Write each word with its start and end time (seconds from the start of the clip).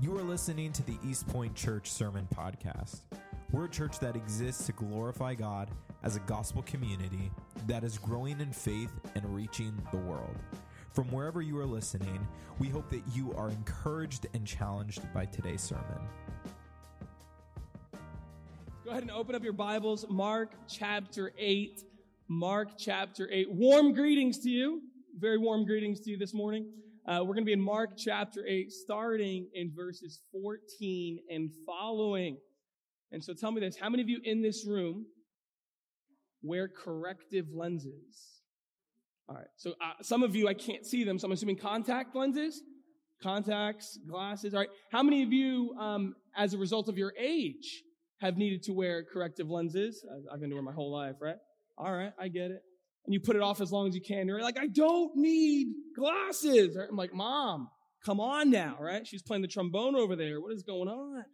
You 0.00 0.18
are 0.18 0.22
listening 0.22 0.72
to 0.72 0.82
the 0.82 0.98
East 1.04 1.26
Point 1.28 1.54
Church 1.54 1.90
Sermon 1.90 2.26
Podcast. 2.34 3.02
We're 3.52 3.66
a 3.66 3.70
church 3.70 4.00
that 4.00 4.16
exists 4.16 4.66
to 4.66 4.72
glorify 4.72 5.34
God 5.34 5.70
as 6.02 6.16
a 6.16 6.20
gospel 6.20 6.62
community 6.62 7.30
that 7.68 7.84
is 7.84 7.96
growing 7.96 8.40
in 8.40 8.52
faith 8.52 8.90
and 9.14 9.24
reaching 9.34 9.72
the 9.92 9.98
world. 9.98 10.34
From 10.92 11.04
wherever 11.12 11.40
you 11.42 11.58
are 11.58 11.64
listening, 11.64 12.26
we 12.58 12.68
hope 12.68 12.90
that 12.90 13.02
you 13.14 13.32
are 13.34 13.50
encouraged 13.50 14.26
and 14.34 14.44
challenged 14.44 15.00
by 15.14 15.26
today's 15.26 15.62
sermon. 15.62 16.00
Go 18.84 18.90
ahead 18.90 19.02
and 19.02 19.12
open 19.12 19.36
up 19.36 19.44
your 19.44 19.52
Bibles, 19.52 20.04
Mark 20.10 20.50
chapter 20.68 21.32
8. 21.38 21.84
Mark 22.26 22.70
chapter 22.76 23.28
8. 23.30 23.50
Warm 23.50 23.92
greetings 23.92 24.40
to 24.40 24.50
you. 24.50 24.82
Very 25.18 25.38
warm 25.38 25.64
greetings 25.64 26.00
to 26.00 26.10
you 26.10 26.18
this 26.18 26.34
morning. 26.34 26.66
Uh, 27.06 27.18
we're 27.20 27.34
going 27.34 27.44
to 27.44 27.44
be 27.44 27.52
in 27.52 27.60
Mark 27.60 27.98
chapter 27.98 28.46
8, 28.46 28.72
starting 28.72 29.48
in 29.52 29.70
verses 29.76 30.22
14 30.32 31.18
and 31.28 31.50
following. 31.66 32.38
And 33.12 33.22
so 33.22 33.34
tell 33.34 33.52
me 33.52 33.60
this 33.60 33.76
how 33.76 33.90
many 33.90 34.02
of 34.02 34.08
you 34.08 34.20
in 34.24 34.40
this 34.40 34.66
room 34.66 35.04
wear 36.42 36.66
corrective 36.66 37.46
lenses? 37.52 38.40
All 39.28 39.34
right. 39.34 39.44
So 39.56 39.72
uh, 39.72 40.02
some 40.02 40.22
of 40.22 40.34
you, 40.34 40.48
I 40.48 40.54
can't 40.54 40.86
see 40.86 41.04
them, 41.04 41.18
so 41.18 41.26
I'm 41.26 41.32
assuming 41.32 41.58
contact 41.58 42.16
lenses, 42.16 42.62
contacts, 43.22 43.98
glasses. 44.08 44.54
All 44.54 44.60
right. 44.60 44.70
How 44.90 45.02
many 45.02 45.22
of 45.22 45.30
you, 45.30 45.74
um, 45.78 46.14
as 46.34 46.54
a 46.54 46.58
result 46.58 46.88
of 46.88 46.96
your 46.96 47.12
age, 47.18 47.82
have 48.22 48.38
needed 48.38 48.62
to 48.62 48.72
wear 48.72 49.04
corrective 49.04 49.50
lenses? 49.50 50.02
I've 50.32 50.40
been 50.40 50.48
to 50.48 50.56
wear 50.56 50.62
my 50.62 50.72
whole 50.72 50.90
life, 50.90 51.16
right? 51.20 51.36
All 51.76 51.92
right. 51.92 52.12
I 52.18 52.28
get 52.28 52.50
it 52.50 52.62
and 53.04 53.12
you 53.12 53.20
put 53.20 53.36
it 53.36 53.42
off 53.42 53.60
as 53.60 53.70
long 53.70 53.88
as 53.88 53.94
you 53.94 54.00
can. 54.00 54.26
You're 54.26 54.40
like, 54.40 54.58
I 54.58 54.66
don't 54.66 55.14
need 55.16 55.68
glasses. 55.96 56.76
I'm 56.76 56.96
like, 56.96 57.12
Mom, 57.12 57.68
come 58.04 58.20
on 58.20 58.50
now, 58.50 58.76
right? 58.80 59.06
She's 59.06 59.22
playing 59.22 59.42
the 59.42 59.48
trombone 59.48 59.94
over 59.94 60.16
there. 60.16 60.40
What 60.40 60.52
is 60.52 60.62
going 60.62 60.88
on? 60.88 61.24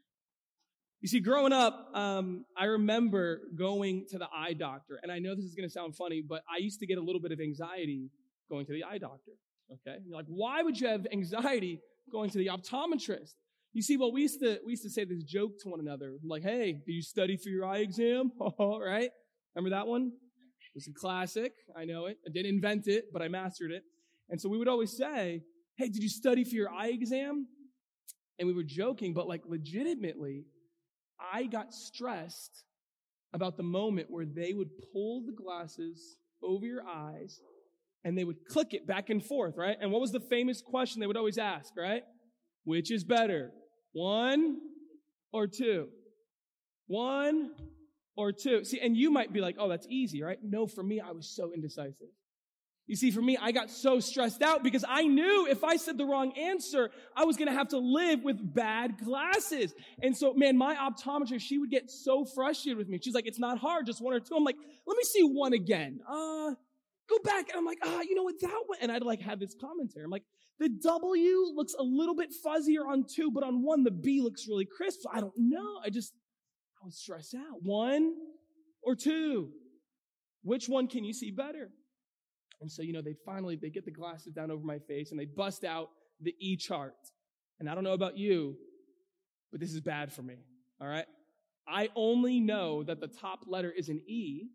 You 1.01 1.09
see, 1.09 1.21
growing 1.21 1.53
up, 1.53 1.89
um, 1.95 2.45
I 2.59 2.67
remember 2.67 3.41
going 3.57 4.07
to 4.11 4.19
the 4.19 4.29
eye 4.35 4.53
doctor, 4.53 5.01
and 5.03 5.11
I 5.11 5.19
know 5.19 5.35
this 5.35 5.47
is 5.47 5.55
going 5.55 5.67
to 5.67 5.73
sound 5.73 5.97
funny, 5.97 6.23
but 6.27 6.43
I 6.53 6.59
used 6.59 6.81
to 6.81 6.87
get 6.87 6.99
a 6.99 7.01
little 7.01 7.21
bit 7.21 7.33
of 7.33 7.41
anxiety 7.41 8.11
going 8.51 8.67
to 8.67 8.73
the 8.73 8.84
eye 8.84 8.99
doctor. 8.99 9.33
Okay, 9.73 9.97
and 9.97 10.05
you're 10.05 10.17
like, 10.17 10.27
why 10.29 10.62
would 10.62 10.79
you 10.79 10.89
have 10.89 11.07
anxiety 11.12 11.81
going 12.12 12.29
to 12.31 12.39
the 12.39 12.49
optometrist? 12.49 13.34
You 13.73 13.83
see, 13.83 13.97
well, 13.97 14.12
we 14.12 14.23
used 14.23 14.41
to 14.41 14.59
we 14.67 14.73
used 14.73 14.83
to 14.83 14.91
say 14.91 15.05
this 15.05 15.23
joke 15.23 15.53
to 15.62 15.69
one 15.69 15.79
another, 15.79 16.17
like, 16.25 16.43
"Hey, 16.43 16.83
do 16.84 16.93
you 16.93 17.03
study 17.03 17.37
for 17.37 17.51
your 17.51 17.65
eye 17.65 17.79
exam?" 17.79 18.33
right? 18.59 19.11
Remember 19.55 19.77
that 19.77 19.87
one? 19.87 20.12
It's 20.75 20.89
a 20.89 20.93
classic. 20.93 21.53
I 21.77 21.85
know 21.85 22.07
it. 22.07 22.19
I 22.27 22.31
didn't 22.31 22.55
invent 22.55 22.87
it, 22.87 23.07
but 23.13 23.23
I 23.23 23.29
mastered 23.29 23.73
it. 23.73 23.83
And 24.29 24.41
so 24.41 24.49
we 24.49 24.59
would 24.59 24.69
always 24.69 24.97
say, 24.97 25.43
Hey, 25.77 25.89
did 25.89 26.03
you 26.03 26.09
study 26.09 26.45
for 26.45 26.55
your 26.55 26.71
eye 26.71 26.89
exam? 26.89 27.47
And 28.39 28.47
we 28.47 28.55
were 28.55 28.65
joking, 28.65 29.12
but 29.15 29.29
like 29.29 29.43
legitimately, 29.47 30.45
I 31.33 31.45
got 31.45 31.73
stressed 31.73 32.65
about 33.33 33.57
the 33.57 33.62
moment 33.62 34.11
where 34.11 34.25
they 34.25 34.53
would 34.53 34.71
pull 34.93 35.25
the 35.25 35.33
glasses 35.33 36.17
over 36.43 36.67
your 36.67 36.87
eyes 36.87 37.41
and 38.05 38.17
they 38.17 38.25
would 38.25 38.47
click 38.47 38.73
it 38.73 38.87
back 38.87 39.11
and 39.11 39.25
forth, 39.25 39.55
right? 39.57 39.77
And 39.81 39.93
what 39.93 40.01
was 40.01 40.12
the 40.12 40.21
famous 40.21 40.62
question 40.62 41.01
they 41.01 41.07
would 41.07 41.17
always 41.17 41.39
ask, 41.39 41.77
right? 41.77 42.03
Which 42.65 42.91
is 42.91 43.05
better? 43.05 43.53
One 43.93 44.59
or 45.33 45.47
two? 45.47 45.89
One 46.87 47.51
or 48.29 48.33
two. 48.33 48.65
See, 48.65 48.81
and 48.81 48.97
you 48.97 49.11
might 49.11 49.33
be 49.33 49.41
like, 49.41 49.57
oh, 49.59 49.69
that's 49.69 49.87
easy, 49.89 50.23
right? 50.23 50.39
No, 50.43 50.67
for 50.67 50.83
me, 50.83 51.01
I 51.01 51.13
was 51.13 51.29
so 51.29 51.53
indecisive. 51.53 52.09
You 52.87 52.97
see, 52.97 53.12
for 53.12 53.23
me, 53.23 53.39
I 53.41 53.53
got 53.53 53.71
so 53.71 54.01
stressed 54.01 54.43
out 54.43 54.65
because 54.65 54.85
I 54.89 55.05
knew 55.05 55.47
if 55.49 55.62
I 55.62 55.77
said 55.77 55.97
the 55.97 56.05
wrong 56.05 56.37
answer, 56.37 56.91
I 57.17 57.25
was 57.25 57.37
going 57.37 57.47
to 57.47 57.55
have 57.55 57.69
to 57.69 57.79
live 57.79 58.25
with 58.25 58.39
bad 58.55 58.99
glasses. 58.99 59.73
And 60.03 60.17
so, 60.17 60.35
man, 60.35 60.59
my 60.59 60.75
optometrist, 60.75 61.43
she 61.43 61.59
would 61.59 61.71
get 61.71 61.89
so 61.89 62.25
frustrated 62.25 62.79
with 62.79 62.89
me. 62.89 62.99
She's 63.00 63.15
like, 63.15 63.28
it's 63.28 63.39
not 63.39 63.59
hard, 63.59 63.87
just 63.87 64.03
one 64.03 64.12
or 64.12 64.19
two. 64.19 64.34
I'm 64.34 64.43
like, 64.43 64.56
let 64.89 64.97
me 64.97 65.05
see 65.05 65.23
one 65.23 65.53
again. 65.53 66.00
Uh, 66.05 66.55
go 67.09 67.19
back. 67.23 67.49
And 67.49 67.59
I'm 67.59 67.65
like, 67.65 67.78
ah, 67.84 68.00
you 68.00 68.17
know 68.17 68.25
what, 68.25 68.41
that 68.41 68.61
one. 68.67 68.78
And 68.83 68.91
I'd 68.91 69.03
like 69.03 69.21
have 69.21 69.39
this 69.39 69.55
commentary. 69.61 70.05
I'm 70.05 70.11
like, 70.11 70.25
the 70.59 70.69
W 70.69 71.37
looks 71.55 71.75
a 71.78 71.83
little 71.84 72.17
bit 72.17 72.31
fuzzier 72.44 72.84
on 72.87 73.05
two, 73.09 73.31
but 73.31 73.44
on 73.44 73.62
one, 73.62 73.84
the 73.84 73.93
B 73.93 74.21
looks 74.21 74.49
really 74.49 74.67
crisp. 74.67 75.03
So 75.03 75.11
I 75.15 75.21
don't 75.21 75.39
know. 75.39 75.78
I 75.84 75.91
just, 75.91 76.12
I 76.81 76.87
would 76.87 76.95
stress 76.95 77.35
out. 77.35 77.63
One 77.63 78.15
or 78.83 78.95
two? 78.95 79.51
Which 80.43 80.69
one 80.69 80.89
can 80.89 81.05
you 81.05 81.13
see 81.13 81.31
better? 81.31 81.71
And 82.61 82.71
so, 82.71 82.83
you 82.83 82.93
know, 82.93 83.03
they 83.03 83.15
finally, 83.25 83.57
they 83.57 83.71
get 83.71 83.85
the 83.85 83.91
glasses 83.91 84.33
down 84.33 84.51
over 84.51 84.65
my 84.65 84.79
face 84.79 85.11
and 85.11 85.21
they 85.21 85.25
bust 85.25 85.65
out 85.65 85.89
the 86.21 86.35
E 86.39 86.57
chart. 86.57 86.95
And 87.59 87.69
I 87.69 87.75
don't 87.75 87.85
know 87.85 87.93
about 87.93 88.17
you, 88.17 88.57
but 89.51 89.61
this 89.61 89.73
is 89.73 89.81
bad 89.81 90.13
for 90.13 90.23
me. 90.23 90.37
All 90.81 90.89
right. 90.89 91.07
I 91.67 91.89
only 91.95 92.41
know 92.41 92.83
that 92.83 93.01
the 93.01 93.09
top 93.09 93.41
letter 93.47 93.71
is 93.71 93.89
an 93.89 94.01
E 94.07 94.49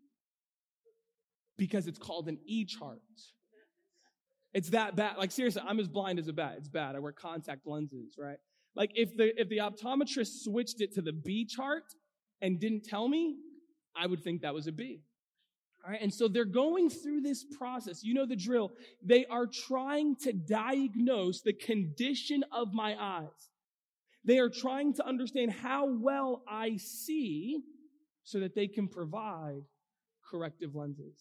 because 1.56 1.86
it's 1.86 1.98
called 1.98 2.28
an 2.28 2.38
E 2.46 2.64
chart. 2.64 3.00
It's 4.52 4.70
that 4.70 4.96
bad. 4.96 5.16
Like 5.18 5.30
seriously, 5.30 5.62
I'm 5.66 5.78
as 5.78 5.88
blind 5.88 6.18
as 6.18 6.28
a 6.28 6.32
bat. 6.32 6.54
It's 6.58 6.68
bad. 6.68 6.96
I 6.96 6.98
wear 6.98 7.12
contact 7.12 7.66
lenses, 7.66 8.14
right? 8.18 8.38
Like 8.74 8.90
if 8.94 9.16
the 9.16 9.38
if 9.40 9.48
the 9.48 9.58
optometrist 9.58 10.44
switched 10.44 10.80
it 10.80 10.94
to 10.94 11.02
the 11.02 11.12
B 11.12 11.46
chart, 11.46 11.84
and 12.40 12.60
didn't 12.60 12.84
tell 12.84 13.08
me, 13.08 13.36
I 13.96 14.06
would 14.06 14.22
think 14.22 14.42
that 14.42 14.54
was 14.54 14.66
a 14.66 14.72
B. 14.72 15.00
All 15.84 15.92
right. 15.92 16.02
And 16.02 16.12
so 16.12 16.28
they're 16.28 16.44
going 16.44 16.90
through 16.90 17.20
this 17.20 17.44
process. 17.44 18.02
You 18.02 18.14
know 18.14 18.26
the 18.26 18.36
drill. 18.36 18.72
They 19.02 19.24
are 19.26 19.46
trying 19.46 20.16
to 20.16 20.32
diagnose 20.32 21.42
the 21.42 21.52
condition 21.52 22.44
of 22.52 22.72
my 22.72 22.96
eyes. 23.00 23.50
They 24.24 24.38
are 24.40 24.50
trying 24.50 24.94
to 24.94 25.06
understand 25.06 25.52
how 25.52 25.86
well 25.86 26.42
I 26.48 26.76
see 26.78 27.60
so 28.24 28.40
that 28.40 28.56
they 28.56 28.66
can 28.66 28.88
provide 28.88 29.62
corrective 30.28 30.74
lenses. 30.74 31.20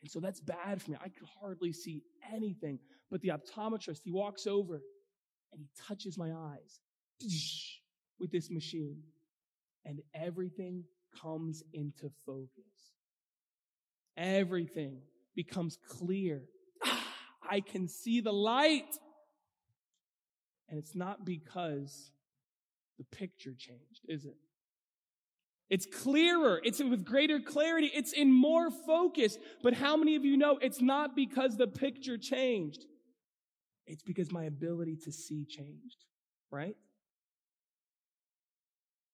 And 0.00 0.10
so 0.10 0.18
that's 0.18 0.40
bad 0.40 0.80
for 0.80 0.92
me. 0.92 0.96
I 0.98 1.10
could 1.10 1.28
hardly 1.40 1.74
see 1.74 2.02
anything. 2.32 2.78
But 3.10 3.20
the 3.20 3.28
optometrist, 3.28 4.00
he 4.02 4.10
walks 4.10 4.46
over 4.46 4.80
and 5.52 5.60
he 5.60 5.68
touches 5.86 6.16
my 6.16 6.32
eyes 6.32 6.80
with 8.18 8.30
this 8.30 8.50
machine 8.50 9.02
and 9.84 10.00
everything 10.14 10.84
comes 11.22 11.62
into 11.72 12.10
focus. 12.26 12.48
Everything 14.16 14.98
becomes 15.34 15.78
clear. 15.88 16.42
I 17.50 17.60
can 17.60 17.88
see 17.88 18.20
the 18.20 18.32
light. 18.32 18.96
And 20.68 20.78
it's 20.78 20.94
not 20.94 21.24
because 21.24 22.12
the 22.98 23.04
picture 23.04 23.54
changed, 23.56 24.02
is 24.08 24.24
it? 24.24 24.36
It's 25.70 25.86
clearer. 25.86 26.60
It's 26.64 26.82
with 26.82 27.04
greater 27.04 27.40
clarity. 27.40 27.90
It's 27.94 28.12
in 28.12 28.32
more 28.32 28.70
focus. 28.70 29.38
But 29.62 29.74
how 29.74 29.96
many 29.96 30.16
of 30.16 30.24
you 30.24 30.36
know 30.36 30.58
it's 30.60 30.80
not 30.80 31.14
because 31.14 31.56
the 31.56 31.68
picture 31.68 32.18
changed? 32.18 32.84
It's 33.86 34.02
because 34.02 34.32
my 34.32 34.44
ability 34.44 34.98
to 35.04 35.12
see 35.12 35.44
changed, 35.44 36.04
right? 36.50 36.76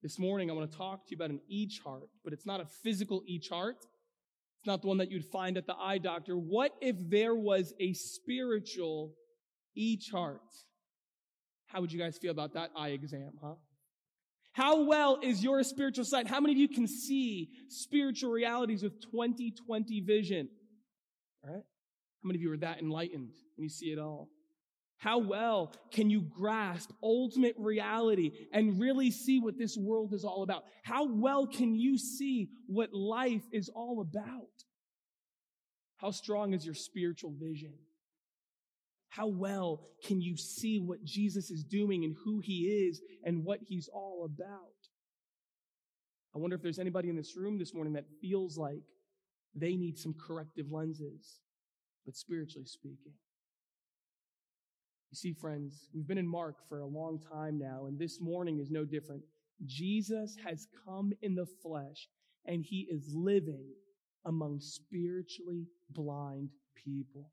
This 0.03 0.19
morning, 0.19 0.51
I 0.51 0.55
want 0.55 0.71
to 0.71 0.77
talk 0.77 1.07
to 1.07 1.11
you 1.11 1.17
about 1.17 1.31
an 1.31 1.41
e 1.49 1.67
chart, 1.67 2.09
but 2.23 2.33
it's 2.33 2.47
not 2.47 2.61
a 2.61 2.67
physical 2.67 3.23
e 3.27 3.39
chart. 3.39 3.77
It's 3.79 4.67
not 4.67 4.83
the 4.83 4.89
one 4.89 4.99
that 4.99 5.11
you'd 5.11 5.25
find 5.25 5.57
at 5.57 5.67
the 5.67 5.75
eye 5.75 5.99
doctor. 5.99 6.37
What 6.37 6.73
if 6.81 6.97
there 7.09 7.35
was 7.35 7.73
a 7.81 7.93
spiritual 7.95 9.15
e 9.75 9.97
chart? 9.97 10.43
How 11.67 11.81
would 11.81 11.93
you 11.93 11.99
guys 11.99 12.19
feel 12.19 12.31
about 12.31 12.55
that 12.55 12.71
eye 12.77 12.91
exam, 12.91 13.33
huh? 13.43 13.55
How 14.53 14.85
well 14.85 15.19
is 15.23 15.43
your 15.43 15.63
spiritual 15.63 16.05
sight? 16.05 16.27
How 16.27 16.41
many 16.41 16.53
of 16.55 16.59
you 16.59 16.69
can 16.69 16.87
see 16.87 17.51
spiritual 17.69 18.31
realities 18.31 18.83
with 18.83 19.01
2020 19.03 20.01
vision? 20.01 20.49
All 21.45 21.55
right? 21.55 21.63
How 22.23 22.27
many 22.27 22.39
of 22.39 22.43
you 22.43 22.53
are 22.53 22.57
that 22.59 22.81
enlightened 22.81 23.35
and 23.57 23.65
you 23.65 23.69
see 23.69 23.87
it 23.87 23.99
all? 23.99 24.31
How 24.99 25.19
well 25.19 25.75
can 25.93 26.09
you 26.09 26.23
grasp 26.23 26.91
ultimate 27.03 27.55
reality 27.59 28.33
and 28.53 28.81
really 28.81 29.11
see 29.11 29.39
what 29.39 29.59
this 29.59 29.77
world 29.77 30.15
is 30.15 30.25
all 30.25 30.43
about? 30.43 30.65
How 30.83 31.05
well 31.05 31.47
can 31.47 31.75
you 31.75 31.99
see 31.99 32.49
what 32.67 32.95
life 32.95 33.45
is 33.53 33.69
all 33.69 34.01
about? 34.01 34.49
How 35.99 36.11
strong 36.11 36.55
is 36.55 36.65
your 36.65 36.75
spiritual 36.75 37.33
vision? 37.39 37.75
How 39.09 39.27
well 39.27 39.81
can 40.05 40.21
you 40.21 40.37
see 40.37 40.79
what 40.79 41.05
Jesus 41.05 41.51
is 41.51 41.65
doing 41.65 42.05
and 42.05 42.15
who 42.25 42.41
he 42.41 42.87
is 42.89 43.01
and 43.25 43.45
what 43.45 43.61
he's 43.63 43.89
all 43.89 44.25
about? 44.25 44.61
I 46.35 46.39
wonder 46.39 46.57
if 46.57 46.63
there's 46.63 46.79
anybody 46.79 47.09
in 47.09 47.17
this 47.17 47.37
room 47.37 47.59
this 47.59 47.73
morning 47.73 47.95
that 47.95 48.05
feels 48.21 48.59
like 48.59 48.83
they 49.55 49.75
need 49.75 49.99
some 49.99 50.15
corrective 50.15 50.71
lenses, 50.71 51.41
but 52.05 52.15
spiritually 52.15 52.67
speaking. 52.67 53.15
You 55.17 55.31
see, 55.31 55.33
friends, 55.33 55.89
we've 55.95 56.07
been 56.07 56.19
in 56.19 56.29
Mark 56.29 56.57
for 56.69 56.81
a 56.81 56.87
long 56.87 57.19
time 57.19 57.59
now, 57.59 57.87
and 57.87 57.99
this 57.99 58.21
morning 58.21 58.59
is 58.59 58.71
no 58.71 58.85
different. 58.85 59.23
Jesus 59.65 60.37
has 60.45 60.69
come 60.85 61.15
in 61.23 61.35
the 61.35 61.47
flesh, 61.63 62.07
and 62.45 62.63
he 62.63 62.87
is 62.91 63.15
living 63.15 63.65
among 64.27 64.61
spiritually 64.61 65.69
blind 65.89 66.51
people. 66.75 67.31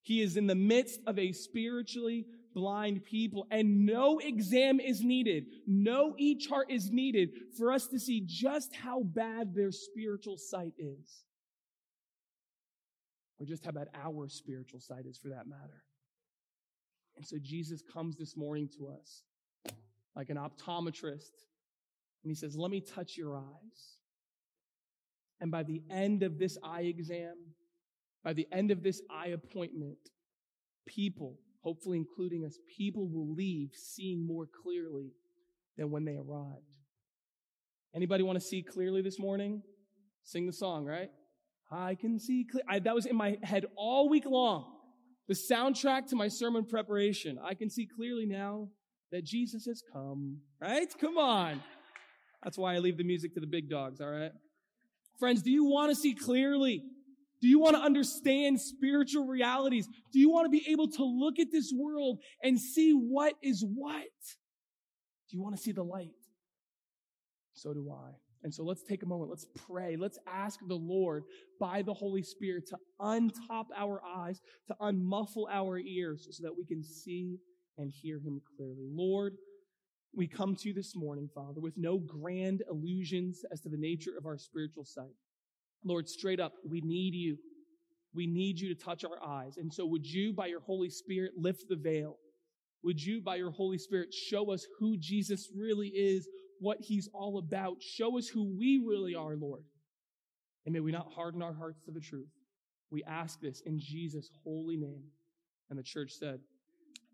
He 0.00 0.22
is 0.22 0.38
in 0.38 0.46
the 0.46 0.54
midst 0.54 1.00
of 1.06 1.18
a 1.18 1.32
spiritually 1.32 2.24
blind 2.54 3.04
people. 3.04 3.46
And 3.50 3.84
no 3.84 4.18
exam 4.18 4.80
is 4.80 5.02
needed. 5.02 5.44
No 5.66 6.14
e 6.16 6.38
chart 6.38 6.70
is 6.70 6.90
needed 6.90 7.32
for 7.58 7.70
us 7.70 7.86
to 7.88 7.98
see 7.98 8.22
just 8.24 8.74
how 8.74 9.02
bad 9.02 9.54
their 9.54 9.72
spiritual 9.72 10.38
sight 10.38 10.72
is. 10.78 11.24
Or 13.38 13.44
just 13.44 13.62
how 13.62 13.72
bad 13.72 13.88
our 13.94 14.30
spiritual 14.30 14.80
sight 14.80 15.04
is 15.04 15.18
for 15.18 15.28
that 15.28 15.46
matter. 15.46 15.82
And 17.20 17.26
so 17.26 17.36
Jesus 17.36 17.82
comes 17.82 18.16
this 18.16 18.34
morning 18.34 18.66
to 18.78 18.88
us 18.88 19.24
like 20.16 20.30
an 20.30 20.38
optometrist 20.38 21.32
and 22.22 22.30
he 22.30 22.34
says, 22.34 22.56
Let 22.56 22.70
me 22.70 22.80
touch 22.80 23.18
your 23.18 23.36
eyes. 23.36 23.98
And 25.38 25.50
by 25.50 25.64
the 25.64 25.82
end 25.90 26.22
of 26.22 26.38
this 26.38 26.56
eye 26.64 26.84
exam, 26.84 27.34
by 28.24 28.32
the 28.32 28.48
end 28.50 28.70
of 28.70 28.82
this 28.82 29.02
eye 29.10 29.26
appointment, 29.26 29.98
people, 30.86 31.36
hopefully 31.60 31.98
including 31.98 32.46
us, 32.46 32.56
people 32.74 33.06
will 33.06 33.34
leave 33.34 33.72
seeing 33.74 34.26
more 34.26 34.46
clearly 34.46 35.12
than 35.76 35.90
when 35.90 36.06
they 36.06 36.16
arrived. 36.16 36.64
Anybody 37.94 38.22
want 38.22 38.40
to 38.40 38.44
see 38.46 38.62
clearly 38.62 39.02
this 39.02 39.18
morning? 39.18 39.62
Sing 40.24 40.46
the 40.46 40.54
song, 40.54 40.86
right? 40.86 41.10
I 41.70 41.96
can 41.96 42.18
see 42.18 42.46
clear. 42.50 42.64
I, 42.66 42.78
that 42.78 42.94
was 42.94 43.04
in 43.04 43.14
my 43.14 43.36
head 43.42 43.66
all 43.76 44.08
week 44.08 44.24
long. 44.24 44.79
The 45.30 45.36
soundtrack 45.36 46.08
to 46.08 46.16
my 46.16 46.26
sermon 46.26 46.64
preparation. 46.64 47.38
I 47.40 47.54
can 47.54 47.70
see 47.70 47.86
clearly 47.86 48.26
now 48.26 48.66
that 49.12 49.24
Jesus 49.24 49.64
has 49.66 49.80
come, 49.92 50.38
right? 50.60 50.88
Come 51.00 51.18
on. 51.18 51.62
That's 52.42 52.58
why 52.58 52.74
I 52.74 52.78
leave 52.78 52.98
the 52.98 53.04
music 53.04 53.34
to 53.34 53.40
the 53.40 53.46
big 53.46 53.70
dogs, 53.70 54.00
all 54.00 54.10
right? 54.10 54.32
Friends, 55.20 55.42
do 55.42 55.52
you 55.52 55.64
want 55.64 55.92
to 55.92 55.94
see 55.94 56.16
clearly? 56.16 56.82
Do 57.40 57.46
you 57.46 57.60
want 57.60 57.76
to 57.76 57.80
understand 57.80 58.60
spiritual 58.60 59.28
realities? 59.28 59.86
Do 60.12 60.18
you 60.18 60.30
want 60.30 60.46
to 60.46 60.50
be 60.50 60.66
able 60.68 60.88
to 60.88 61.04
look 61.04 61.38
at 61.38 61.52
this 61.52 61.72
world 61.72 62.18
and 62.42 62.58
see 62.60 62.90
what 62.90 63.34
is 63.40 63.64
what? 63.64 64.02
Do 64.02 65.36
you 65.36 65.42
want 65.44 65.56
to 65.56 65.62
see 65.62 65.70
the 65.70 65.84
light? 65.84 66.10
So 67.52 67.72
do 67.72 67.88
I. 67.88 68.10
And 68.42 68.54
so 68.54 68.64
let's 68.64 68.82
take 68.82 69.02
a 69.02 69.06
moment. 69.06 69.30
Let's 69.30 69.46
pray. 69.66 69.96
Let's 69.96 70.18
ask 70.26 70.60
the 70.66 70.74
Lord 70.74 71.24
by 71.58 71.82
the 71.82 71.92
Holy 71.92 72.22
Spirit 72.22 72.66
to 72.68 72.78
untop 73.00 73.66
our 73.76 74.00
eyes, 74.04 74.40
to 74.68 74.76
unmuffle 74.80 75.46
our 75.50 75.78
ears 75.78 76.26
so 76.30 76.42
that 76.44 76.56
we 76.56 76.64
can 76.64 76.82
see 76.82 77.38
and 77.76 77.90
hear 77.90 78.18
him 78.18 78.40
clearly. 78.56 78.88
Lord, 78.90 79.34
we 80.14 80.26
come 80.26 80.56
to 80.56 80.68
you 80.68 80.74
this 80.74 80.96
morning, 80.96 81.28
Father, 81.34 81.60
with 81.60 81.74
no 81.76 81.98
grand 81.98 82.62
illusions 82.70 83.42
as 83.52 83.60
to 83.60 83.68
the 83.68 83.76
nature 83.76 84.12
of 84.18 84.26
our 84.26 84.38
spiritual 84.38 84.84
sight. 84.84 85.14
Lord, 85.84 86.08
straight 86.08 86.40
up, 86.40 86.52
we 86.68 86.80
need 86.80 87.14
you. 87.14 87.36
We 88.14 88.26
need 88.26 88.58
you 88.58 88.74
to 88.74 88.84
touch 88.84 89.04
our 89.04 89.22
eyes. 89.24 89.56
And 89.56 89.72
so 89.72 89.86
would 89.86 90.04
you, 90.04 90.32
by 90.32 90.46
your 90.46 90.60
Holy 90.60 90.90
Spirit, 90.90 91.32
lift 91.36 91.68
the 91.68 91.76
veil? 91.76 92.16
Would 92.82 93.02
you, 93.02 93.20
by 93.20 93.36
your 93.36 93.50
Holy 93.50 93.78
Spirit, 93.78 94.12
show 94.12 94.50
us 94.50 94.66
who 94.78 94.96
Jesus 94.98 95.48
really 95.56 95.88
is, 95.88 96.26
what 96.60 96.78
he's 96.80 97.08
all 97.12 97.38
about? 97.38 97.82
Show 97.82 98.18
us 98.18 98.28
who 98.28 98.44
we 98.56 98.82
really 98.86 99.14
are, 99.14 99.34
Lord. 99.34 99.64
And 100.64 100.72
may 100.72 100.80
we 100.80 100.92
not 100.92 101.12
harden 101.12 101.42
our 101.42 101.54
hearts 101.54 101.80
to 101.86 101.90
the 101.90 102.00
truth. 102.00 102.28
We 102.90 103.02
ask 103.04 103.40
this 103.40 103.60
in 103.62 103.78
Jesus' 103.80 104.30
holy 104.44 104.76
name. 104.76 105.04
And 105.70 105.78
the 105.78 105.82
church 105.82 106.12
said, 106.12 106.40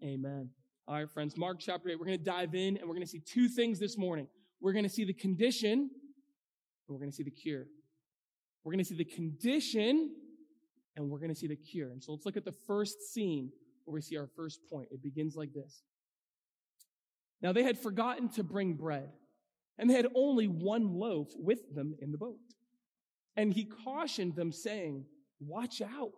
Amen. 0.02 0.50
All 0.88 0.94
right, 0.94 1.10
friends, 1.10 1.36
Mark 1.36 1.58
chapter 1.58 1.88
8. 1.88 1.98
We're 1.98 2.06
going 2.06 2.18
to 2.18 2.24
dive 2.24 2.54
in 2.54 2.76
and 2.76 2.82
we're 2.82 2.94
going 2.94 3.00
to 3.02 3.08
see 3.08 3.20
two 3.20 3.48
things 3.48 3.78
this 3.78 3.96
morning. 3.96 4.28
We're 4.60 4.72
going 4.72 4.84
to 4.84 4.90
see 4.90 5.04
the 5.04 5.14
condition 5.14 5.72
and 5.72 5.90
we're 6.88 6.98
going 6.98 7.10
to 7.10 7.16
see 7.16 7.22
the 7.22 7.30
cure. 7.30 7.66
We're 8.62 8.72
going 8.72 8.84
to 8.84 8.88
see 8.88 8.96
the 8.96 9.04
condition 9.04 10.10
and 10.96 11.10
we're 11.10 11.18
going 11.18 11.30
to 11.30 11.34
see 11.34 11.46
the 11.46 11.56
cure. 11.56 11.90
And 11.90 12.02
so 12.02 12.12
let's 12.12 12.26
look 12.26 12.36
at 12.36 12.44
the 12.44 12.54
first 12.66 13.12
scene 13.12 13.50
where 13.84 13.94
we 13.94 14.00
see 14.00 14.16
our 14.16 14.28
first 14.36 14.60
point. 14.70 14.88
It 14.90 15.02
begins 15.02 15.34
like 15.36 15.52
this. 15.52 15.82
Now 17.42 17.52
they 17.52 17.62
had 17.62 17.78
forgotten 17.78 18.28
to 18.30 18.42
bring 18.42 18.74
bread 18.74 19.10
and 19.78 19.90
they 19.90 19.94
had 19.94 20.08
only 20.14 20.46
one 20.46 20.94
loaf 20.94 21.28
with 21.36 21.74
them 21.74 21.94
in 22.00 22.12
the 22.12 22.18
boat. 22.18 22.38
And 23.36 23.52
he 23.52 23.64
cautioned 23.64 24.34
them 24.34 24.52
saying, 24.52 25.04
watch 25.40 25.82
out. 25.82 26.12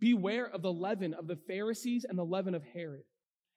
Beware 0.00 0.48
of 0.48 0.62
the 0.62 0.72
leaven 0.72 1.14
of 1.14 1.26
the 1.26 1.36
Pharisees 1.36 2.04
and 2.08 2.18
the 2.18 2.24
leaven 2.24 2.54
of 2.54 2.64
Herod. 2.74 3.04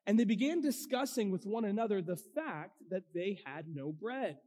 And 0.06 0.20
they 0.20 0.26
began 0.26 0.62
discussing 0.62 1.32
with 1.32 1.46
one 1.46 1.66
another 1.66 2.02
the 2.02 2.20
fact 2.36 2.78
that 2.92 3.04
they 3.14 3.40
had 3.46 3.66
no 3.68 3.92
bread. 3.92 4.38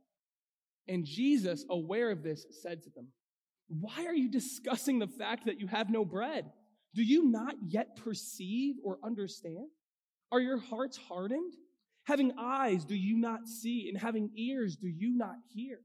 And 0.87 1.05
Jesus, 1.05 1.65
aware 1.69 2.11
of 2.11 2.23
this, 2.23 2.47
said 2.63 2.83
to 2.85 2.91
them, 2.91 3.09
Why 3.69 4.07
are 4.07 4.15
you 4.15 4.31
discussing 4.31 5.01
the 5.01 5.09
fact 5.09 5.47
that 5.47 5.61
you 5.61 5.67
have 5.67 5.91
no 5.91 6.05
bread? 6.05 6.47
Do 6.95 7.03
you 7.03 7.31
not 7.31 7.55
yet 7.67 7.97
perceive 7.97 8.77
or 8.85 8.99
understand? 9.05 9.67
Are 10.31 10.41
your 10.41 10.59
hearts 10.59 10.97
hardened? 10.97 11.53
Having 12.09 12.33
eyes, 12.39 12.87
do 12.87 12.95
you 12.95 13.19
not 13.19 13.47
see? 13.47 13.91
And 13.91 14.01
having 14.01 14.31
ears, 14.35 14.77
do 14.77 14.89
you 14.89 15.15
not 15.15 15.37
hear? 15.53 15.81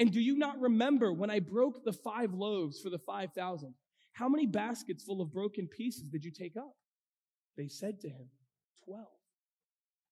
And 0.00 0.10
do 0.10 0.18
you 0.18 0.36
not 0.36 0.60
remember 0.60 1.12
when 1.12 1.30
I 1.30 1.38
broke 1.38 1.84
the 1.84 1.92
five 1.92 2.34
loaves 2.34 2.80
for 2.80 2.90
the 2.90 2.98
5,000? 2.98 3.72
How 4.10 4.28
many 4.28 4.46
baskets 4.46 5.04
full 5.04 5.20
of 5.20 5.32
broken 5.32 5.68
pieces 5.68 6.02
did 6.10 6.24
you 6.24 6.32
take 6.32 6.56
up? 6.56 6.74
They 7.56 7.68
said 7.68 8.00
to 8.00 8.08
him, 8.08 8.30
12. 8.84 9.06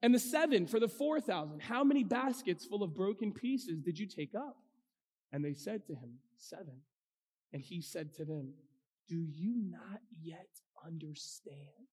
And 0.00 0.14
the 0.14 0.20
seven 0.20 0.68
for 0.68 0.78
the 0.78 0.86
4,000, 0.86 1.60
how 1.60 1.82
many 1.82 2.04
baskets 2.04 2.64
full 2.64 2.84
of 2.84 2.94
broken 2.94 3.32
pieces 3.32 3.80
did 3.80 3.98
you 3.98 4.06
take 4.06 4.36
up? 4.36 4.58
And 5.32 5.44
they 5.44 5.54
said 5.54 5.84
to 5.88 5.92
him, 5.92 6.20
Seven. 6.36 6.82
And 7.52 7.60
he 7.60 7.82
said 7.82 8.14
to 8.14 8.24
them, 8.24 8.52
Do 9.08 9.16
you 9.16 9.56
not 9.56 10.02
yet 10.22 10.46
understand? 10.86 11.88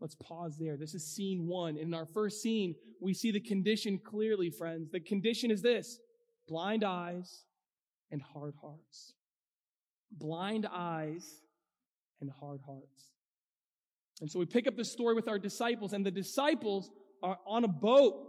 Let's 0.00 0.14
pause 0.14 0.56
there. 0.58 0.76
This 0.76 0.94
is 0.94 1.04
scene 1.04 1.46
one. 1.46 1.76
In 1.76 1.92
our 1.92 2.06
first 2.06 2.40
scene, 2.40 2.74
we 3.00 3.12
see 3.12 3.30
the 3.30 3.40
condition 3.40 3.98
clearly, 3.98 4.50
friends. 4.50 4.90
The 4.90 5.00
condition 5.00 5.50
is 5.50 5.60
this 5.60 5.98
blind 6.48 6.84
eyes 6.84 7.44
and 8.10 8.22
hard 8.22 8.54
hearts. 8.60 9.14
Blind 10.10 10.66
eyes 10.70 11.42
and 12.20 12.30
hard 12.40 12.60
hearts. 12.66 13.10
And 14.20 14.30
so 14.30 14.38
we 14.38 14.46
pick 14.46 14.66
up 14.66 14.76
the 14.76 14.84
story 14.84 15.14
with 15.14 15.28
our 15.28 15.38
disciples, 15.38 15.92
and 15.92 16.04
the 16.04 16.10
disciples 16.10 16.90
are 17.22 17.38
on 17.46 17.64
a 17.64 17.68
boat. 17.68 18.26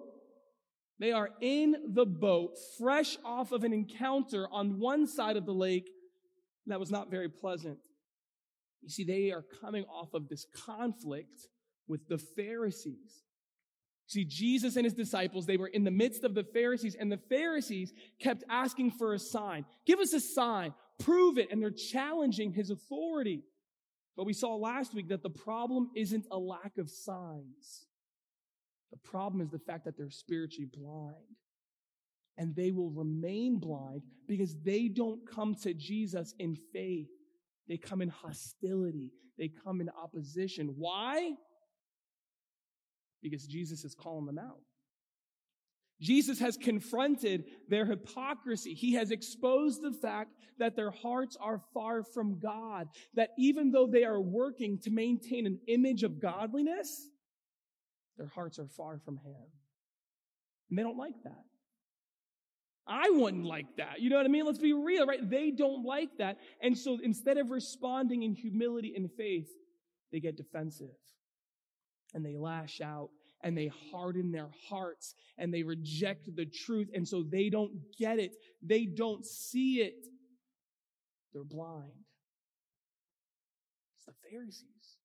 They 1.00 1.12
are 1.12 1.30
in 1.42 1.76
the 1.94 2.06
boat, 2.06 2.58
fresh 2.78 3.18
off 3.26 3.52
of 3.52 3.64
an 3.64 3.74
encounter 3.74 4.48
on 4.52 4.80
one 4.80 5.08
side 5.08 5.36
of 5.36 5.46
the 5.46 5.54
lake 5.54 5.90
that 6.68 6.80
was 6.80 6.92
not 6.92 7.10
very 7.10 7.28
pleasant. 7.28 7.80
You 8.82 8.90
see, 8.90 9.04
they 9.04 9.32
are 9.32 9.44
coming 9.62 9.84
off 9.86 10.14
of 10.14 10.30
this 10.30 10.46
conflict 10.66 11.48
with 11.92 12.08
the 12.08 12.18
Pharisees. 12.18 13.22
See, 14.08 14.26
Jesus 14.26 14.78
and 14.78 14.86
his 14.86 14.94
disciples, 14.94 15.46
they 15.46 15.58
were 15.58 15.68
in 15.68 15.84
the 15.84 15.92
midst 15.92 16.24
of 16.24 16.34
the 16.34 16.44
Pharisees, 16.44 16.96
and 17.00 17.12
the 17.12 17.20
Pharisees 17.30 17.94
kept 18.20 18.44
asking 18.50 18.92
for 18.92 19.14
a 19.14 19.20
sign. 19.20 19.66
Give 19.86 20.00
us 20.00 20.14
a 20.14 20.20
sign, 20.20 20.74
prove 21.00 21.38
it, 21.38 21.50
and 21.52 21.62
they're 21.62 21.70
challenging 21.70 22.54
his 22.54 22.72
authority. 22.72 23.44
But 24.18 24.26
we 24.26 24.34
saw 24.34 24.56
last 24.56 24.94
week 24.94 25.10
that 25.10 25.22
the 25.22 25.30
problem 25.30 25.92
isn't 25.96 26.26
a 26.32 26.38
lack 26.38 26.78
of 26.78 26.90
signs. 26.90 27.86
The 28.92 28.98
problem 28.98 29.42
is 29.42 29.50
the 29.50 29.60
fact 29.60 29.86
that 29.86 29.98
they're 29.98 30.10
spiritually 30.10 30.70
blind. 30.74 31.16
And 32.38 32.56
they 32.56 32.72
will 32.72 32.90
remain 32.90 33.60
blind 33.60 34.02
because 34.28 34.56
they 34.64 34.88
don't 34.88 35.22
come 35.30 35.56
to 35.64 35.74
Jesus 35.74 36.34
in 36.40 36.58
faith. 36.74 37.10
They 37.68 37.78
come 37.78 38.02
in 38.02 38.10
hostility. 38.10 39.12
They 39.38 39.50
come 39.64 39.80
in 39.82 39.90
opposition. 39.90 40.76
Why? 40.78 41.32
Because 43.22 43.46
Jesus 43.46 43.84
is 43.84 43.96
calling 43.96 44.26
them 44.26 44.40
out. 44.40 44.60
Jesus 46.02 46.40
has 46.40 46.58
confronted 46.58 47.46
their 47.70 47.86
hypocrisy. 47.86 48.74
He 48.74 48.94
has 48.94 49.12
exposed 49.12 49.84
the 49.84 49.94
fact 49.94 50.32
that 50.58 50.76
their 50.76 50.90
hearts 50.90 51.38
are 51.40 51.62
far 51.74 52.04
from 52.04 52.40
God, 52.40 52.88
that 53.14 53.30
even 53.38 53.72
though 53.72 53.86
they 53.86 54.04
are 54.04 54.20
working 54.20 54.80
to 54.80 54.90
maintain 54.90 55.46
an 55.46 55.60
image 55.68 56.02
of 56.02 56.20
godliness, 56.20 57.08
their 58.18 58.28
hearts 58.28 58.58
are 58.58 58.68
far 58.68 59.00
from 59.06 59.18
Him. 59.18 59.36
And 60.70 60.80
they 60.80 60.84
don't 60.84 60.98
like 60.98 61.22
that. 61.24 61.44
I 62.88 63.12
wouldn't 63.12 63.46
like 63.46 63.78
that. 63.78 64.02
You 64.02 64.10
know 64.10 64.18
what 64.18 64.26
I 64.26 64.30
mean? 64.30 64.46
Let's 64.46 64.58
be 64.58 64.74
real, 64.74 65.06
right? 65.06 65.30
They 65.30 65.52
don't 65.52 65.86
like 65.86 66.10
that. 66.18 66.40
And 66.62 66.76
so 66.76 66.98
instead 67.02 67.38
of 67.38 67.52
responding 67.52 68.24
in 68.24 68.34
humility 68.34 68.94
and 68.96 69.10
faith, 69.16 69.50
they 70.12 70.20
get 70.20 70.36
defensive 70.36 70.90
and 72.14 72.26
they 72.26 72.36
lash 72.36 72.82
out 72.82 73.10
and 73.44 73.58
they 73.58 73.72
harden 73.92 74.32
their 74.32 74.50
hearts 74.70 75.16
and 75.38 75.54
they 75.54 75.64
reject 75.64 76.36
the 76.36 76.46
truth. 76.46 76.90
And 76.94 77.08
so 77.08 77.24
they 77.24 77.50
don't 77.50 77.72
get 77.98 78.20
it. 78.20 78.34
They 78.62 78.86
don't 78.86 79.26
see 79.26 79.82
it. 79.82 80.06
They're 81.34 81.44
blind. 81.44 81.92
It's 83.98 84.06
the 84.06 84.30
Pharisees. 84.30 84.98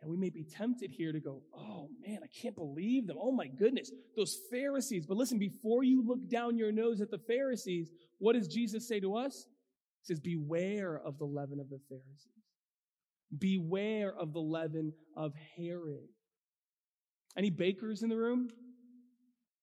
And 0.00 0.10
we 0.10 0.18
may 0.18 0.28
be 0.28 0.44
tempted 0.44 0.90
here 0.90 1.12
to 1.12 1.20
go, 1.20 1.42
oh 1.56 1.88
man, 2.06 2.18
I 2.22 2.26
can't 2.26 2.54
believe 2.54 3.06
them. 3.06 3.16
Oh 3.18 3.32
my 3.32 3.46
goodness, 3.46 3.90
those 4.14 4.38
Pharisees. 4.50 5.06
But 5.06 5.16
listen, 5.16 5.38
before 5.38 5.82
you 5.82 6.06
look 6.06 6.28
down 6.28 6.58
your 6.58 6.72
nose 6.72 7.00
at 7.00 7.10
the 7.10 7.18
Pharisees, 7.18 7.90
what 8.18 8.34
does 8.34 8.46
Jesus 8.46 8.86
say 8.86 9.00
to 9.00 9.16
us? 9.16 9.46
He 10.02 10.12
says, 10.12 10.20
beware 10.20 11.00
of 11.02 11.18
the 11.18 11.24
leaven 11.24 11.58
of 11.58 11.70
the 11.70 11.80
Pharisees. 11.88 12.43
Beware 13.38 14.12
of 14.12 14.32
the 14.32 14.40
leaven 14.40 14.92
of 15.16 15.32
Herod. 15.56 16.08
Any 17.36 17.50
bakers 17.50 18.02
in 18.02 18.08
the 18.08 18.16
room? 18.16 18.48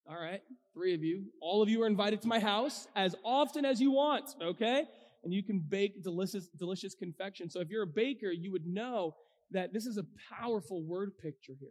All 0.08 0.20
right, 0.20 0.42
three 0.74 0.94
of 0.94 1.04
you. 1.04 1.26
All 1.42 1.62
of 1.62 1.70
you 1.70 1.82
are 1.84 1.88
invited 1.88 2.22
to 2.24 2.28
my 2.28 2.40
house 2.40 2.88
as 2.96 3.16
often 3.24 3.66
as 3.66 3.80
you 3.80 3.92
want, 3.92 4.36
okay? 4.42 4.84
And 5.24 5.34
you 5.34 5.44
can 5.44 5.60
bake 5.60 6.04
delicious, 6.04 6.48
delicious 6.58 6.96
confection. 6.96 7.50
So 7.50 7.62
if 7.62 7.70
you're 7.70 7.84
a 7.84 7.88
baker, 7.88 8.32
you 8.32 8.52
would 8.52 8.66
know 8.66 9.16
that 9.52 9.74
this 9.74 9.86
is 9.86 9.98
a 9.98 10.06
powerful 10.34 10.84
word 10.84 11.12
picture 11.22 11.54
here, 11.60 11.70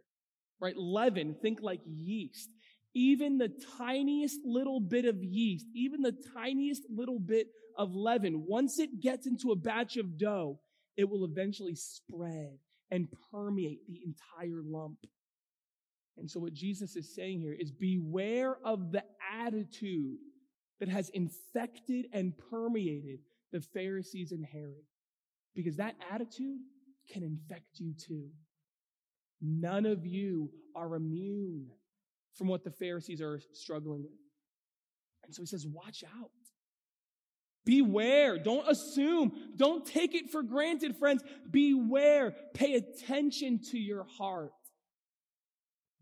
right? 0.59 0.75
Leaven, 0.77 1.35
think 1.41 1.59
like 1.61 1.81
yeast. 1.85 2.49
Even 2.93 3.37
the 3.37 3.51
tiniest 3.77 4.39
little 4.43 4.79
bit 4.79 5.05
of 5.05 5.21
yeast, 5.21 5.65
even 5.75 6.01
the 6.01 6.15
tiniest 6.33 6.83
little 6.89 7.19
bit 7.19 7.47
of 7.77 7.93
leaven, 7.93 8.45
once 8.47 8.79
it 8.79 9.01
gets 9.01 9.27
into 9.27 9.51
a 9.51 9.55
batch 9.55 9.97
of 9.97 10.17
dough, 10.17 10.59
it 10.97 11.09
will 11.09 11.25
eventually 11.25 11.75
spread 11.75 12.57
and 12.91 13.07
permeate 13.31 13.85
the 13.87 14.01
entire 14.05 14.61
lump. 14.63 14.97
And 16.17 16.29
so, 16.29 16.39
what 16.39 16.53
Jesus 16.53 16.95
is 16.95 17.15
saying 17.15 17.39
here 17.39 17.55
is 17.57 17.71
beware 17.71 18.57
of 18.65 18.91
the 18.91 19.03
attitude 19.39 20.17
that 20.79 20.89
has 20.89 21.09
infected 21.09 22.07
and 22.11 22.33
permeated 22.49 23.19
the 23.51 23.61
Pharisees 23.61 24.31
and 24.31 24.45
Herod, 24.45 24.85
because 25.55 25.77
that 25.77 25.95
attitude 26.11 26.59
can 27.11 27.23
infect 27.23 27.79
you 27.79 27.93
too. 27.93 28.29
None 29.41 29.85
of 29.85 30.05
you 30.05 30.49
are 30.75 30.95
immune 30.95 31.67
from 32.33 32.47
what 32.47 32.63
the 32.63 32.71
Pharisees 32.71 33.21
are 33.21 33.39
struggling 33.53 34.03
with. 34.03 34.11
And 35.23 35.33
so 35.33 35.41
he 35.41 35.45
says, 35.47 35.65
watch 35.67 36.03
out. 36.19 36.31
Beware. 37.65 38.39
Don't 38.39 38.67
assume. 38.67 39.31
Don't 39.55 39.85
take 39.85 40.15
it 40.15 40.29
for 40.29 40.41
granted, 40.41 40.97
friends. 40.97 41.23
Beware. 41.49 42.35
Pay 42.53 42.75
attention 42.75 43.59
to 43.71 43.77
your 43.77 44.05
heart. 44.17 44.51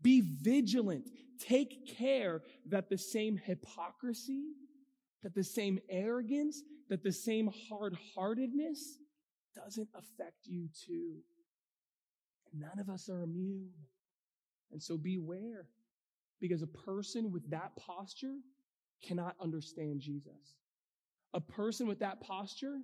Be 0.02 0.22
vigilant. 0.22 1.10
Take 1.38 1.96
care 1.98 2.42
that 2.66 2.88
the 2.88 2.98
same 2.98 3.36
hypocrisy, 3.36 4.44
that 5.22 5.34
the 5.34 5.44
same 5.44 5.78
arrogance, 5.90 6.62
that 6.88 7.02
the 7.02 7.12
same 7.12 7.50
hard 7.68 7.96
heartedness 8.14 8.98
doesn't 9.54 9.88
affect 9.94 10.46
you 10.46 10.68
too. 10.86 11.16
None 12.52 12.78
of 12.78 12.88
us 12.88 13.08
are 13.08 13.22
immune. 13.22 13.70
And 14.72 14.82
so 14.82 14.96
beware, 14.96 15.66
because 16.40 16.62
a 16.62 16.66
person 16.66 17.30
with 17.30 17.50
that 17.50 17.72
posture 17.76 18.36
cannot 19.02 19.34
understand 19.40 20.00
Jesus. 20.00 20.56
A 21.32 21.40
person 21.40 21.86
with 21.86 22.00
that 22.00 22.20
posture 22.20 22.78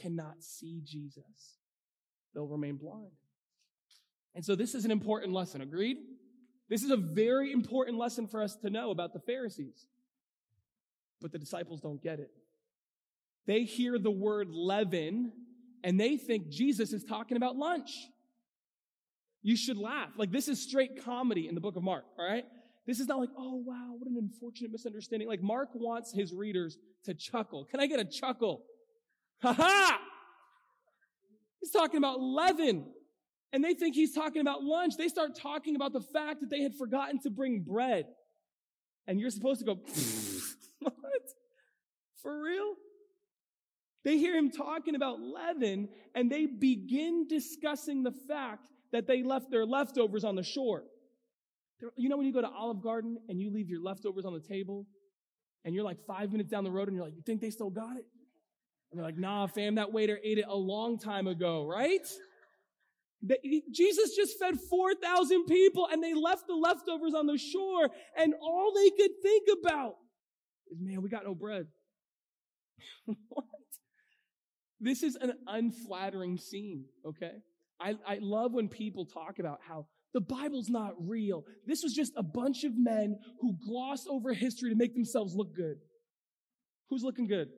cannot 0.00 0.42
see 0.42 0.80
Jesus. 0.84 1.58
They'll 2.34 2.46
remain 2.46 2.76
blind. 2.76 3.12
And 4.34 4.44
so 4.44 4.54
this 4.54 4.74
is 4.74 4.84
an 4.84 4.90
important 4.90 5.32
lesson, 5.32 5.60
agreed? 5.60 5.96
This 6.68 6.82
is 6.82 6.90
a 6.90 6.96
very 6.96 7.52
important 7.52 7.98
lesson 7.98 8.28
for 8.28 8.42
us 8.42 8.54
to 8.56 8.70
know 8.70 8.90
about 8.90 9.12
the 9.12 9.18
Pharisees. 9.18 9.86
But 11.20 11.32
the 11.32 11.38
disciples 11.38 11.80
don't 11.80 12.02
get 12.02 12.20
it. 12.20 12.30
They 13.46 13.64
hear 13.64 13.98
the 13.98 14.10
word 14.10 14.48
leaven 14.50 15.32
and 15.82 15.98
they 15.98 16.16
think 16.16 16.48
Jesus 16.48 16.92
is 16.92 17.02
talking 17.04 17.36
about 17.36 17.56
lunch. 17.56 17.90
You 19.42 19.56
should 19.56 19.78
laugh. 19.78 20.10
Like 20.16 20.30
this 20.30 20.48
is 20.48 20.62
straight 20.62 21.04
comedy 21.04 21.48
in 21.48 21.54
the 21.54 21.60
book 21.60 21.76
of 21.76 21.82
Mark, 21.82 22.04
all 22.18 22.24
right? 22.24 22.44
This 22.90 22.98
is 22.98 23.06
not 23.06 23.20
like, 23.20 23.28
oh 23.38 23.62
wow, 23.64 23.94
what 23.96 24.10
an 24.10 24.16
unfortunate 24.18 24.72
misunderstanding. 24.72 25.28
Like 25.28 25.44
Mark 25.44 25.68
wants 25.74 26.12
his 26.12 26.34
readers 26.34 26.76
to 27.04 27.14
chuckle. 27.14 27.64
Can 27.64 27.78
I 27.78 27.86
get 27.86 28.00
a 28.00 28.04
chuckle? 28.04 28.64
Ha 29.42 29.52
ha! 29.52 30.00
He's 31.60 31.70
talking 31.70 31.98
about 31.98 32.20
leaven. 32.20 32.84
And 33.52 33.62
they 33.62 33.74
think 33.74 33.94
he's 33.94 34.12
talking 34.12 34.40
about 34.40 34.64
lunch. 34.64 34.96
They 34.96 35.06
start 35.06 35.36
talking 35.36 35.76
about 35.76 35.92
the 35.92 36.00
fact 36.00 36.40
that 36.40 36.50
they 36.50 36.62
had 36.62 36.74
forgotten 36.74 37.20
to 37.20 37.30
bring 37.30 37.60
bread. 37.60 38.06
And 39.06 39.20
you're 39.20 39.30
supposed 39.30 39.60
to 39.60 39.66
go, 39.66 39.74
what? 40.80 41.22
For 42.20 42.42
real? 42.42 42.74
They 44.02 44.18
hear 44.18 44.34
him 44.34 44.50
talking 44.50 44.96
about 44.96 45.20
leaven 45.20 45.90
and 46.16 46.28
they 46.28 46.46
begin 46.46 47.28
discussing 47.28 48.02
the 48.02 48.14
fact 48.26 48.66
that 48.90 49.06
they 49.06 49.22
left 49.22 49.48
their 49.48 49.64
leftovers 49.64 50.24
on 50.24 50.34
the 50.34 50.42
shore. 50.42 50.82
You 51.96 52.08
know 52.08 52.16
when 52.16 52.26
you 52.26 52.32
go 52.32 52.40
to 52.40 52.48
Olive 52.48 52.82
Garden 52.82 53.18
and 53.28 53.40
you 53.40 53.50
leave 53.50 53.68
your 53.68 53.80
leftovers 53.80 54.24
on 54.24 54.32
the 54.32 54.40
table 54.40 54.86
and 55.64 55.74
you're 55.74 55.84
like 55.84 55.98
five 56.06 56.32
minutes 56.32 56.50
down 56.50 56.64
the 56.64 56.70
road 56.70 56.88
and 56.88 56.96
you're 56.96 57.04
like, 57.04 57.14
you 57.14 57.22
think 57.22 57.40
they 57.40 57.50
still 57.50 57.70
got 57.70 57.96
it? 57.96 58.04
And 58.90 58.98
they're 58.98 59.04
like, 59.04 59.18
nah, 59.18 59.46
fam, 59.46 59.76
that 59.76 59.92
waiter 59.92 60.18
ate 60.22 60.38
it 60.38 60.46
a 60.48 60.56
long 60.56 60.98
time 60.98 61.26
ago, 61.26 61.64
right? 61.64 62.06
Jesus 63.72 64.16
just 64.16 64.38
fed 64.38 64.58
4,000 64.58 65.44
people 65.44 65.86
and 65.92 66.02
they 66.02 66.14
left 66.14 66.46
the 66.46 66.54
leftovers 66.54 67.14
on 67.14 67.26
the 67.26 67.36
shore 67.36 67.90
and 68.16 68.34
all 68.42 68.72
they 68.74 68.90
could 68.90 69.10
think 69.22 69.48
about 69.62 69.96
is, 70.70 70.78
man, 70.80 71.02
we 71.02 71.08
got 71.08 71.24
no 71.24 71.34
bread. 71.34 71.66
what? 73.28 73.44
This 74.80 75.02
is 75.02 75.16
an 75.16 75.34
unflattering 75.46 76.38
scene, 76.38 76.86
okay? 77.06 77.42
I, 77.78 77.96
I 78.06 78.18
love 78.20 78.52
when 78.52 78.68
people 78.68 79.04
talk 79.04 79.38
about 79.38 79.60
how 79.66 79.86
the 80.12 80.20
Bible's 80.20 80.68
not 80.68 80.94
real. 80.98 81.44
This 81.66 81.82
was 81.82 81.94
just 81.94 82.12
a 82.16 82.22
bunch 82.22 82.64
of 82.64 82.76
men 82.76 83.18
who 83.40 83.56
gloss 83.64 84.06
over 84.08 84.32
history 84.32 84.70
to 84.70 84.76
make 84.76 84.94
themselves 84.94 85.34
look 85.34 85.54
good. 85.54 85.76
Who's 86.88 87.04
looking 87.04 87.28
good? 87.28 87.48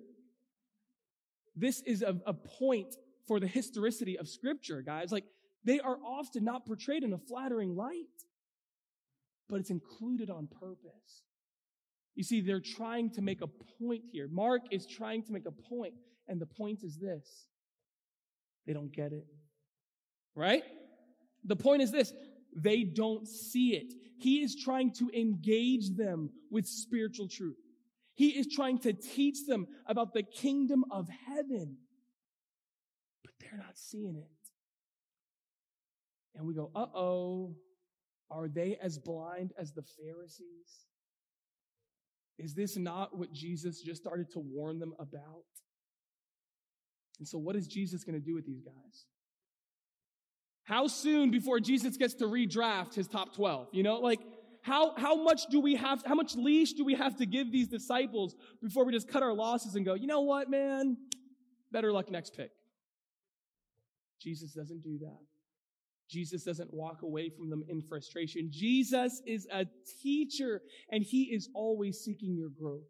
This 1.57 1.81
is 1.83 2.03
a, 2.03 2.17
a 2.27 2.35
point 2.35 2.95
for 3.27 3.41
the 3.41 3.47
historicity 3.47 4.19
of 4.19 4.29
scripture, 4.29 4.83
guys. 4.83 5.13
Like, 5.13 5.25
they 5.65 5.81
are 5.81 5.97
often 6.05 6.45
not 6.45 6.67
portrayed 6.67 7.05
in 7.05 7.13
a 7.13 7.19
flattering 7.19 7.77
light, 7.77 8.07
but 9.49 9.61
it's 9.61 9.71
included 9.71 10.29
on 10.29 10.49
purpose. 10.49 11.23
You 12.15 12.25
see, 12.25 12.41
they're 12.41 12.61
trying 12.61 13.11
to 13.11 13.23
make 13.23 13.41
a 13.41 13.47
point 13.47 14.03
here. 14.13 14.29
Mark 14.31 14.63
is 14.71 14.87
trying 14.87 15.23
to 15.25 15.33
make 15.33 15.47
a 15.47 15.51
point, 15.51 15.95
and 16.29 16.41
the 16.41 16.47
point 16.47 16.83
is 16.83 16.99
this 16.99 17.47
they 18.67 18.73
don't 18.73 18.93
get 18.93 19.13
it. 19.13 19.27
Right? 20.35 20.63
The 21.45 21.57
point 21.57 21.83
is 21.83 21.91
this 21.91 22.13
they 22.55 22.85
don't 22.85 23.27
see 23.27 23.75
it. 23.75 23.93
He 24.19 24.43
is 24.43 24.57
trying 24.57 24.93
to 24.95 25.11
engage 25.15 25.97
them 25.97 26.31
with 26.51 26.67
spiritual 26.67 27.29
truth. 27.29 27.57
He 28.15 28.31
is 28.31 28.47
trying 28.53 28.79
to 28.81 28.93
teach 28.93 29.47
them 29.47 29.67
about 29.87 30.13
the 30.13 30.23
kingdom 30.23 30.85
of 30.91 31.09
heaven, 31.27 31.77
but 33.25 33.33
they're 33.41 33.59
not 33.59 33.77
seeing 33.77 34.17
it. 34.17 34.29
And 36.35 36.47
we 36.47 36.55
go, 36.55 36.71
uh 36.75 36.87
oh, 36.95 37.57
are 38.31 38.49
they 38.49 38.79
as 38.83 38.99
blind 38.99 39.53
as 39.59 39.73
the 39.73 39.83
Pharisees? 39.83 40.87
Is 42.39 42.55
this 42.55 42.77
not 42.77 43.17
what 43.17 43.33
Jesus 43.33 43.83
just 43.83 44.01
started 44.01 44.31
to 44.33 44.41
warn 44.41 44.79
them 44.79 44.95
about? 44.99 45.45
And 47.19 47.29
so, 47.29 47.39
what 47.39 47.57
is 47.57 47.67
Jesus 47.67 48.05
going 48.05 48.19
to 48.19 48.25
do 48.25 48.35
with 48.35 48.47
these 48.47 48.63
guys? 48.63 49.07
How 50.65 50.87
soon 50.87 51.31
before 51.31 51.61
Jesus 51.61 51.97
gets 51.97 52.15
to 52.15 52.25
redraft 52.25 52.95
his 52.95 53.09
top 53.09 53.35
12? 53.35 53.69
You 53.73 53.83
know, 53.83 53.97
like, 53.97 54.21
how, 54.63 54.95
how 54.97 55.17
much 55.17 55.47
do 55.47 55.61
we 55.61 55.75
have, 55.75 56.05
how 56.07 56.15
much 56.15 56.37
leash 56.37 56.75
do 56.75 56.85
we 56.85 56.95
have 56.95 57.17
to 57.17 57.27
give 57.27 57.51
these 57.51 57.67
disciples 57.67 58.37
before 58.63 58.85
we 58.85 58.93
just 58.93 59.09
cut 59.09 59.23
our 59.23 59.33
losses 59.33 59.75
and 59.75 59.85
go, 59.85 59.95
you 59.95 60.07
know 60.07 60.21
what, 60.21 60.49
man? 60.49 60.97
Better 61.73 61.93
luck 61.93 62.11
next 62.11 62.37
pick. 62.37 62.51
Jesus 64.21 64.53
doesn't 64.53 64.83
do 64.85 64.99
that. 65.01 65.19
Jesus 66.09 66.45
doesn't 66.45 66.73
walk 66.73 67.03
away 67.03 67.31
from 67.31 67.51
them 67.51 67.65
in 67.69 67.83
frustration. 67.83 68.51
Jesus 68.53 69.21
is 69.27 69.49
a 69.53 69.67
teacher 70.03 70.61
and 70.91 71.03
he 71.03 71.25
is 71.25 71.49
always 71.55 71.99
seeking 71.99 72.37
your 72.37 72.51
growth. 72.51 72.83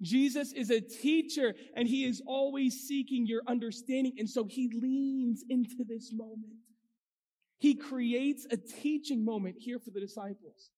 Jesus 0.00 0.52
is 0.52 0.70
a 0.70 0.80
teacher 0.80 1.54
and 1.76 1.88
he 1.88 2.04
is 2.04 2.22
always 2.26 2.86
seeking 2.86 3.26
your 3.26 3.42
understanding. 3.46 4.14
And 4.18 4.28
so 4.28 4.44
he 4.44 4.70
leans 4.72 5.44
into 5.48 5.84
this 5.86 6.12
moment. 6.12 6.54
He 7.58 7.74
creates 7.74 8.46
a 8.50 8.56
teaching 8.56 9.24
moment 9.24 9.56
here 9.58 9.78
for 9.80 9.90
the 9.90 10.00
disciples. 10.00 10.70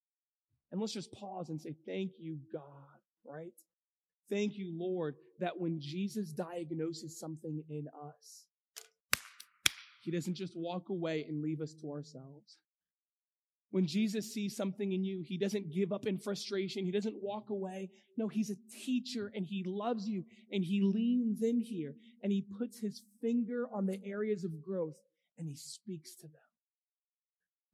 And 0.72 0.80
let's 0.80 0.92
just 0.92 1.12
pause 1.12 1.50
and 1.50 1.60
say, 1.60 1.74
Thank 1.86 2.12
you, 2.18 2.38
God, 2.52 2.62
right? 3.24 3.52
Thank 4.30 4.56
you, 4.56 4.72
Lord, 4.72 5.16
that 5.40 5.58
when 5.58 5.80
Jesus 5.80 6.32
diagnoses 6.32 7.18
something 7.18 7.64
in 7.68 7.88
us, 7.88 8.46
he 10.00 10.10
doesn't 10.10 10.34
just 10.34 10.56
walk 10.56 10.88
away 10.88 11.26
and 11.28 11.42
leave 11.42 11.60
us 11.60 11.74
to 11.82 11.90
ourselves. 11.90 12.58
When 13.70 13.86
Jesus 13.86 14.32
sees 14.32 14.56
something 14.56 14.92
in 14.92 15.04
you, 15.04 15.22
he 15.24 15.38
doesn't 15.38 15.72
give 15.72 15.92
up 15.92 16.06
in 16.06 16.18
frustration. 16.18 16.84
He 16.84 16.90
doesn't 16.90 17.22
walk 17.22 17.50
away. 17.50 17.90
No, 18.16 18.26
he's 18.26 18.50
a 18.50 18.56
teacher 18.84 19.30
and 19.34 19.46
he 19.46 19.62
loves 19.64 20.08
you 20.08 20.24
and 20.50 20.64
he 20.64 20.80
leans 20.82 21.42
in 21.42 21.60
here 21.60 21.94
and 22.22 22.32
he 22.32 22.44
puts 22.58 22.80
his 22.80 23.02
finger 23.20 23.66
on 23.72 23.86
the 23.86 24.00
areas 24.04 24.42
of 24.44 24.60
growth 24.60 24.96
and 25.38 25.46
he 25.46 25.54
speaks 25.54 26.16
to 26.16 26.26
them. 26.26 26.40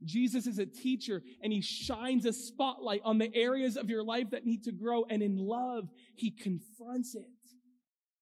Jesus 0.04 0.46
is 0.46 0.58
a 0.58 0.66
teacher 0.66 1.22
and 1.42 1.50
he 1.50 1.62
shines 1.62 2.26
a 2.26 2.32
spotlight 2.32 3.00
on 3.02 3.16
the 3.16 3.34
areas 3.34 3.78
of 3.78 3.88
your 3.88 4.04
life 4.04 4.30
that 4.30 4.44
need 4.44 4.64
to 4.64 4.72
grow. 4.72 5.06
And 5.08 5.22
in 5.22 5.36
love, 5.36 5.88
he 6.14 6.30
confronts 6.30 7.14
it. 7.14 7.24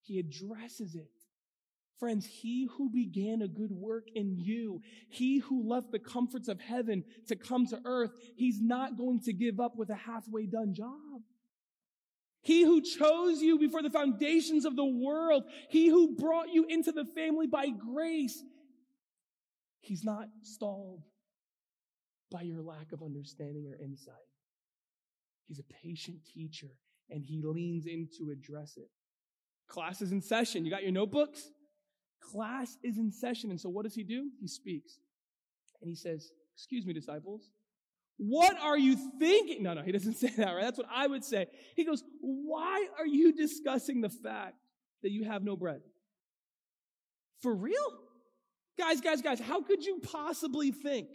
He 0.02 0.20
addresses 0.20 0.94
it 0.94 1.10
Friends, 2.04 2.26
he 2.26 2.68
who 2.76 2.90
began 2.90 3.40
a 3.40 3.48
good 3.48 3.70
work 3.70 4.08
in 4.14 4.36
you, 4.36 4.82
he 5.08 5.38
who 5.38 5.66
left 5.66 5.90
the 5.90 5.98
comforts 5.98 6.48
of 6.48 6.60
heaven 6.60 7.02
to 7.28 7.34
come 7.34 7.66
to 7.68 7.80
earth, 7.86 8.10
he's 8.36 8.60
not 8.60 8.98
going 8.98 9.20
to 9.20 9.32
give 9.32 9.58
up 9.58 9.74
with 9.78 9.88
a 9.88 9.94
halfway 9.94 10.44
done 10.44 10.74
job. 10.74 11.22
He 12.42 12.62
who 12.62 12.82
chose 12.82 13.40
you 13.40 13.58
before 13.58 13.82
the 13.82 13.88
foundations 13.88 14.66
of 14.66 14.76
the 14.76 14.84
world, 14.84 15.44
he 15.70 15.88
who 15.88 16.14
brought 16.14 16.50
you 16.52 16.66
into 16.68 16.92
the 16.92 17.06
family 17.06 17.46
by 17.46 17.70
grace, 17.70 18.38
he's 19.80 20.04
not 20.04 20.26
stalled 20.42 21.00
by 22.30 22.42
your 22.42 22.60
lack 22.60 22.92
of 22.92 23.02
understanding 23.02 23.66
or 23.66 23.82
insight. 23.82 24.14
He's 25.48 25.58
a 25.58 25.82
patient 25.82 26.18
teacher 26.34 26.68
and 27.08 27.24
he 27.24 27.40
leans 27.42 27.86
in 27.86 28.08
to 28.18 28.30
address 28.30 28.76
it. 28.76 28.90
Class 29.68 30.02
is 30.02 30.12
in 30.12 30.20
session. 30.20 30.66
You 30.66 30.70
got 30.70 30.82
your 30.82 30.92
notebooks? 30.92 31.48
Class 32.32 32.76
is 32.82 32.98
in 32.98 33.10
session. 33.12 33.50
And 33.50 33.60
so 33.60 33.68
what 33.68 33.84
does 33.84 33.94
he 33.94 34.02
do? 34.02 34.30
He 34.40 34.48
speaks. 34.48 34.98
And 35.80 35.88
he 35.88 35.94
says, 35.96 36.32
Excuse 36.56 36.86
me, 36.86 36.92
disciples. 36.92 37.50
What 38.16 38.56
are 38.60 38.78
you 38.78 38.96
thinking? 39.18 39.64
No, 39.64 39.74
no, 39.74 39.82
he 39.82 39.92
doesn't 39.92 40.14
say 40.18 40.30
that, 40.36 40.52
right? 40.52 40.62
That's 40.62 40.78
what 40.78 40.88
I 40.92 41.06
would 41.06 41.24
say. 41.24 41.46
He 41.76 41.84
goes, 41.84 42.02
Why 42.20 42.86
are 42.98 43.06
you 43.06 43.32
discussing 43.32 44.00
the 44.00 44.10
fact 44.10 44.56
that 45.02 45.10
you 45.10 45.24
have 45.24 45.42
no 45.42 45.56
bread? 45.56 45.80
For 47.42 47.54
real? 47.54 47.74
Guys, 48.78 49.00
guys, 49.00 49.22
guys, 49.22 49.40
how 49.40 49.62
could 49.62 49.84
you 49.84 50.00
possibly 50.02 50.72
think? 50.72 51.08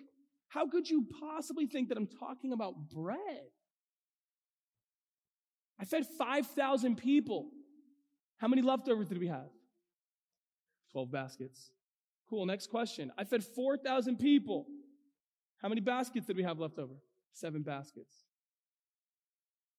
How 0.47 0.67
could 0.67 0.89
you 0.89 1.05
possibly 1.19 1.67
think 1.67 1.89
that 1.89 1.97
I'm 1.97 2.07
talking 2.07 2.53
about 2.53 2.89
bread? 2.89 3.49
I 5.79 5.85
fed 5.85 6.05
5,000 6.17 6.97
people. 6.97 7.49
How 8.37 8.47
many 8.47 8.61
leftovers 8.61 9.07
did 9.09 9.19
we 9.19 9.27
have? 9.27 9.49
12 10.91 11.11
baskets. 11.11 11.71
Cool. 12.29 12.45
Next 12.45 12.67
question. 12.69 13.11
I 13.17 13.23
fed 13.23 13.43
4,000 13.43 14.17
people. 14.17 14.65
How 15.61 15.69
many 15.69 15.81
baskets 15.81 16.27
did 16.27 16.37
we 16.37 16.43
have 16.43 16.59
left 16.59 16.77
over? 16.77 16.93
Seven 17.33 17.63
baskets. 17.63 18.25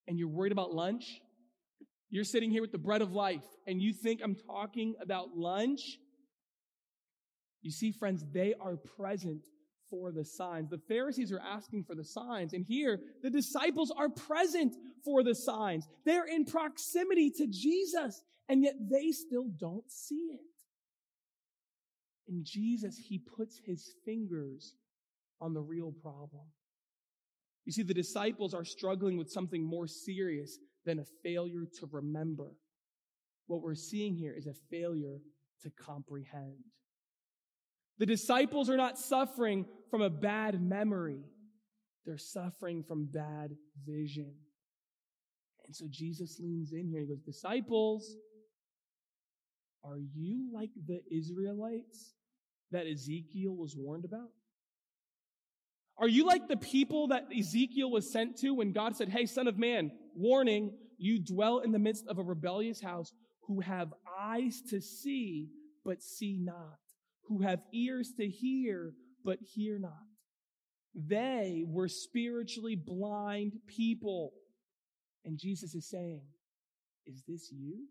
And 0.06 0.18
you're 0.18 0.28
worried 0.28 0.52
about 0.52 0.72
lunch? 0.72 1.20
You're 2.08 2.24
sitting 2.24 2.50
here 2.50 2.60
with 2.60 2.72
the 2.72 2.78
bread 2.78 3.02
of 3.02 3.12
life 3.12 3.44
and 3.66 3.80
you 3.80 3.92
think 3.92 4.20
I'm 4.22 4.34
talking 4.34 4.94
about 5.00 5.36
lunch? 5.36 5.80
You 7.62 7.70
see, 7.70 7.92
friends, 7.92 8.24
they 8.32 8.54
are 8.60 8.76
present 8.76 9.46
for 9.90 10.12
the 10.12 10.24
signs. 10.24 10.70
The 10.70 10.80
Pharisees 10.88 11.32
are 11.32 11.40
asking 11.40 11.84
for 11.84 11.94
the 11.94 12.04
signs, 12.04 12.54
and 12.54 12.64
here 12.64 13.00
the 13.22 13.30
disciples 13.30 13.92
are 13.94 14.08
present 14.08 14.74
for 15.04 15.22
the 15.22 15.34
signs. 15.34 15.86
They're 16.06 16.26
in 16.26 16.44
proximity 16.44 17.30
to 17.36 17.46
Jesus, 17.46 18.22
and 18.48 18.62
yet 18.62 18.74
they 18.80 19.10
still 19.10 19.48
don't 19.58 19.90
see 19.90 20.30
it. 20.32 20.40
In 22.30 22.44
Jesus, 22.44 22.96
he 22.96 23.18
puts 23.18 23.60
his 23.66 23.92
fingers 24.04 24.76
on 25.40 25.52
the 25.52 25.60
real 25.60 25.92
problem. 26.00 26.44
You 27.64 27.72
see, 27.72 27.82
the 27.82 27.92
disciples 27.92 28.54
are 28.54 28.64
struggling 28.64 29.18
with 29.18 29.30
something 29.30 29.64
more 29.64 29.88
serious 29.88 30.56
than 30.86 31.00
a 31.00 31.04
failure 31.24 31.64
to 31.80 31.88
remember. 31.90 32.52
What 33.48 33.62
we're 33.62 33.74
seeing 33.74 34.14
here 34.14 34.32
is 34.32 34.46
a 34.46 34.54
failure 34.70 35.18
to 35.62 35.70
comprehend. 35.70 36.62
The 37.98 38.06
disciples 38.06 38.70
are 38.70 38.76
not 38.76 38.96
suffering 38.96 39.66
from 39.90 40.00
a 40.00 40.08
bad 40.08 40.62
memory. 40.62 41.24
They're 42.06 42.16
suffering 42.16 42.84
from 42.86 43.06
bad 43.12 43.56
vision. 43.84 44.32
And 45.66 45.74
so 45.74 45.86
Jesus 45.90 46.38
leans 46.38 46.72
in 46.72 46.88
here 46.88 47.00
and 47.00 47.08
he 47.08 47.14
goes, 47.14 47.24
Disciples, 47.24 48.16
are 49.84 49.98
you 49.98 50.48
like 50.52 50.70
the 50.86 51.00
Israelites 51.10 52.14
that 52.72 52.86
Ezekiel 52.86 53.54
was 53.54 53.76
warned 53.76 54.04
about? 54.04 54.30
Are 55.98 56.08
you 56.08 56.26
like 56.26 56.48
the 56.48 56.56
people 56.56 57.08
that 57.08 57.26
Ezekiel 57.36 57.90
was 57.90 58.10
sent 58.10 58.38
to 58.38 58.54
when 58.54 58.72
God 58.72 58.96
said, 58.96 59.10
Hey, 59.10 59.26
son 59.26 59.46
of 59.46 59.58
man, 59.58 59.92
warning, 60.14 60.72
you 60.96 61.18
dwell 61.18 61.58
in 61.58 61.72
the 61.72 61.78
midst 61.78 62.06
of 62.08 62.18
a 62.18 62.22
rebellious 62.22 62.80
house 62.80 63.12
who 63.46 63.60
have 63.60 63.92
eyes 64.18 64.62
to 64.70 64.80
see, 64.80 65.48
but 65.84 66.02
see 66.02 66.38
not, 66.40 66.78
who 67.28 67.42
have 67.42 67.60
ears 67.72 68.12
to 68.18 68.26
hear, 68.28 68.92
but 69.24 69.38
hear 69.42 69.78
not. 69.78 69.92
They 70.94 71.64
were 71.66 71.88
spiritually 71.88 72.76
blind 72.76 73.58
people. 73.66 74.32
And 75.24 75.38
Jesus 75.38 75.74
is 75.74 75.88
saying, 75.88 76.22
Is 77.06 77.22
this 77.28 77.50
you? 77.52 77.86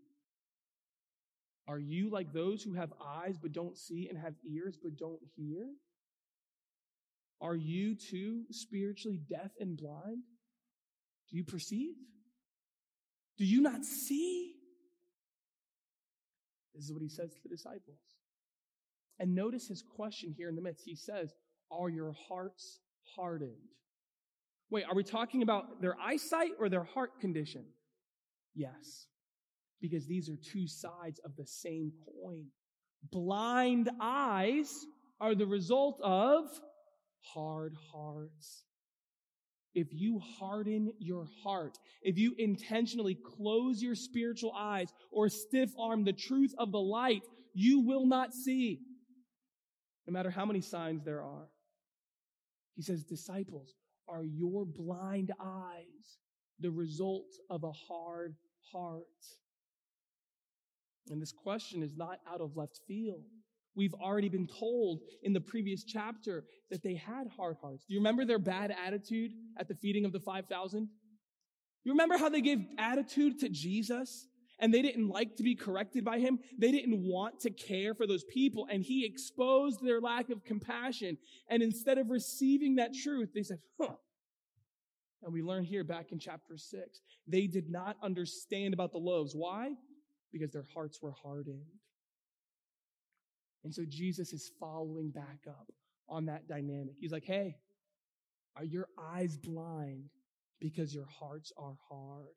Are 1.70 1.78
you 1.78 2.10
like 2.10 2.34
those 2.34 2.64
who 2.64 2.74
have 2.74 2.92
eyes 3.00 3.38
but 3.40 3.52
don't 3.52 3.78
see 3.78 4.10
and 4.10 4.18
have 4.18 4.34
ears 4.44 4.76
but 4.82 4.98
don't 4.98 5.22
hear? 5.36 5.68
Are 7.40 7.56
you 7.56 7.94
too 7.94 8.46
spiritually 8.50 9.22
deaf 9.30 9.52
and 9.60 9.78
blind? 9.78 10.24
Do 11.30 11.38
you 11.38 11.44
perceive? 11.44 11.94
Do 13.38 13.46
you 13.46 13.62
not 13.62 13.86
see? 13.86 14.56
This 16.74 16.86
is 16.86 16.92
what 16.92 17.04
he 17.04 17.08
says 17.08 17.30
to 17.34 17.40
the 17.44 17.50
disciples. 17.50 18.00
And 19.20 19.36
notice 19.36 19.68
his 19.68 19.84
question 19.96 20.34
here 20.36 20.50
in 20.50 20.56
the 20.56 20.64
midst. 20.64 20.84
He 20.84 20.96
says, 20.96 21.32
Are 21.72 21.90
your 21.90 22.16
hearts 22.28 22.80
hardened? 23.16 23.54
Wait, 24.72 24.86
are 24.86 24.96
we 24.96 25.04
talking 25.04 25.44
about 25.44 25.84
their 25.84 25.96
eyesight 26.00 26.52
or 26.60 26.68
their 26.68 26.84
heart 26.84 27.20
condition? 27.22 27.66
Yes 28.56 29.06
because 29.82 30.06
these 30.06 30.30
are 30.30 30.38
two 30.52 30.68
sides 30.68 31.20
of 31.24 31.36
the 31.36 31.46
same 31.46 31.92
coin. 32.06 32.46
Blind 33.12 33.90
eyes 34.02 34.86
are 35.20 35.36
the 35.36 35.46
result 35.46 36.00
of 36.02 36.46
hard 37.22 37.74
hearts. 37.92 38.64
If 39.76 39.88
you 39.92 40.20
harden 40.20 40.92
your 41.00 41.28
heart, 41.44 41.78
if 42.02 42.18
you 42.18 42.34
intentionally 42.38 43.16
close 43.16 43.82
your 43.82 43.96
spiritual 43.96 44.54
eyes 44.58 44.92
or 45.12 45.30
stiff 45.30 45.70
arm 45.80 46.04
the 46.04 46.14
truth 46.14 46.54
of 46.58 46.72
the 46.72 46.80
light, 46.80 47.22
you 47.54 47.82
will 47.82 48.06
not 48.06 48.34
see, 48.34 48.80
no 50.08 50.14
matter 50.14 50.30
how 50.30 50.46
many 50.46 50.62
signs 50.62 51.04
there 51.04 51.22
are. 51.22 51.48
He 52.76 52.82
says, 52.82 53.04
Disciples, 53.04 53.74
are 54.08 54.24
your 54.24 54.66
blind 54.66 55.32
eyes 55.40 56.18
the 56.60 56.72
result 56.72 57.28
of 57.50 57.64
a 57.64 57.72
hard 57.72 58.36
heart? 58.72 59.06
And 61.10 61.22
this 61.22 61.32
question 61.32 61.84
is 61.84 61.96
not 61.96 62.20
out 62.32 62.42
of 62.42 62.56
left 62.56 62.80
field. 62.88 63.24
We've 63.76 63.94
already 63.94 64.30
been 64.30 64.48
told 64.48 65.00
in 65.24 65.34
the 65.34 65.42
previous 65.42 65.84
chapter 65.84 66.44
that 66.70 66.84
they 66.84 66.96
had 66.96 67.28
hard 67.36 67.58
hearts. 67.62 67.86
Do 67.86 67.94
you 67.94 68.00
remember 68.00 68.26
their 68.26 68.40
bad 68.40 68.76
attitude 68.86 69.32
at 69.58 69.68
the 69.68 69.76
feeding 69.76 70.06
of 70.06 70.12
the 70.12 70.20
5,000? 70.20 70.90
You 71.84 71.92
remember 71.94 72.18
how 72.18 72.30
they 72.30 72.42
gave 72.42 72.60
attitude 72.78 73.40
to 73.40 73.50
Jesus 73.50 74.28
and 74.60 74.74
they 74.74 74.82
didn't 74.82 75.08
like 75.08 75.38
to 75.38 75.44
be 75.44 75.56
corrected 75.56 76.04
by 76.04 76.20
him? 76.20 76.40
They 76.58 76.72
didn't 76.72 77.02
want 77.02 77.40
to 77.42 77.52
care 77.52 77.94
for 77.94 78.06
those 78.06 78.26
people 78.26 78.68
and 78.70 78.84
he 78.84 79.06
exposed 79.06 79.82
their 79.82 80.02
lack 80.02 80.30
of 80.30 80.44
compassion. 80.44 81.18
And 81.50 81.64
instead 81.64 81.98
of 81.98 82.10
receiving 82.10 82.76
that 82.76 82.94
truth, 82.94 83.30
they 83.34 83.44
said, 83.44 83.60
huh. 83.80 83.96
And 85.24 85.34
we 85.34 85.42
learn 85.42 85.64
here 85.64 85.84
back 85.84 86.12
in 86.12 86.20
chapter 86.20 86.58
six, 86.58 87.02
they 87.28 87.48
did 87.48 87.70
not 87.70 87.98
understand 88.02 88.74
about 88.74 88.92
the 88.92 89.00
loaves. 89.00 89.34
Why? 89.36 89.72
Because 90.32 90.52
their 90.52 90.66
hearts 90.74 91.00
were 91.02 91.14
hardened. 91.24 91.66
And 93.64 93.74
so 93.74 93.84
Jesus 93.88 94.32
is 94.34 94.52
following 94.60 95.10
back 95.10 95.40
up 95.48 95.72
on 96.08 96.26
that 96.26 96.48
dynamic. 96.48 96.96
He's 97.00 97.12
like, 97.12 97.26
hey, 97.26 97.58
are 98.56 98.64
your 98.64 98.88
eyes 98.98 99.38
blind 99.38 100.10
because 100.60 100.94
your 100.94 101.08
hearts 101.08 101.52
are 101.58 101.76
hard? 101.90 102.36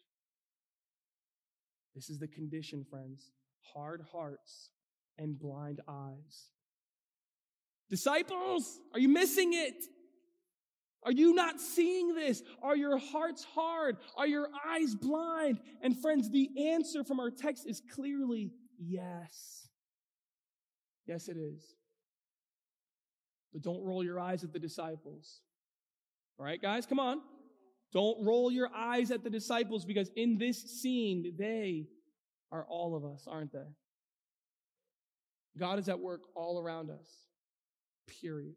This 1.94 2.10
is 2.10 2.18
the 2.18 2.28
condition, 2.28 2.84
friends 2.88 3.30
hard 3.74 4.02
hearts 4.12 4.70
and 5.18 5.38
blind 5.38 5.80
eyes. 5.88 6.50
Disciples, 7.88 8.80
are 8.92 8.98
you 8.98 9.08
missing 9.08 9.52
it? 9.52 9.84
Are 11.04 11.12
you 11.12 11.34
not 11.34 11.60
seeing 11.60 12.14
this? 12.14 12.42
Are 12.62 12.76
your 12.76 12.96
hearts 12.96 13.44
hard? 13.44 13.96
Are 14.16 14.26
your 14.26 14.48
eyes 14.66 14.94
blind? 14.94 15.60
And 15.82 15.98
friends, 16.00 16.30
the 16.30 16.48
answer 16.70 17.02
from 17.02 17.18
our 17.18 17.30
text 17.30 17.66
is 17.66 17.82
clearly 17.92 18.52
yes. 18.78 19.68
Yes, 21.06 21.28
it 21.28 21.36
is. 21.36 21.74
But 23.52 23.62
don't 23.62 23.82
roll 23.82 24.04
your 24.04 24.20
eyes 24.20 24.44
at 24.44 24.52
the 24.52 24.58
disciples. 24.58 25.40
All 26.38 26.46
right, 26.46 26.60
guys, 26.60 26.86
come 26.86 27.00
on. 27.00 27.20
Don't 27.92 28.24
roll 28.24 28.50
your 28.50 28.70
eyes 28.74 29.10
at 29.10 29.22
the 29.22 29.30
disciples 29.30 29.84
because 29.84 30.10
in 30.16 30.38
this 30.38 30.62
scene, 30.80 31.34
they 31.38 31.88
are 32.50 32.64
all 32.68 32.96
of 32.96 33.04
us, 33.04 33.26
aren't 33.26 33.52
they? 33.52 33.68
God 35.58 35.78
is 35.78 35.88
at 35.88 35.98
work 35.98 36.22
all 36.34 36.58
around 36.58 36.90
us. 36.90 37.08
Period. 38.20 38.54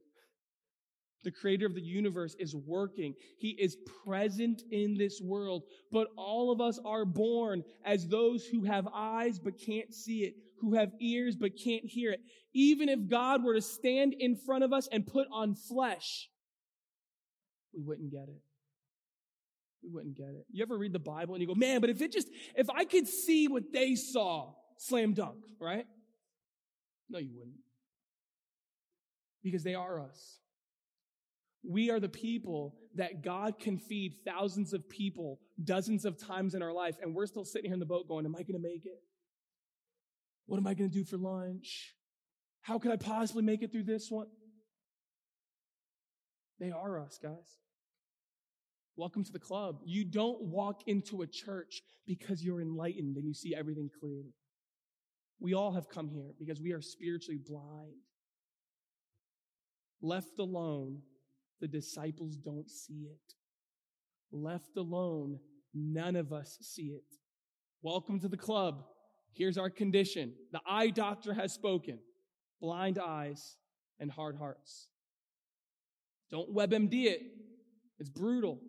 The 1.26 1.32
creator 1.32 1.66
of 1.66 1.76
the 1.76 1.82
universe, 1.82 2.36
is 2.40 2.56
working. 2.56 3.16
He 3.38 3.50
is 3.50 3.76
present 4.06 4.62
in 4.72 4.96
this 4.96 5.20
world. 5.20 5.64
But 5.92 6.08
all 6.16 6.52
of 6.52 6.62
us 6.62 6.80
are 6.86 7.04
born 7.04 7.64
as 7.84 8.08
those 8.08 8.46
who 8.46 8.64
have 8.64 8.88
eyes 8.94 9.40
but 9.40 9.60
can't 9.60 9.94
see 9.94 10.20
it, 10.20 10.36
who 10.62 10.76
have 10.76 10.94
ears 11.02 11.36
but 11.36 11.58
can't 11.62 11.84
hear 11.84 12.12
it. 12.12 12.22
Even 12.54 12.88
if 12.88 13.10
God 13.10 13.44
were 13.44 13.56
to 13.56 13.62
stand 13.62 14.14
in 14.18 14.38
front 14.38 14.64
of 14.64 14.72
us 14.72 14.88
and 14.90 15.06
put 15.06 15.28
on 15.34 15.56
flesh, 15.56 16.30
we 17.74 17.82
wouldn't 17.82 18.12
get 18.12 18.30
it. 18.30 18.42
We 19.84 19.90
wouldn't 19.90 20.16
get 20.16 20.30
it. 20.30 20.46
You 20.52 20.64
ever 20.64 20.78
read 20.78 20.94
the 20.94 21.00
Bible 21.00 21.36
and 21.36 21.42
you 21.42 21.48
go, 21.48 21.56
man, 21.56 21.82
but 21.82 21.90
if 21.90 22.02
it 22.02 22.12
just, 22.12 22.30
if 22.56 22.70
I 22.70 22.86
could 22.86 23.08
see 23.08 23.48
what 23.48 23.74
they 23.74 23.96
saw, 23.96 24.54
slam 24.78 25.14
dunk, 25.14 25.44
right? 25.60 25.86
No, 27.10 27.20
you 27.20 27.32
wouldn't. 27.36 27.56
Because 29.44 29.64
they 29.64 29.76
are 29.76 30.00
us. 30.00 30.40
We 31.68 31.90
are 31.90 32.00
the 32.00 32.10
people 32.10 32.76
that 32.96 33.24
God 33.24 33.60
can 33.60 33.80
feed 33.80 34.18
thousands 34.26 34.74
of 34.74 34.90
people 34.90 35.40
dozens 35.64 36.06
of 36.06 36.18
times 36.18 36.54
in 36.54 36.62
our 36.62 36.74
life, 36.74 36.98
and 37.02 37.16
we're 37.16 37.26
still 37.26 37.46
sitting 37.46 37.70
here 37.70 37.74
in 37.74 37.80
the 37.80 37.86
boat 37.86 38.08
going, 38.08 38.26
Am 38.26 38.36
I 38.36 38.40
going 38.40 38.62
to 38.62 38.68
make 38.68 38.86
it? 38.86 39.02
What 40.46 40.58
am 40.58 40.68
I 40.68 40.74
going 40.74 40.90
to 40.90 40.96
do 40.96 41.04
for 41.04 41.18
lunch? 41.18 41.96
How 42.62 42.80
could 42.80 42.92
I 42.92 42.98
possibly 42.98 43.44
make 43.44 43.64
it 43.64 43.72
through 43.72 43.84
this 43.84 44.08
one? 44.10 44.28
They 46.60 46.72
are 46.72 47.00
us, 47.00 47.20
guys. 47.22 47.60
Welcome 48.96 49.26
to 49.26 49.32
the 49.32 49.40
club. 49.40 49.80
You 49.84 50.06
don't 50.06 50.42
walk 50.42 50.82
into 50.88 51.22
a 51.22 51.28
church 51.28 51.82
because 52.08 52.44
you're 52.44 52.62
enlightened 52.62 53.18
and 53.18 53.28
you 53.28 53.34
see 53.34 53.54
everything 53.54 53.90
clearly. 54.00 54.34
We 55.40 55.54
all 55.54 55.74
have 55.74 55.90
come 55.90 56.10
here 56.10 56.32
because 56.40 56.62
we 56.62 56.72
are 56.72 56.82
spiritually 56.82 57.40
blind. 57.46 57.92
Left 60.02 60.40
alone, 60.40 61.02
the 61.62 61.68
disciples 61.68 62.38
don't 62.38 62.70
see 62.70 63.08
it. 63.10 63.34
Left 64.32 64.76
alone, 64.78 65.40
none 65.74 66.16
of 66.16 66.34
us 66.34 66.58
see 66.62 66.88
it. 66.88 67.04
Welcome 67.82 68.20
to 68.22 68.28
the 68.28 68.38
club. 68.38 68.84
Here's 69.34 69.58
our 69.58 69.70
condition. 69.70 70.34
The 70.52 70.62
eye 70.68 70.90
doctor 70.90 71.34
has 71.34 71.54
spoken. 71.54 72.00
Blind 72.62 72.98
eyes 72.98 73.58
and 74.00 74.10
hard 74.10 74.38
hearts. 74.38 74.88
Don't 76.32 76.54
WebMD 76.54 77.06
it. 77.06 77.22
It's 78.00 78.10
brutal. 78.10 78.60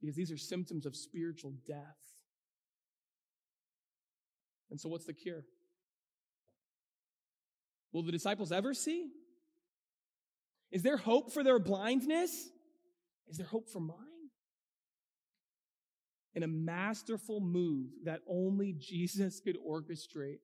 Because 0.00 0.16
these 0.16 0.30
are 0.30 0.36
symptoms 0.36 0.86
of 0.86 0.96
spiritual 0.96 1.54
death. 1.66 1.96
And 4.70 4.80
so, 4.80 4.88
what's 4.88 5.04
the 5.04 5.12
cure? 5.12 5.44
Will 7.92 8.02
the 8.02 8.12
disciples 8.12 8.52
ever 8.52 8.72
see? 8.72 9.10
Is 10.70 10.82
there 10.82 10.96
hope 10.96 11.32
for 11.32 11.42
their 11.42 11.58
blindness? 11.58 12.48
Is 13.28 13.36
there 13.36 13.46
hope 13.46 13.68
for 13.68 13.80
mine? 13.80 13.96
In 16.34 16.42
a 16.42 16.48
masterful 16.48 17.40
move 17.40 17.90
that 18.04 18.20
only 18.28 18.72
Jesus 18.78 19.40
could 19.40 19.56
orchestrate, 19.66 20.38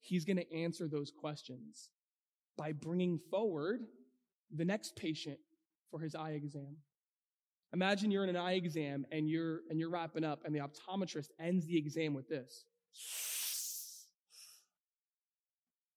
he's 0.00 0.24
going 0.24 0.36
to 0.36 0.54
answer 0.54 0.88
those 0.88 1.10
questions 1.10 1.90
by 2.56 2.72
bringing 2.72 3.18
forward 3.30 3.80
the 4.54 4.64
next 4.64 4.96
patient 4.96 5.38
for 5.90 6.00
his 6.00 6.14
eye 6.14 6.32
exam. 6.32 6.76
Imagine 7.72 8.10
you're 8.10 8.22
in 8.22 8.30
an 8.30 8.36
eye 8.36 8.52
exam 8.52 9.04
and 9.10 9.28
you're 9.28 9.60
and 9.68 9.80
you're 9.80 9.90
wrapping 9.90 10.22
up 10.22 10.42
and 10.44 10.54
the 10.54 10.60
optometrist 10.60 11.28
ends 11.40 11.66
the 11.66 11.76
exam 11.76 12.14
with 12.14 12.28
this. 12.28 12.64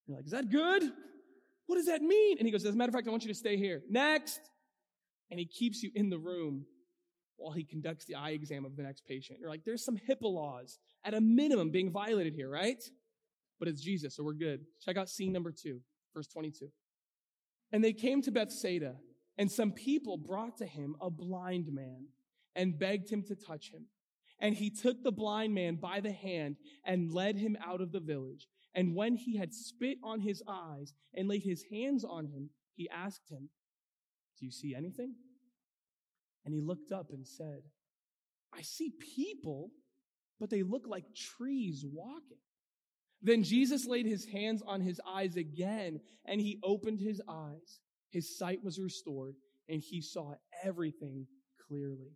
You're 0.07 0.17
like, 0.17 0.25
is 0.25 0.31
that 0.31 0.49
good? 0.49 0.83
What 1.67 1.75
does 1.75 1.85
that 1.85 2.01
mean? 2.01 2.37
And 2.39 2.47
he 2.47 2.51
goes, 2.51 2.65
as 2.65 2.73
a 2.73 2.77
matter 2.77 2.89
of 2.89 2.95
fact, 2.95 3.07
I 3.07 3.11
want 3.11 3.23
you 3.23 3.29
to 3.29 3.37
stay 3.37 3.57
here. 3.57 3.83
Next. 3.89 4.39
And 5.29 5.39
he 5.39 5.45
keeps 5.45 5.83
you 5.83 5.91
in 5.93 6.09
the 6.09 6.17
room 6.17 6.65
while 7.35 7.51
he 7.51 7.63
conducts 7.63 8.05
the 8.05 8.15
eye 8.15 8.31
exam 8.31 8.65
of 8.65 8.75
the 8.75 8.83
next 8.83 9.05
patient. 9.05 9.39
You're 9.39 9.49
like, 9.49 9.63
there's 9.65 9.85
some 9.85 9.97
HIPAA 9.97 10.33
laws 10.33 10.79
at 11.03 11.13
a 11.13 11.21
minimum 11.21 11.69
being 11.69 11.91
violated 11.91 12.33
here, 12.33 12.49
right? 12.49 12.81
But 13.59 13.67
it's 13.67 13.81
Jesus, 13.81 14.15
so 14.15 14.23
we're 14.23 14.33
good. 14.33 14.61
Check 14.83 14.97
out 14.97 15.09
scene 15.09 15.33
number 15.33 15.51
two, 15.51 15.81
verse 16.15 16.27
22. 16.27 16.69
And 17.71 17.83
they 17.83 17.93
came 17.93 18.21
to 18.21 18.31
Bethsaida, 18.31 18.95
and 19.37 19.51
some 19.51 19.71
people 19.71 20.17
brought 20.17 20.57
to 20.57 20.65
him 20.65 20.95
a 21.01 21.09
blind 21.09 21.67
man 21.71 22.07
and 22.55 22.79
begged 22.79 23.09
him 23.09 23.23
to 23.23 23.35
touch 23.35 23.71
him. 23.71 23.85
And 24.39 24.55
he 24.55 24.69
took 24.69 25.03
the 25.03 25.11
blind 25.11 25.53
man 25.53 25.75
by 25.75 25.99
the 25.99 26.11
hand 26.11 26.57
and 26.85 27.11
led 27.11 27.37
him 27.37 27.57
out 27.65 27.81
of 27.81 27.91
the 27.91 27.99
village. 27.99 28.47
And 28.77 28.93
when 28.93 29.15
he 29.15 29.37
had 29.37 29.55
spit 29.55 29.97
on 30.03 30.19
his 30.19 30.43
eyes 30.47 30.93
and 31.15 31.27
laid 31.27 31.41
his 31.41 31.65
hands 31.71 32.05
on 32.05 32.27
him, 32.27 32.51
he 32.75 32.87
asked 32.87 33.27
him, 33.27 33.49
Do 34.39 34.45
you 34.45 34.51
see 34.51 34.75
anything? 34.75 35.15
And 36.45 36.53
he 36.53 36.61
looked 36.61 36.91
up 36.91 37.07
and 37.09 37.25
said, 37.25 37.63
I 38.53 38.61
see 38.61 38.93
people, 39.15 39.71
but 40.39 40.51
they 40.51 40.61
look 40.61 40.83
like 40.87 41.15
trees 41.15 41.83
walking. 41.91 42.37
Then 43.19 43.41
Jesus 43.41 43.87
laid 43.87 44.05
his 44.05 44.27
hands 44.27 44.61
on 44.65 44.81
his 44.81 45.01
eyes 45.09 45.37
again, 45.37 45.99
and 46.23 46.39
he 46.39 46.59
opened 46.63 46.99
his 46.99 47.19
eyes. 47.27 47.79
His 48.11 48.37
sight 48.37 48.63
was 48.63 48.77
restored, 48.77 49.37
and 49.67 49.81
he 49.81 50.01
saw 50.01 50.35
everything 50.63 51.25
clearly. 51.67 52.15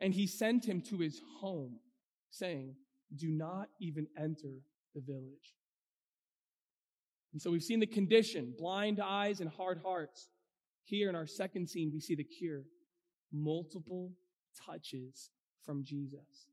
And 0.00 0.14
he 0.14 0.26
sent 0.26 0.64
him 0.64 0.80
to 0.88 0.96
his 0.96 1.20
home, 1.40 1.78
saying, 2.30 2.74
Do 3.14 3.28
not 3.28 3.68
even 3.82 4.06
enter 4.16 4.62
the 4.94 5.02
village. 5.02 5.52
And 7.34 7.42
so 7.42 7.50
we've 7.50 7.64
seen 7.64 7.80
the 7.80 7.86
condition, 7.86 8.54
blind 8.56 9.00
eyes 9.04 9.40
and 9.40 9.50
hard 9.50 9.80
hearts. 9.84 10.28
Here 10.84 11.08
in 11.08 11.16
our 11.16 11.26
second 11.26 11.68
scene, 11.68 11.90
we 11.92 11.98
see 11.98 12.14
the 12.14 12.22
cure. 12.22 12.62
Multiple 13.32 14.12
touches 14.64 15.30
from 15.66 15.82
Jesus. 15.84 16.46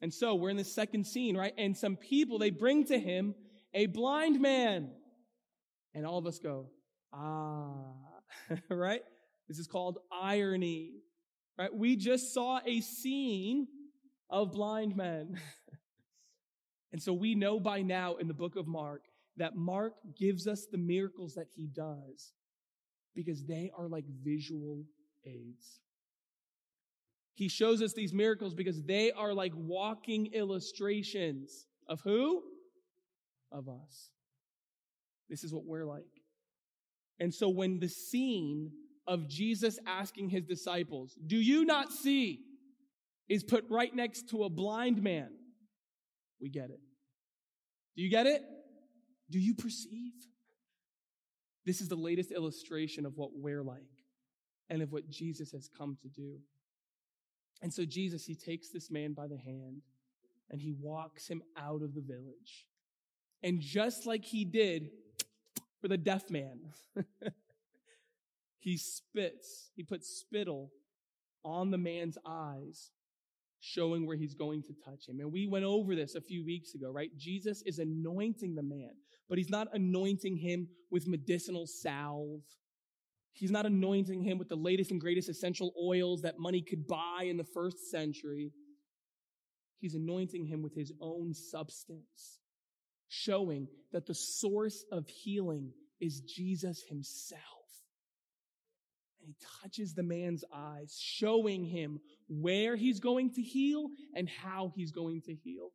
And 0.00 0.12
so 0.12 0.34
we're 0.34 0.48
in 0.48 0.56
the 0.56 0.64
second 0.64 1.06
scene, 1.06 1.36
right? 1.36 1.52
And 1.58 1.76
some 1.76 1.96
people, 1.96 2.38
they 2.38 2.48
bring 2.48 2.86
to 2.86 2.98
him 2.98 3.34
a 3.74 3.84
blind 3.84 4.40
man. 4.40 4.90
And 5.92 6.06
all 6.06 6.16
of 6.16 6.26
us 6.26 6.38
go, 6.38 6.70
ah, 7.12 7.92
right? 8.70 9.02
This 9.46 9.58
is 9.58 9.66
called 9.66 9.98
irony, 10.10 10.92
right? 11.58 11.72
We 11.72 11.96
just 11.96 12.32
saw 12.32 12.60
a 12.64 12.80
scene 12.80 13.68
of 14.30 14.52
blind 14.52 14.96
men. 14.96 15.38
and 16.94 17.02
so 17.02 17.12
we 17.12 17.34
know 17.34 17.60
by 17.60 17.82
now 17.82 18.14
in 18.16 18.26
the 18.26 18.32
book 18.32 18.56
of 18.56 18.66
Mark 18.66 19.02
that 19.36 19.56
Mark 19.56 19.94
gives 20.18 20.46
us 20.46 20.66
the 20.70 20.78
miracles 20.78 21.34
that 21.34 21.48
he 21.54 21.66
does 21.66 22.32
because 23.14 23.44
they 23.44 23.70
are 23.76 23.88
like 23.88 24.04
visual 24.22 24.84
aids. 25.26 25.80
He 27.34 27.48
shows 27.48 27.82
us 27.82 27.92
these 27.92 28.12
miracles 28.12 28.54
because 28.54 28.82
they 28.84 29.10
are 29.10 29.34
like 29.34 29.52
walking 29.56 30.32
illustrations 30.32 31.66
of 31.88 32.00
who? 32.02 32.42
Of 33.50 33.68
us. 33.68 34.10
This 35.28 35.42
is 35.42 35.52
what 35.52 35.64
we're 35.64 35.84
like. 35.84 36.04
And 37.18 37.34
so 37.34 37.48
when 37.48 37.80
the 37.80 37.88
scene 37.88 38.70
of 39.06 39.28
Jesus 39.28 39.78
asking 39.86 40.30
his 40.30 40.44
disciples, 40.44 41.16
Do 41.26 41.36
you 41.36 41.64
not 41.64 41.92
see? 41.92 42.40
is 43.28 43.42
put 43.42 43.64
right 43.70 43.94
next 43.94 44.28
to 44.30 44.44
a 44.44 44.50
blind 44.50 45.02
man, 45.02 45.30
we 46.40 46.50
get 46.50 46.70
it. 46.70 46.80
Do 47.96 48.02
you 48.02 48.10
get 48.10 48.26
it? 48.26 48.42
Do 49.30 49.38
you 49.38 49.54
perceive? 49.54 50.12
This 51.64 51.80
is 51.80 51.88
the 51.88 51.96
latest 51.96 52.30
illustration 52.30 53.06
of 53.06 53.16
what 53.16 53.30
we're 53.34 53.62
like 53.62 53.80
and 54.68 54.82
of 54.82 54.92
what 54.92 55.08
Jesus 55.08 55.52
has 55.52 55.68
come 55.68 55.96
to 56.02 56.08
do. 56.08 56.38
And 57.62 57.72
so 57.72 57.84
Jesus, 57.84 58.26
he 58.26 58.34
takes 58.34 58.68
this 58.68 58.90
man 58.90 59.12
by 59.14 59.26
the 59.26 59.38
hand 59.38 59.82
and 60.50 60.60
he 60.60 60.72
walks 60.72 61.26
him 61.26 61.42
out 61.56 61.82
of 61.82 61.94
the 61.94 62.02
village. 62.02 62.66
And 63.42 63.60
just 63.60 64.06
like 64.06 64.24
he 64.24 64.44
did 64.44 64.90
for 65.80 65.88
the 65.88 65.96
deaf 65.96 66.30
man, 66.30 66.60
he 68.58 68.76
spits, 68.76 69.70
he 69.74 69.82
puts 69.82 70.08
spittle 70.08 70.70
on 71.44 71.70
the 71.70 71.78
man's 71.78 72.18
eyes, 72.26 72.90
showing 73.60 74.06
where 74.06 74.16
he's 74.16 74.34
going 74.34 74.62
to 74.62 74.74
touch 74.84 75.08
him. 75.08 75.20
And 75.20 75.32
we 75.32 75.46
went 75.46 75.64
over 75.64 75.94
this 75.94 76.14
a 76.14 76.20
few 76.20 76.44
weeks 76.44 76.74
ago, 76.74 76.90
right? 76.90 77.10
Jesus 77.16 77.62
is 77.62 77.78
anointing 77.78 78.54
the 78.54 78.62
man 78.62 78.92
but 79.28 79.38
he's 79.38 79.50
not 79.50 79.68
anointing 79.72 80.36
him 80.36 80.68
with 80.90 81.06
medicinal 81.06 81.66
salve. 81.66 82.42
He's 83.32 83.50
not 83.50 83.66
anointing 83.66 84.22
him 84.22 84.38
with 84.38 84.48
the 84.48 84.56
latest 84.56 84.90
and 84.90 85.00
greatest 85.00 85.28
essential 85.28 85.72
oils 85.82 86.22
that 86.22 86.38
money 86.38 86.62
could 86.62 86.86
buy 86.86 87.24
in 87.24 87.36
the 87.36 87.44
first 87.44 87.90
century. 87.90 88.52
He's 89.80 89.94
anointing 89.94 90.46
him 90.46 90.62
with 90.62 90.74
his 90.74 90.92
own 91.00 91.34
substance, 91.34 92.38
showing 93.08 93.68
that 93.92 94.06
the 94.06 94.14
source 94.14 94.84
of 94.92 95.08
healing 95.08 95.72
is 96.00 96.20
Jesus 96.20 96.84
himself. 96.88 97.40
And 99.20 99.28
he 99.28 99.36
touches 99.62 99.94
the 99.94 100.02
man's 100.02 100.44
eyes, 100.54 100.96
showing 101.00 101.64
him 101.64 101.98
where 102.28 102.76
he's 102.76 103.00
going 103.00 103.32
to 103.34 103.42
heal 103.42 103.88
and 104.14 104.28
how 104.28 104.72
he's 104.76 104.92
going 104.92 105.22
to 105.22 105.34
heal. 105.34 105.70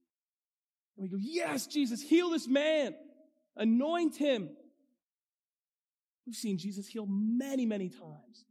And 0.97 1.03
we 1.03 1.09
go, 1.09 1.17
Yes, 1.19 1.67
Jesus, 1.67 2.01
heal 2.01 2.29
this 2.29 2.47
man. 2.47 2.93
Anoint 3.55 4.15
him 4.15 4.49
We've 6.29 6.35
seen 6.35 6.59
Jesus 6.59 6.85
heal 6.85 7.07
many, 7.09 7.65
many 7.65 7.89
times. 7.89 8.45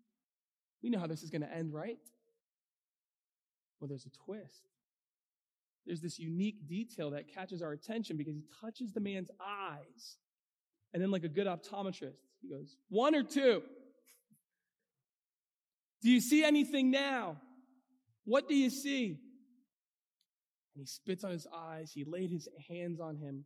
We 0.83 0.91
know 0.91 0.99
how 0.99 1.07
this 1.07 1.23
is 1.23 1.31
going 1.31 1.43
to 1.43 1.55
end, 1.55 1.73
right? 1.73 1.97
Well, 3.79 3.87
there's 3.87 4.05
a 4.05 4.11
twist. 4.25 4.67
There's 5.87 6.01
this 6.01 6.19
unique 6.19 6.67
detail 6.67 7.13
that 7.13 7.33
catches 7.33 7.63
our 7.63 7.71
attention 7.71 8.17
because 8.17 8.35
he 8.35 8.43
touches 8.61 8.91
the 8.91 8.99
man's 8.99 9.31
eyes. 9.41 10.17
And 10.93 11.01
then, 11.01 11.13
like 11.13 11.23
a 11.23 11.29
good 11.29 11.47
optometrist, 11.47 12.17
he 12.43 12.49
goes, 12.49 12.77
One 12.89 13.15
or 13.15 13.23
two? 13.23 13.63
Do 16.03 16.11
you 16.11 16.21
see 16.21 16.43
anything 16.43 16.91
now? 16.91 17.37
What 18.25 18.49
do 18.49 18.57
you 18.57 18.71
see? 18.71 19.21
And 20.75 20.81
he 20.81 20.85
spits 20.85 21.23
on 21.23 21.31
his 21.31 21.47
eyes. 21.55 21.93
He 21.95 22.03
laid 22.03 22.33
his 22.33 22.49
hands 22.69 22.99
on 22.99 23.19
him. 23.19 23.45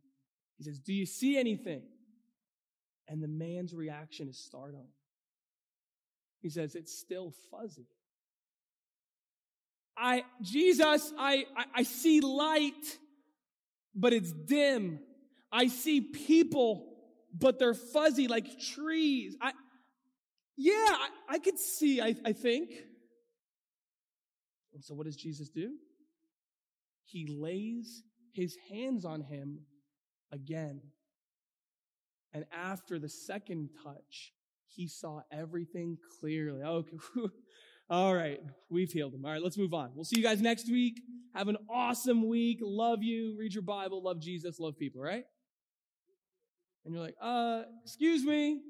He 0.57 0.63
says, 0.63 0.79
Do 0.79 0.93
you 0.93 1.05
see 1.05 1.37
anything? 1.37 1.83
And 3.07 3.21
the 3.21 3.27
man's 3.27 3.73
reaction 3.73 4.29
is 4.29 4.37
startling. 4.37 4.87
He 6.41 6.49
says, 6.49 6.75
It's 6.75 6.97
still 6.97 7.33
fuzzy. 7.51 7.87
I, 9.97 10.23
Jesus, 10.41 11.13
I, 11.17 11.45
I, 11.55 11.65
I 11.75 11.83
see 11.83 12.19
light, 12.21 12.97
but 13.93 14.11
it's 14.11 14.31
dim. 14.31 14.99
I 15.51 15.67
see 15.67 16.01
people, 16.01 16.95
but 17.37 17.59
they're 17.59 17.75
fuzzy 17.75 18.27
like 18.27 18.59
trees. 18.59 19.35
I, 19.39 19.51
yeah, 20.57 20.73
I, 20.73 21.09
I 21.29 21.39
could 21.39 21.59
see, 21.59 22.01
I, 22.01 22.15
I 22.25 22.33
think. 22.33 22.71
And 24.73 24.83
so 24.83 24.95
what 24.95 25.05
does 25.05 25.15
Jesus 25.15 25.49
do? 25.49 25.73
He 27.05 27.27
lays 27.27 28.03
his 28.33 28.57
hands 28.71 29.05
on 29.05 29.21
him 29.21 29.59
again. 30.33 30.81
And 32.33 32.45
after 32.51 32.97
the 32.97 33.09
second 33.09 33.69
touch, 33.83 34.33
he 34.67 34.87
saw 34.87 35.21
everything 35.31 35.97
clearly. 36.19 36.61
Okay, 36.61 36.97
all 37.89 38.15
right, 38.15 38.39
we've 38.69 38.91
healed 38.91 39.13
him. 39.13 39.23
All 39.23 39.31
right, 39.31 39.41
let's 39.41 39.57
move 39.57 39.73
on. 39.73 39.91
We'll 39.93 40.03
see 40.03 40.17
you 40.17 40.23
guys 40.23 40.41
next 40.41 40.69
week. 40.69 40.99
Have 41.35 41.47
an 41.47 41.57
awesome 41.69 42.27
week. 42.27 42.59
Love 42.61 43.03
you. 43.03 43.35
Read 43.37 43.53
your 43.53 43.63
Bible. 43.63 44.01
Love 44.01 44.19
Jesus. 44.19 44.59
Love 44.59 44.77
people, 44.77 45.01
right? 45.01 45.25
And 46.85 46.93
you're 46.93 47.03
like, 47.03 47.15
uh, 47.21 47.63
excuse 47.83 48.25
me. 48.25 48.61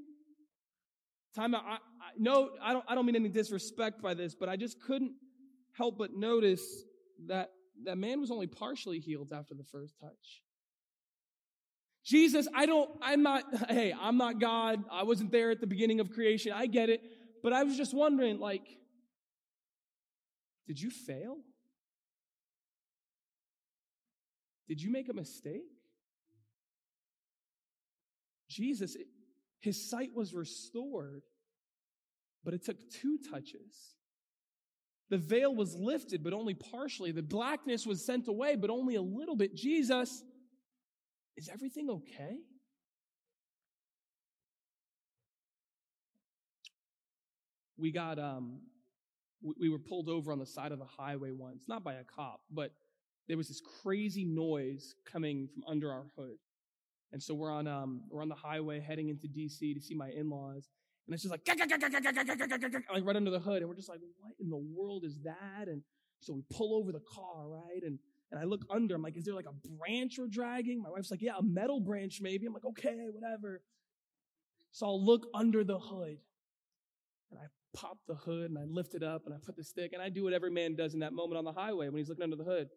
Time 1.36 1.56
out. 1.56 1.64
I, 1.66 1.74
I, 1.74 1.78
no, 2.18 2.50
I 2.62 2.74
don't, 2.74 2.86
I 2.88 2.96
don't 2.96 3.06
mean 3.06 3.16
any 3.16 3.30
disrespect 3.30 4.02
by 4.02 4.14
this, 4.14 4.36
but 4.36 4.50
I 4.50 4.56
just 4.56 4.82
couldn't 4.82 5.14
help 5.76 5.98
but 5.98 6.14
notice 6.14 6.84
that 7.28 7.50
that 7.86 7.98
man 7.98 8.22
was 8.22 8.30
only 8.30 8.48
partially 8.48 9.00
healed 9.00 9.32
after 9.34 9.56
the 9.56 9.64
first 9.64 9.96
touch. 10.00 10.44
Jesus, 12.04 12.48
I 12.54 12.66
don't, 12.66 12.90
I'm 13.02 13.24
not, 13.24 13.44
hey, 13.70 13.94
I'm 13.98 14.18
not 14.18 14.40
God. 14.40 14.84
I 14.92 15.04
wasn't 15.04 15.32
there 15.32 15.52
at 15.52 15.62
the 15.62 15.68
beginning 15.68 16.00
of 16.00 16.12
creation. 16.12 16.52
I 16.52 16.68
get 16.68 16.90
it. 16.90 17.02
But 17.42 17.54
I 17.54 17.64
was 17.64 17.78
just 17.78 17.94
wondering, 17.94 18.40
like, 18.40 18.66
did 20.68 20.80
you 20.80 20.90
fail? 20.90 21.38
Did 24.68 24.82
you 24.82 24.92
make 24.92 25.10
a 25.10 25.14
mistake? 25.14 25.70
Jesus, 28.50 28.96
his 29.60 29.90
sight 29.90 30.12
was 30.14 30.34
restored, 30.34 31.24
but 32.44 32.54
it 32.54 32.64
took 32.64 32.78
two 32.90 33.18
touches. 33.32 33.96
The 35.10 35.18
veil 35.18 35.54
was 35.54 35.76
lifted, 35.76 36.24
but 36.24 36.34
only 36.34 36.54
partially. 36.54 37.12
The 37.12 37.22
blackness 37.22 37.86
was 37.86 38.06
sent 38.06 38.28
away, 38.28 38.56
but 38.56 38.70
only 38.70 38.96
a 38.96 39.02
little 39.02 39.36
bit. 39.36 39.54
Jesus, 39.54 40.24
is 41.38 41.50
everything 41.50 41.90
okay? 41.90 42.38
We 47.78 47.92
got, 47.92 48.20
um, 48.20 48.60
we, 49.42 49.54
we 49.60 49.70
were 49.70 49.80
pulled 49.80 50.10
over 50.10 50.32
on 50.32 50.40
the 50.40 50.46
side 50.46 50.72
of 50.72 50.80
the 50.80 50.86
highway 50.86 51.32
once, 51.32 51.66
not 51.68 51.84
by 51.84 51.96
a 51.96 52.04
cop, 52.04 52.42
but 52.52 52.72
there 53.28 53.38
was 53.38 53.48
this 53.48 53.62
crazy 53.82 54.26
noise 54.26 54.96
coming 55.12 55.48
from 55.54 55.64
under 55.68 55.92
our 55.92 56.06
hood. 56.18 56.38
And 57.12 57.22
so 57.22 57.34
we're 57.34 57.52
on, 57.52 57.68
um, 57.68 58.04
we're 58.10 58.22
on 58.22 58.30
the 58.30 58.36
highway 58.36 58.80
heading 58.80 59.10
into 59.10 59.28
DC 59.28 59.74
to 59.74 59.82
see 59.82 59.96
my 59.96 60.10
in-laws. 60.10 60.70
And 61.08 61.14
it's 61.14 61.24
just 61.24 61.32
like, 61.32 61.42
like 61.48 63.06
right 63.06 63.16
under 63.16 63.32
the 63.32 63.40
hood. 63.40 63.58
And 63.58 63.68
we're 63.68 63.76
just 63.76 63.90
like, 63.90 64.00
what 64.20 64.34
in 64.40 64.50
the 64.50 64.58
world 64.58 65.04
is 65.04 65.20
that? 65.24 65.68
And 65.68 65.82
so 66.22 66.34
we 66.34 66.44
pull 66.50 66.76
over 66.76 66.92
the 66.92 67.02
car, 67.02 67.50
right? 67.50 67.84
And, 67.84 68.00
and 68.34 68.42
I 68.42 68.46
look 68.46 68.66
under. 68.68 68.96
I'm 68.96 69.04
like, 69.04 69.16
is 69.16 69.26
there 69.26 69.36
like 69.36 69.46
a 69.46 69.68
branch 69.78 70.16
we're 70.18 70.28
dragging? 70.28 70.82
My 70.82 70.90
wife's 70.90 71.12
like, 71.12 71.22
yeah, 71.22 71.34
a 71.38 71.44
metal 71.44 71.80
branch 71.80 72.18
maybe. 72.20 72.48
I'm 72.48 72.54
like, 72.54 72.66
okay, 72.66 73.06
whatever. 73.12 73.62
So 74.72 74.88
I'll 74.88 75.06
look 75.06 75.28
under 75.36 75.64
the 75.64 75.78
hood. 75.78 76.18
And 77.30 77.40
I 77.40 77.46
pop 77.76 78.00
the 78.08 78.16
hood 78.16 78.50
and 78.50 78.58
I 78.58 78.64
lift 78.64 78.96
it 78.96 79.04
up 79.04 79.28
and 79.28 79.36
I 79.36 79.38
put 79.38 79.56
the 79.56 79.64
stick 79.64 79.94
and 79.94 80.02
I 80.02 80.10
do 80.10 80.24
what 80.24 80.34
every 80.34 80.50
man 80.50 80.76
does 80.76 80.96
in 80.96 81.02
that 81.02 81.14
moment 81.14 81.38
on 81.38 81.46
the 81.46 81.52
highway 81.52 81.90
when 81.90 81.98
he's 81.98 82.10
looking 82.10 82.24
under 82.24 82.36
the 82.36 82.44
hood. 82.44 82.70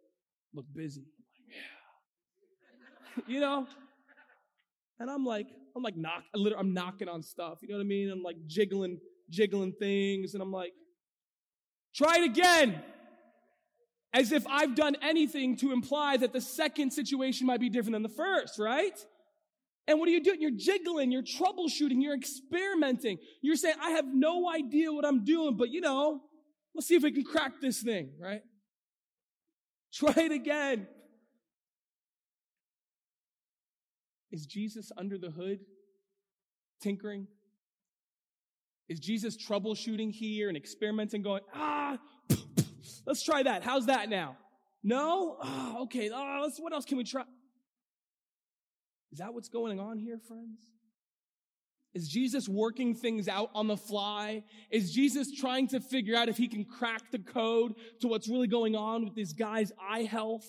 Look 0.52 0.66
busy. 0.74 1.06
Like, 1.18 1.56
yeah. 3.16 3.22
you 3.34 3.40
know? 3.40 3.66
And 5.00 5.10
I'm 5.10 5.24
like, 5.24 5.46
I'm 5.74 5.82
like 5.82 5.96
knock, 5.96 6.24
I'm 6.34 6.74
knocking 6.74 7.08
on 7.08 7.22
stuff. 7.22 7.60
You 7.62 7.68
know 7.68 7.76
what 7.76 7.84
I 7.84 7.86
mean? 7.86 8.10
I'm 8.10 8.22
like 8.22 8.36
jiggling, 8.46 8.98
jiggling 9.30 9.72
things, 9.80 10.34
and 10.34 10.42
I'm 10.42 10.52
like, 10.52 10.72
try 11.94 12.16
it 12.18 12.24
again. 12.24 12.82
As 14.16 14.32
if 14.32 14.46
I've 14.46 14.74
done 14.74 14.96
anything 15.02 15.58
to 15.58 15.72
imply 15.72 16.16
that 16.16 16.32
the 16.32 16.40
second 16.40 16.90
situation 16.90 17.46
might 17.46 17.60
be 17.60 17.68
different 17.68 17.92
than 17.92 18.02
the 18.02 18.08
first, 18.08 18.58
right? 18.58 18.98
And 19.86 19.98
what 20.00 20.08
are 20.08 20.12
you 20.12 20.22
doing? 20.22 20.40
You're 20.40 20.52
jiggling, 20.56 21.12
you're 21.12 21.22
troubleshooting, 21.22 22.02
you're 22.02 22.16
experimenting. 22.16 23.18
You're 23.42 23.56
saying, 23.56 23.74
I 23.78 23.90
have 23.90 24.06
no 24.06 24.50
idea 24.50 24.90
what 24.90 25.04
I'm 25.04 25.22
doing, 25.22 25.58
but 25.58 25.68
you 25.68 25.82
know, 25.82 26.22
let's 26.74 26.86
see 26.86 26.94
if 26.94 27.02
we 27.02 27.12
can 27.12 27.24
crack 27.24 27.60
this 27.60 27.82
thing, 27.82 28.12
right? 28.18 28.40
Try 29.92 30.14
it 30.16 30.32
again. 30.32 30.88
Is 34.32 34.46
Jesus 34.46 34.90
under 34.96 35.18
the 35.18 35.30
hood 35.30 35.60
tinkering? 36.80 37.26
Is 38.88 38.98
Jesus 38.98 39.36
troubleshooting 39.36 40.10
here 40.10 40.48
and 40.48 40.56
experimenting, 40.56 41.20
going, 41.20 41.42
ah, 41.54 41.98
let's 43.06 43.22
try 43.22 43.42
that. 43.42 43.62
How's 43.62 43.86
that 43.86 44.08
now? 44.08 44.36
No? 44.82 45.36
Oh, 45.42 45.82
okay. 45.82 46.10
Oh, 46.12 46.40
let's, 46.42 46.58
what 46.58 46.72
else 46.72 46.84
can 46.84 46.98
we 46.98 47.04
try? 47.04 47.24
Is 49.12 49.18
that 49.18 49.32
what's 49.32 49.48
going 49.48 49.80
on 49.80 49.98
here, 49.98 50.18
friends? 50.18 50.60
Is 51.94 52.08
Jesus 52.08 52.46
working 52.46 52.94
things 52.94 53.26
out 53.26 53.48
on 53.54 53.68
the 53.68 53.76
fly? 53.76 54.44
Is 54.70 54.92
Jesus 54.92 55.32
trying 55.32 55.68
to 55.68 55.80
figure 55.80 56.14
out 56.14 56.28
if 56.28 56.36
he 56.36 56.46
can 56.46 56.64
crack 56.64 57.10
the 57.10 57.18
code 57.18 57.74
to 58.00 58.08
what's 58.08 58.28
really 58.28 58.48
going 58.48 58.76
on 58.76 59.04
with 59.04 59.14
this 59.14 59.32
guy's 59.32 59.72
eye 59.80 60.02
health? 60.02 60.46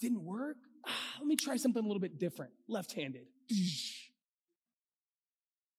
Didn't 0.00 0.24
work? 0.24 0.56
Ah, 0.86 0.92
let 1.18 1.26
me 1.26 1.36
try 1.36 1.56
something 1.56 1.84
a 1.84 1.86
little 1.86 2.00
bit 2.00 2.18
different. 2.18 2.52
Left 2.66 2.92
handed. 2.92 3.26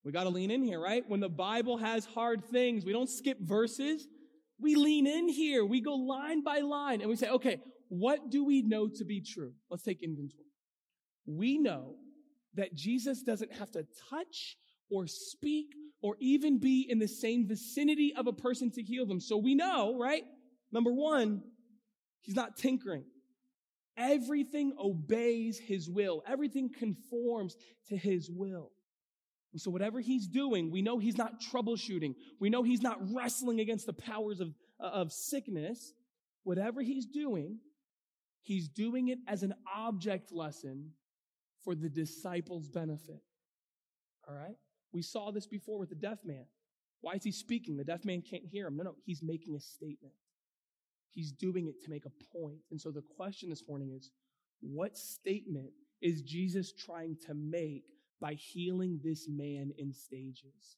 We 0.04 0.12
got 0.12 0.24
to 0.24 0.30
lean 0.30 0.52
in 0.52 0.64
here, 0.64 0.80
right? 0.80 1.04
When 1.08 1.20
the 1.20 1.30
Bible 1.30 1.78
has 1.78 2.06
hard 2.06 2.46
things, 2.46 2.86
we 2.86 2.94
don't 2.94 3.10
skip 3.10 3.38
verses. 3.42 4.08
We 4.60 4.76
lean 4.76 5.08
in 5.08 5.28
here. 5.28 5.66
We 5.66 5.82
go 5.82 5.96
line 5.96 6.44
by 6.44 6.60
line 6.60 7.02
and 7.02 7.10
we 7.10 7.16
say, 7.16 7.30
okay, 7.30 7.60
what 7.90 8.30
do 8.30 8.46
we 8.46 8.62
know 8.62 8.88
to 8.88 9.06
be 9.06 9.22
true? 9.22 9.54
Let's 9.70 9.84
take 9.84 10.02
inventory. 10.02 10.46
We 11.26 11.58
know 11.58 11.96
that 12.56 12.74
Jesus 12.74 13.22
doesn't 13.22 13.54
have 13.54 13.72
to 13.72 13.86
touch 14.10 14.58
or 14.90 15.06
speak 15.08 15.74
or 16.02 16.16
even 16.20 16.60
be 16.60 16.86
in 16.90 17.00
the 17.00 17.08
same 17.08 17.48
vicinity 17.48 18.14
of 18.16 18.28
a 18.28 18.34
person 18.34 18.72
to 18.72 18.82
heal 18.82 19.06
them. 19.06 19.20
So 19.20 19.38
we 19.38 19.54
know, 19.54 19.98
right? 19.98 20.24
Number 20.72 20.92
one, 20.92 21.42
he's 22.22 22.36
not 22.36 22.58
tinkering. 22.58 23.04
Everything 23.98 24.74
obeys 24.80 25.60
his 25.60 25.90
will. 25.90 26.24
Everything 26.28 26.70
conforms 26.70 27.56
to 27.90 27.98
his 27.98 28.30
will. 28.32 28.72
And 29.52 29.60
so 29.60 29.72
whatever 29.72 30.00
he's 30.00 30.28
doing, 30.28 30.72
we 30.72 30.82
know 30.82 31.00
he's 31.00 31.18
not 31.18 31.42
troubleshooting. 31.42 32.16
We 32.40 32.50
know 32.50 32.64
he's 32.64 32.82
not 32.82 33.00
wrestling 33.14 33.60
against 33.60 33.86
the 33.86 33.94
powers 33.94 34.40
of, 34.40 34.54
of 34.80 35.12
sickness. 35.12 35.94
Whatever 36.44 36.82
he's 36.82 37.06
doing, 37.06 37.60
he's 38.42 38.70
doing 38.70 39.08
it 39.08 39.18
as 39.28 39.44
an 39.44 39.56
object 39.76 40.32
lesson 40.32 40.92
for 41.64 41.74
the 41.76 41.90
disciples' 41.90 42.70
benefit. 42.70 43.22
All 44.28 44.36
right? 44.36 44.56
We 44.92 45.02
saw 45.02 45.32
this 45.32 45.48
before 45.48 45.80
with 45.80 45.90
the 45.90 45.96
deaf 45.96 46.20
man. 46.24 46.46
Why 47.02 47.14
is 47.14 47.24
he 47.24 47.32
speaking? 47.32 47.78
The 47.78 47.84
deaf 47.84 48.06
man 48.06 48.22
can't 48.22 48.46
hear 48.46 48.68
him. 48.68 48.78
No, 48.78 48.84
no, 48.84 48.96
he's 49.06 49.24
making 49.24 49.56
a 49.56 49.60
statement. 49.60 50.14
He's 51.12 51.32
doing 51.32 51.68
it 51.68 51.84
to 51.84 51.90
make 51.90 52.06
a 52.06 52.38
point. 52.38 52.60
And 52.70 52.80
so 52.80 52.92
the 52.92 53.04
question 53.18 53.50
this 53.50 53.64
morning 53.68 53.92
is, 53.96 54.12
what 54.62 54.98
statement 54.98 55.72
is 56.02 56.22
Jesus 56.22 56.72
trying 56.74 57.18
to 57.26 57.34
make 57.34 57.86
by 58.22 58.34
healing 58.34 59.00
this 59.04 59.28
man 59.30 59.72
in 59.78 59.94
stages? 59.94 60.78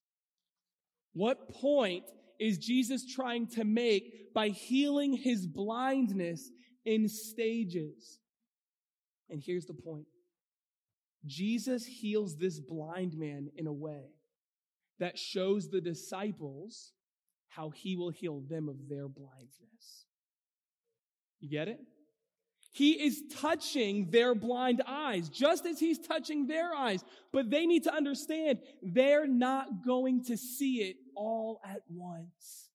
What 1.14 1.50
point 1.50 2.06
is 2.40 2.58
Jesus 2.58 3.06
trying 3.06 3.48
to 3.48 3.64
make 3.64 4.34
by 4.34 4.50
healing 4.50 5.14
his 5.14 5.46
blindness 5.46 6.50
in 6.86 7.08
stages? 7.08 8.20
And 9.30 9.42
here's 9.46 9.66
the 9.66 9.74
point. 9.74 10.08
Jesus 11.26 11.86
heals 11.86 12.38
this 12.38 12.60
blind 12.60 13.18
man 13.18 13.50
in 13.56 13.68
a 13.68 13.74
way 13.74 14.10
that 15.00 15.20
shows 15.20 15.70
the 15.70 15.82
disciples 15.82 16.94
how 17.50 17.70
he 17.70 17.96
will 17.96 18.10
heal 18.10 18.42
them 18.50 18.70
of 18.70 18.88
their 18.90 19.08
blindness. 19.08 20.06
You 21.40 21.50
get 21.50 21.68
it? 21.68 21.80
He 22.72 22.92
is 22.92 23.24
touching 23.40 24.10
their 24.12 24.34
blind 24.34 24.82
eyes, 24.88 25.28
just 25.28 25.66
as 25.66 25.80
he's 25.80 26.00
touching 26.00 26.48
their 26.48 26.74
eyes. 26.74 27.04
But 27.34 27.50
they 27.50 27.66
need 27.66 27.84
to 27.84 27.94
understand 27.94 28.60
they're 28.82 29.28
not 29.28 29.86
going 29.86 30.24
to 30.26 30.38
see 30.38 30.84
it 30.84 30.96
all 31.16 31.60
at 31.66 31.82
once. 31.90 32.70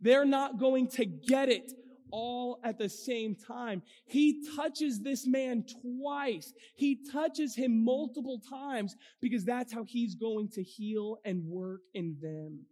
They're 0.00 0.24
not 0.24 0.58
going 0.58 0.88
to 0.88 1.04
get 1.04 1.50
it 1.50 1.70
all 2.10 2.60
at 2.64 2.78
the 2.78 2.88
same 2.88 3.34
time. 3.34 3.82
He 4.06 4.46
touches 4.56 5.00
this 5.00 5.26
man 5.26 5.64
twice. 5.82 6.52
He 6.76 6.98
touches 7.10 7.54
him 7.54 7.84
multiple 7.84 8.40
times 8.48 8.96
because 9.20 9.44
that's 9.44 9.72
how 9.72 9.84
he's 9.84 10.14
going 10.14 10.48
to 10.50 10.62
heal 10.62 11.18
and 11.24 11.44
work 11.44 11.80
in 11.94 12.16
them. 12.22 12.66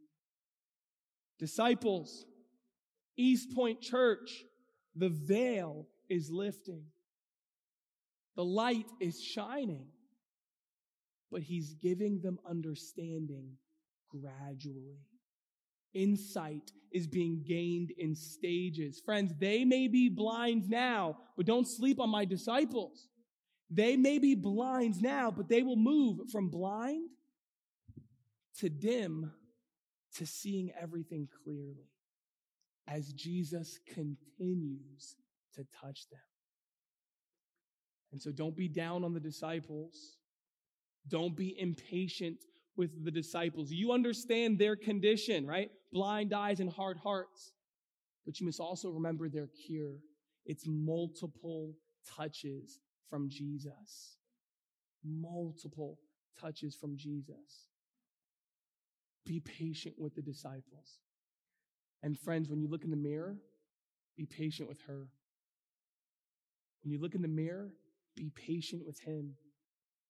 Disciples, 1.39 2.27
East 3.17 3.55
Point 3.55 3.81
Church, 3.81 4.45
the 4.95 5.09
veil 5.09 5.87
is 6.11 6.31
lifting. 6.31 6.83
The 8.37 8.45
light 8.45 8.87
is 9.01 9.23
shining, 9.23 9.87
but 11.31 11.43
he's 11.43 11.75
giving 11.75 12.21
them 12.21 12.39
understanding 12.49 13.53
gradually. 14.11 14.99
Insight 15.95 16.71
is 16.93 17.07
being 17.07 17.43
gained 17.47 17.93
in 17.99 18.15
stages. 18.15 19.01
Friends, 19.05 19.33
they 19.39 19.65
may 19.65 19.89
be 19.89 20.09
blind 20.09 20.69
now, 20.69 21.17
but 21.37 21.47
don't 21.47 21.67
sleep 21.67 22.01
on 22.01 22.11
my 22.11 22.25
disciples. 22.25 23.09
They 23.71 23.97
may 23.97 24.19
be 24.19 24.35
blind 24.35 25.01
now, 25.01 25.31
but 25.31 25.49
they 25.49 25.63
will 25.63 25.77
move 25.77 26.31
from 26.31 26.49
blind 26.49 27.09
to 28.59 28.69
dim 28.69 29.33
to 30.17 30.27
seeing 30.27 30.73
everything 30.81 31.29
clearly 31.45 31.89
as 32.89 33.13
Jesus 33.13 33.79
continues 33.95 35.17
to 35.55 35.67
touch 35.81 36.09
them. 36.11 36.21
And 38.13 38.21
so 38.21 38.33
don't 38.33 38.57
be 38.57 38.69
down 38.69 39.05
on 39.05 39.15
the 39.15 39.21
disciples. 39.21 40.17
Don't 41.09 41.37
be 41.37 41.59
impatient 41.59 42.39
with 42.77 43.05
the 43.05 43.11
disciples. 43.11 43.71
You 43.71 43.93
understand 43.93 44.59
their 44.59 44.77
condition, 44.77 45.47
right? 45.47 45.71
Blind 45.93 46.33
eyes 46.33 46.61
and 46.61 46.71
hard 46.71 46.99
hearts. 46.99 47.53
But 48.27 48.41
you 48.41 48.47
must 48.47 48.61
also 48.61 48.91
remember 48.91 49.29
their 49.29 49.49
cure. 49.67 49.99
It's 50.45 50.65
multiple 50.67 51.75
touches 52.17 52.81
from 53.09 53.29
Jesus. 53.29 54.17
Multiple 55.05 55.99
touches 56.41 56.75
from 56.75 56.97
Jesus. 56.97 57.69
Be 59.27 59.41
patient 59.41 59.95
with 59.99 60.15
the 60.15 60.23
disciples. 60.23 61.01
And 62.03 62.19
friends, 62.19 62.49
when 62.49 62.61
you 62.61 62.69
look 62.69 62.85
in 62.85 62.91
the 62.91 62.97
mirror, 62.97 63.37
be 64.17 64.27
patient 64.27 64.69
with 64.69 64.81
her. 64.87 65.09
When 66.83 66.93
you 66.93 67.01
look 67.01 67.15
in 67.15 67.23
the 67.23 67.29
mirror, 67.29 67.71
be 68.17 68.31
patient 68.35 68.85
with 68.87 68.99
him 69.01 69.35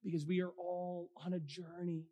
because 0.03 0.27
we 0.27 0.41
are 0.41 0.53
all 0.59 1.11
on 1.25 1.35
a 1.35 1.41
journey. 1.41 2.05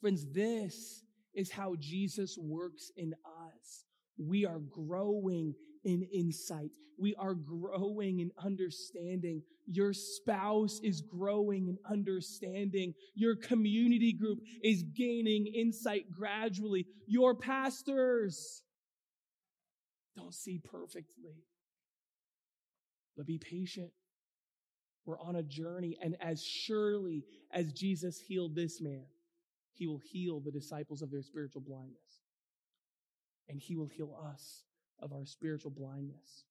Friends, 0.00 0.26
this 0.32 1.04
is 1.34 1.50
how 1.50 1.74
Jesus 1.78 2.36
works 2.38 2.90
in 2.96 3.14
us. 3.24 3.84
We 4.18 4.46
are 4.46 4.60
growing 4.60 5.54
in 5.84 6.06
insight. 6.12 6.70
We 6.98 7.14
are 7.16 7.34
growing 7.34 8.20
in 8.20 8.30
understanding. 8.38 9.42
Your 9.66 9.92
spouse 9.92 10.80
is 10.82 11.00
growing 11.00 11.68
in 11.68 11.78
understanding. 11.90 12.94
Your 13.14 13.36
community 13.36 14.12
group 14.12 14.38
is 14.62 14.82
gaining 14.82 15.46
insight 15.46 16.10
gradually. 16.10 16.86
Your 17.06 17.34
pastors 17.34 18.62
don't 20.16 20.34
see 20.34 20.60
perfectly, 20.62 21.42
but 23.16 23.26
be 23.26 23.38
patient. 23.38 23.90
We're 25.06 25.20
on 25.20 25.36
a 25.36 25.42
journey, 25.42 25.98
and 26.00 26.16
as 26.20 26.42
surely 26.42 27.24
as 27.52 27.72
Jesus 27.72 28.18
healed 28.18 28.54
this 28.54 28.80
man, 28.80 29.04
he 29.74 29.86
will 29.86 29.98
heal 29.98 30.40
the 30.40 30.52
disciples 30.52 31.02
of 31.02 31.10
their 31.10 31.22
spiritual 31.22 31.60
blindness. 31.60 32.22
And 33.48 33.60
He 33.60 33.76
will 33.76 33.88
heal 33.88 34.16
us 34.32 34.62
of 35.00 35.12
our 35.12 35.26
spiritual 35.26 35.72
blindness. 35.72 36.44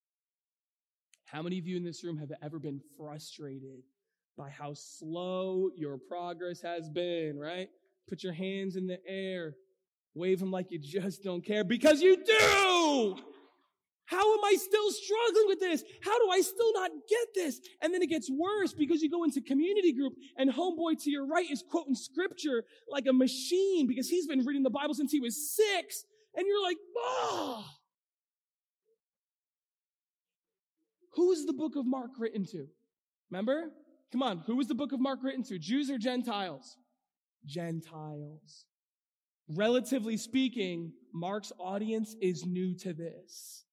How 1.23 1.41
many 1.41 1.57
of 1.57 1.65
you 1.65 1.77
in 1.77 1.83
this 1.83 2.03
room 2.03 2.17
have 2.17 2.31
ever 2.43 2.59
been 2.59 2.81
frustrated 2.97 3.81
by 4.37 4.49
how 4.49 4.73
slow 4.73 5.69
your 5.75 5.97
progress 5.97 6.61
has 6.61 6.89
been, 6.89 7.39
right? 7.39 7.69
Put 8.07 8.23
your 8.23 8.33
hands 8.33 8.75
in 8.75 8.85
the 8.85 8.99
air, 9.07 9.55
wave 10.13 10.39
them 10.39 10.51
like 10.51 10.69
you 10.69 10.77
just 10.77 11.23
don't 11.23 11.43
care 11.43 11.63
because 11.63 12.01
you 12.01 12.17
do! 12.23 13.17
How 14.05 14.33
am 14.33 14.43
I 14.43 14.55
still 14.55 14.91
struggling 14.91 15.47
with 15.47 15.59
this? 15.59 15.83
How 16.01 16.17
do 16.19 16.29
I 16.29 16.41
still 16.41 16.73
not 16.73 16.91
get 17.09 17.27
this? 17.33 17.61
And 17.81 17.93
then 17.93 18.01
it 18.01 18.09
gets 18.09 18.29
worse 18.29 18.73
because 18.73 19.01
you 19.01 19.09
go 19.09 19.23
into 19.23 19.41
community 19.41 19.93
group 19.93 20.13
and 20.37 20.51
homeboy 20.51 21.01
to 21.03 21.09
your 21.09 21.25
right 21.25 21.49
is 21.49 21.63
quoting 21.69 21.95
scripture 21.95 22.63
like 22.89 23.05
a 23.07 23.13
machine 23.13 23.87
because 23.87 24.09
he's 24.09 24.27
been 24.27 24.45
reading 24.45 24.63
the 24.63 24.69
Bible 24.69 24.93
since 24.93 25.11
he 25.11 25.19
was 25.19 25.55
six. 25.55 26.03
And 26.35 26.45
you're 26.47 26.61
like, 26.61 26.77
oh. 26.97 27.65
Who 31.15 31.31
is 31.31 31.45
the 31.45 31.53
book 31.53 31.75
of 31.75 31.85
Mark 31.85 32.11
written 32.17 32.45
to? 32.47 32.67
Remember? 33.31 33.71
Come 34.11 34.21
on. 34.21 34.39
Who 34.47 34.57
was 34.57 34.67
the 34.67 34.75
book 34.75 34.91
of 34.91 34.99
Mark 34.99 35.19
written 35.23 35.43
to? 35.43 35.57
Jews 35.59 35.89
or 35.89 35.97
Gentiles? 35.97 36.77
Gentiles. 37.45 38.65
Relatively 39.49 40.17
speaking, 40.17 40.93
Mark's 41.13 41.51
audience 41.59 42.15
is 42.21 42.45
new 42.45 42.75
to 42.79 42.93
this. 42.93 43.65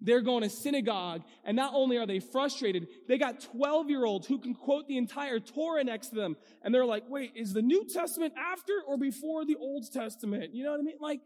They're 0.00 0.22
going 0.22 0.42
to 0.42 0.50
synagogue, 0.50 1.22
and 1.44 1.56
not 1.56 1.72
only 1.74 1.98
are 1.98 2.06
they 2.06 2.20
frustrated, 2.20 2.88
they 3.06 3.18
got 3.18 3.40
12 3.40 3.90
year 3.90 4.04
olds 4.04 4.26
who 4.26 4.38
can 4.38 4.54
quote 4.54 4.88
the 4.88 4.96
entire 4.96 5.40
Torah 5.40 5.84
next 5.84 6.08
to 6.08 6.14
them. 6.14 6.36
And 6.62 6.74
they're 6.74 6.86
like, 6.86 7.04
wait, 7.08 7.32
is 7.34 7.52
the 7.52 7.62
New 7.62 7.84
Testament 7.86 8.34
after 8.38 8.72
or 8.86 8.96
before 8.96 9.44
the 9.44 9.56
Old 9.56 9.92
Testament? 9.92 10.54
You 10.54 10.64
know 10.64 10.70
what 10.70 10.80
I 10.80 10.84
mean? 10.84 10.96
Like, 11.00 11.20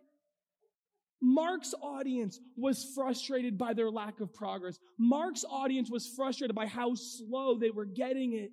Mark's 1.20 1.72
audience 1.80 2.38
was 2.56 2.84
frustrated 2.94 3.56
by 3.56 3.72
their 3.72 3.90
lack 3.90 4.20
of 4.20 4.34
progress. 4.34 4.78
Mark's 4.98 5.44
audience 5.48 5.90
was 5.90 6.06
frustrated 6.06 6.54
by 6.54 6.66
how 6.66 6.94
slow 6.94 7.56
they 7.56 7.70
were 7.70 7.86
getting 7.86 8.34
it. 8.34 8.52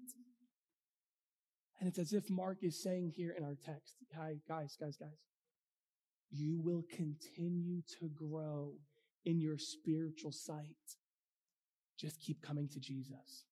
And 1.79 1.89
it's 1.89 1.99
as 1.99 2.13
if 2.13 2.29
Mark 2.29 2.59
is 2.61 2.81
saying 2.81 3.13
here 3.15 3.33
in 3.35 3.43
our 3.43 3.57
text, 3.65 3.95
hi, 4.15 4.35
guys, 4.47 4.77
guys, 4.79 4.95
guys, 4.97 5.25
you 6.29 6.61
will 6.61 6.85
continue 6.95 7.81
to 7.99 8.07
grow 8.09 8.73
in 9.25 9.39
your 9.39 9.57
spiritual 9.57 10.31
sight, 10.31 10.65
just 11.97 12.19
keep 12.19 12.41
coming 12.41 12.67
to 12.69 12.79
Jesus. 12.79 13.45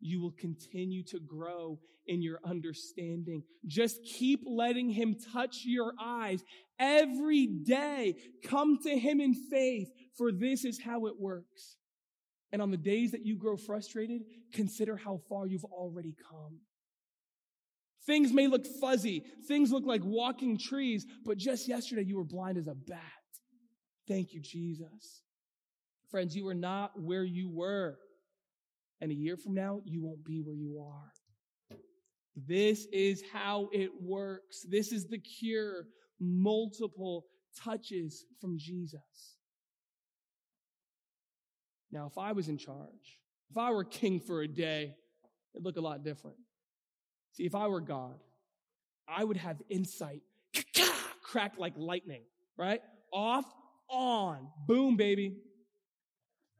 You 0.00 0.20
will 0.20 0.34
continue 0.38 1.02
to 1.04 1.18
grow 1.18 1.78
in 2.06 2.22
your 2.22 2.38
understanding. 2.44 3.42
Just 3.66 4.00
keep 4.04 4.40
letting 4.46 4.90
Him 4.90 5.16
touch 5.32 5.62
your 5.64 5.92
eyes 6.00 6.42
every 6.78 7.46
day. 7.46 8.14
Come 8.44 8.78
to 8.84 8.96
Him 8.98 9.20
in 9.20 9.34
faith, 9.50 9.88
for 10.16 10.30
this 10.32 10.64
is 10.64 10.80
how 10.80 11.06
it 11.06 11.14
works. 11.18 11.76
And 12.52 12.62
on 12.62 12.70
the 12.70 12.76
days 12.76 13.10
that 13.10 13.26
you 13.26 13.36
grow 13.36 13.56
frustrated, 13.56 14.22
consider 14.52 14.96
how 14.96 15.20
far 15.28 15.46
you've 15.46 15.64
already 15.64 16.14
come. 16.30 16.60
Things 18.06 18.32
may 18.32 18.46
look 18.46 18.66
fuzzy. 18.80 19.24
Things 19.48 19.72
look 19.72 19.84
like 19.84 20.02
walking 20.04 20.58
trees, 20.58 21.04
but 21.24 21.38
just 21.38 21.68
yesterday 21.68 22.04
you 22.04 22.16
were 22.16 22.24
blind 22.24 22.56
as 22.56 22.68
a 22.68 22.74
bat. 22.74 23.00
Thank 24.06 24.32
you, 24.32 24.40
Jesus. 24.40 25.22
Friends, 26.10 26.36
you 26.36 26.46
are 26.48 26.54
not 26.54 27.00
where 27.00 27.24
you 27.24 27.48
were. 27.48 27.98
And 29.00 29.10
a 29.10 29.14
year 29.14 29.36
from 29.36 29.54
now, 29.54 29.82
you 29.84 30.02
won't 30.02 30.24
be 30.24 30.40
where 30.40 30.54
you 30.54 30.80
are. 30.80 31.78
This 32.36 32.86
is 32.92 33.22
how 33.32 33.68
it 33.72 33.90
works. 34.00 34.64
This 34.68 34.92
is 34.92 35.06
the 35.06 35.18
cure. 35.18 35.86
Multiple 36.20 37.26
touches 37.62 38.24
from 38.40 38.58
Jesus. 38.58 39.36
Now, 41.90 42.06
if 42.06 42.18
I 42.18 42.32
was 42.32 42.48
in 42.48 42.58
charge, 42.58 43.18
if 43.50 43.56
I 43.56 43.70
were 43.70 43.84
king 43.84 44.20
for 44.20 44.42
a 44.42 44.48
day, 44.48 44.94
it'd 45.54 45.64
look 45.64 45.76
a 45.76 45.80
lot 45.80 46.04
different. 46.04 46.36
See, 47.32 47.44
if 47.44 47.54
I 47.54 47.66
were 47.68 47.80
God, 47.80 48.18
I 49.08 49.24
would 49.24 49.36
have 49.36 49.62
insight 49.68 50.22
crack 51.22 51.54
like 51.58 51.74
lightning, 51.76 52.22
right? 52.56 52.80
Off 53.12 53.46
on. 53.90 54.48
Boom, 54.66 54.96
baby. 54.96 55.36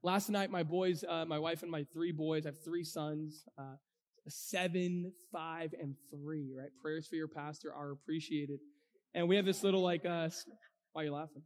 Last 0.02 0.28
night, 0.28 0.50
my 0.50 0.62
boys, 0.62 1.04
uh, 1.08 1.24
my 1.24 1.38
wife 1.38 1.62
and 1.62 1.70
my 1.70 1.84
three 1.92 2.12
boys, 2.12 2.46
I 2.46 2.50
have 2.50 2.62
three 2.64 2.84
sons, 2.84 3.44
uh, 3.58 3.76
seven, 4.28 5.12
five, 5.32 5.74
and 5.80 5.94
three, 6.10 6.52
right? 6.56 6.70
Prayers 6.80 7.06
for 7.08 7.16
your 7.16 7.28
pastor 7.28 7.72
are 7.72 7.92
appreciated. 7.92 8.60
And 9.14 9.28
we 9.28 9.36
have 9.36 9.44
this 9.44 9.62
little, 9.62 9.82
like, 9.82 10.04
uh, 10.04 10.28
why 10.92 11.02
are 11.02 11.04
you 11.04 11.12
laughing? 11.12 11.42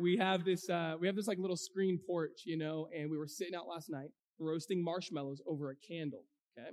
We 0.00 0.16
have 0.18 0.44
this, 0.44 0.70
uh, 0.70 0.94
we 1.00 1.08
have 1.08 1.16
this, 1.16 1.26
like, 1.26 1.38
little 1.38 1.56
screen 1.56 1.98
porch, 2.06 2.42
you 2.46 2.56
know, 2.56 2.88
and 2.96 3.10
we 3.10 3.18
were 3.18 3.26
sitting 3.26 3.54
out 3.54 3.66
last 3.66 3.90
night 3.90 4.10
roasting 4.38 4.82
marshmallows 4.82 5.42
over 5.46 5.70
a 5.70 5.76
candle, 5.76 6.24
okay? 6.58 6.70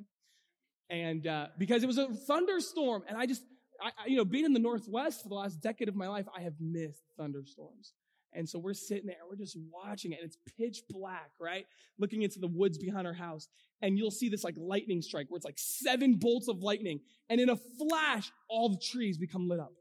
And, 0.90 1.28
uh, 1.28 1.48
because 1.58 1.84
it 1.84 1.88
was 1.88 1.98
a 1.98 2.08
thunderstorm 2.08 3.04
and 3.10 3.18
I 3.18 3.26
just, 3.26 3.44
I, 3.82 4.08
you 4.08 4.18
know, 4.18 4.26
being 4.26 4.46
in 4.46 4.54
the 4.54 4.60
Northwest 4.60 5.24
for 5.24 5.30
the 5.30 5.36
last 5.36 5.62
decade 5.62 5.88
of 5.88 5.96
my 5.96 6.08
life, 6.08 6.26
I 6.36 6.42
have 6.42 6.54
missed 6.60 7.04
thunderstorms. 7.18 7.94
And 8.34 8.48
so 8.48 8.60
we're 8.60 8.74
sitting 8.74 9.08
there, 9.08 9.18
we're 9.28 9.36
just 9.36 9.58
watching 9.72 10.12
it, 10.12 10.20
and 10.22 10.26
it's 10.26 10.38
pitch 10.58 10.82
black, 10.90 11.32
right? 11.40 11.66
Looking 11.98 12.22
into 12.22 12.40
the 12.40 12.48
woods 12.48 12.78
behind 12.78 13.08
our 13.08 13.14
house. 13.14 13.48
And 13.82 13.98
you'll 13.98 14.12
see 14.12 14.30
this 14.30 14.44
like 14.44 14.56
lightning 14.58 15.02
strike 15.02 15.28
where 15.30 15.38
it's 15.38 15.46
like 15.46 15.58
seven 15.58 16.16
bolts 16.16 16.48
of 16.48 16.62
lightning. 16.62 17.00
And 17.30 17.40
in 17.40 17.50
a 17.50 17.56
flash, 17.56 18.32
all 18.50 18.70
the 18.70 18.80
trees 18.80 19.18
become 19.18 19.48
lit 19.48 19.60
up, 19.60 19.74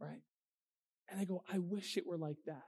right? 0.00 0.20
And 1.10 1.20
I 1.20 1.24
go, 1.24 1.42
I 1.52 1.58
wish 1.58 1.96
it 1.96 2.06
were 2.06 2.16
like 2.16 2.38
that. 2.46 2.64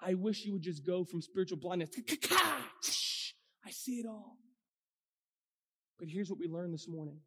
I 0.00 0.14
wish 0.14 0.44
you 0.44 0.52
would 0.54 0.62
just 0.62 0.84
go 0.84 1.04
from 1.04 1.22
spiritual 1.22 1.58
blindness. 1.58 1.90
I 2.32 3.70
see 3.70 4.00
it 4.00 4.06
all. 4.06 4.36
But 5.98 6.08
here's 6.08 6.28
what 6.28 6.38
we 6.38 6.48
learned 6.48 6.74
this 6.74 6.88
morning. 6.88 7.20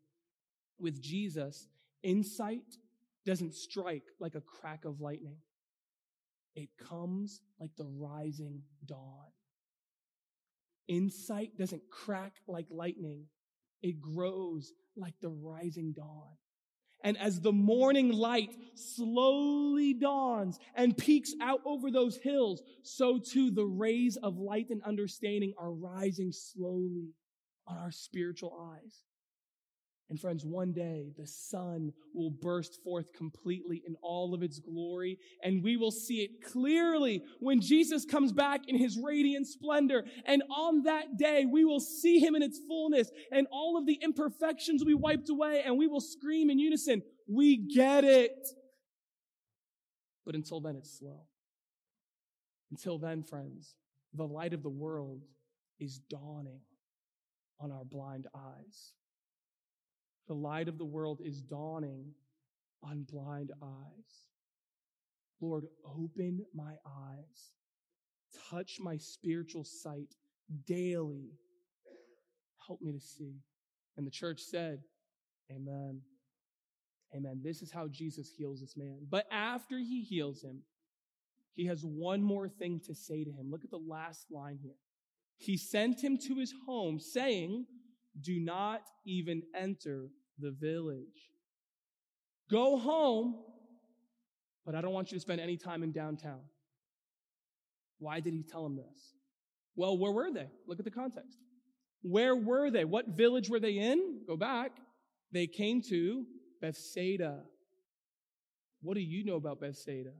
With 0.79 1.01
Jesus, 1.01 1.67
insight 2.03 2.77
doesn't 3.25 3.53
strike 3.53 4.03
like 4.19 4.35
a 4.35 4.41
crack 4.41 4.85
of 4.85 5.01
lightning. 5.01 5.37
It 6.55 6.69
comes 6.77 7.41
like 7.59 7.71
the 7.77 7.85
rising 7.85 8.63
dawn. 8.85 9.31
Insight 10.87 11.57
doesn't 11.57 11.83
crack 11.91 12.33
like 12.47 12.65
lightning. 12.71 13.25
It 13.81 14.01
grows 14.01 14.71
like 14.97 15.13
the 15.21 15.29
rising 15.29 15.93
dawn. 15.93 16.35
And 17.01 17.17
as 17.17 17.39
the 17.39 17.53
morning 17.53 18.11
light 18.11 18.53
slowly 18.75 19.93
dawns 19.93 20.59
and 20.75 20.97
peeks 20.97 21.33
out 21.41 21.61
over 21.65 21.91
those 21.91 22.17
hills, 22.17 22.61
so 22.83 23.19
too 23.19 23.51
the 23.51 23.65
rays 23.65 24.17
of 24.17 24.37
light 24.37 24.69
and 24.69 24.81
understanding 24.83 25.53
are 25.57 25.71
rising 25.71 26.31
slowly 26.33 27.13
on 27.67 27.77
our 27.77 27.91
spiritual 27.91 28.73
eyes. 28.73 29.03
And 30.09 30.19
friends, 30.19 30.43
one 30.43 30.73
day 30.73 31.11
the 31.17 31.27
sun 31.27 31.93
will 32.15 32.31
burst 32.31 32.81
forth 32.83 33.13
completely 33.13 33.83
in 33.85 33.95
all 34.01 34.33
of 34.33 34.41
its 34.41 34.59
glory, 34.59 35.19
and 35.43 35.63
we 35.63 35.77
will 35.77 35.91
see 35.91 36.21
it 36.21 36.43
clearly 36.51 37.21
when 37.39 37.61
Jesus 37.61 38.05
comes 38.05 38.31
back 38.31 38.61
in 38.67 38.75
his 38.75 38.97
radiant 38.97 39.45
splendor. 39.45 40.03
And 40.25 40.41
on 40.49 40.83
that 40.83 41.17
day, 41.17 41.45
we 41.45 41.63
will 41.63 41.79
see 41.79 42.17
him 42.17 42.35
in 42.35 42.41
its 42.41 42.59
fullness, 42.67 43.11
and 43.31 43.45
all 43.51 43.77
of 43.77 43.85
the 43.85 43.99
imperfections 44.01 44.81
will 44.81 44.87
be 44.87 44.95
wiped 44.95 45.29
away, 45.29 45.61
and 45.63 45.77
we 45.77 45.85
will 45.85 46.01
scream 46.01 46.49
in 46.49 46.57
unison, 46.57 47.03
We 47.27 47.57
get 47.57 48.03
it! 48.03 48.47
But 50.25 50.33
until 50.33 50.59
then, 50.59 50.75
it's 50.75 50.97
slow. 50.97 51.27
Until 52.71 52.97
then, 52.97 53.23
friends, 53.23 53.75
the 54.13 54.27
light 54.27 54.53
of 54.53 54.63
the 54.63 54.69
world 54.69 55.21
is 55.79 55.99
dawning 56.09 56.61
on 57.59 57.71
our 57.71 57.85
blind 57.85 58.27
eyes. 58.35 58.93
The 60.29 60.35
light 60.35 60.69
of 60.69 60.77
the 60.77 60.85
world 60.85 61.21
is 61.25 61.41
dawning 61.41 62.13
on 62.83 63.03
blind 63.11 63.51
eyes. 63.63 64.27
Lord, 65.41 65.65
open 65.83 66.45
my 66.53 66.73
eyes. 66.85 67.53
Touch 68.51 68.77
my 68.79 68.95
spiritual 68.95 69.63
sight 69.63 70.13
daily. 70.67 71.31
Help 72.67 72.79
me 72.79 72.91
to 72.91 72.99
see. 72.99 73.37
And 73.97 74.05
the 74.05 74.11
church 74.11 74.39
said, 74.39 74.81
Amen. 75.51 76.01
Amen. 77.15 77.41
This 77.43 77.63
is 77.63 77.71
how 77.71 77.87
Jesus 77.87 78.29
heals 78.37 78.61
this 78.61 78.77
man. 78.77 78.99
But 79.09 79.25
after 79.31 79.79
he 79.79 80.03
heals 80.03 80.43
him, 80.43 80.61
he 81.55 81.65
has 81.65 81.81
one 81.83 82.21
more 82.21 82.47
thing 82.47 82.79
to 82.85 82.93
say 82.93 83.23
to 83.23 83.31
him. 83.31 83.49
Look 83.49 83.63
at 83.63 83.71
the 83.71 83.77
last 83.77 84.27
line 84.29 84.59
here. 84.61 84.75
He 85.37 85.57
sent 85.57 86.03
him 86.03 86.19
to 86.27 86.35
his 86.35 86.53
home, 86.67 86.99
saying, 86.99 87.65
Do 88.21 88.39
not 88.39 88.83
even 89.07 89.41
enter 89.55 90.09
the 90.39 90.51
village. 90.51 91.29
Go 92.49 92.77
home, 92.77 93.35
but 94.65 94.75
I 94.75 94.81
don't 94.81 94.93
want 94.93 95.11
you 95.11 95.17
to 95.17 95.21
spend 95.21 95.39
any 95.41 95.57
time 95.57 95.83
in 95.83 95.91
downtown. 95.91 96.41
Why 97.99 98.19
did 98.19 98.33
he 98.33 98.43
tell 98.43 98.65
him 98.65 98.75
this? 98.75 99.15
Well, 99.75 99.97
where 99.97 100.11
were 100.11 100.31
they? 100.31 100.47
Look 100.67 100.79
at 100.79 100.85
the 100.85 100.91
context. 100.91 101.37
Where 102.01 102.35
were 102.35 102.71
they? 102.71 102.85
What 102.85 103.09
village 103.09 103.49
were 103.49 103.59
they 103.59 103.73
in? 103.73 104.21
Go 104.27 104.37
back. 104.37 104.71
They 105.31 105.47
came 105.47 105.81
to 105.89 106.25
Bethsaida. 106.61 107.43
What 108.81 108.95
do 108.95 109.01
you 109.01 109.25
know 109.25 109.35
about 109.35 109.59
Bethsaida? 109.59 110.11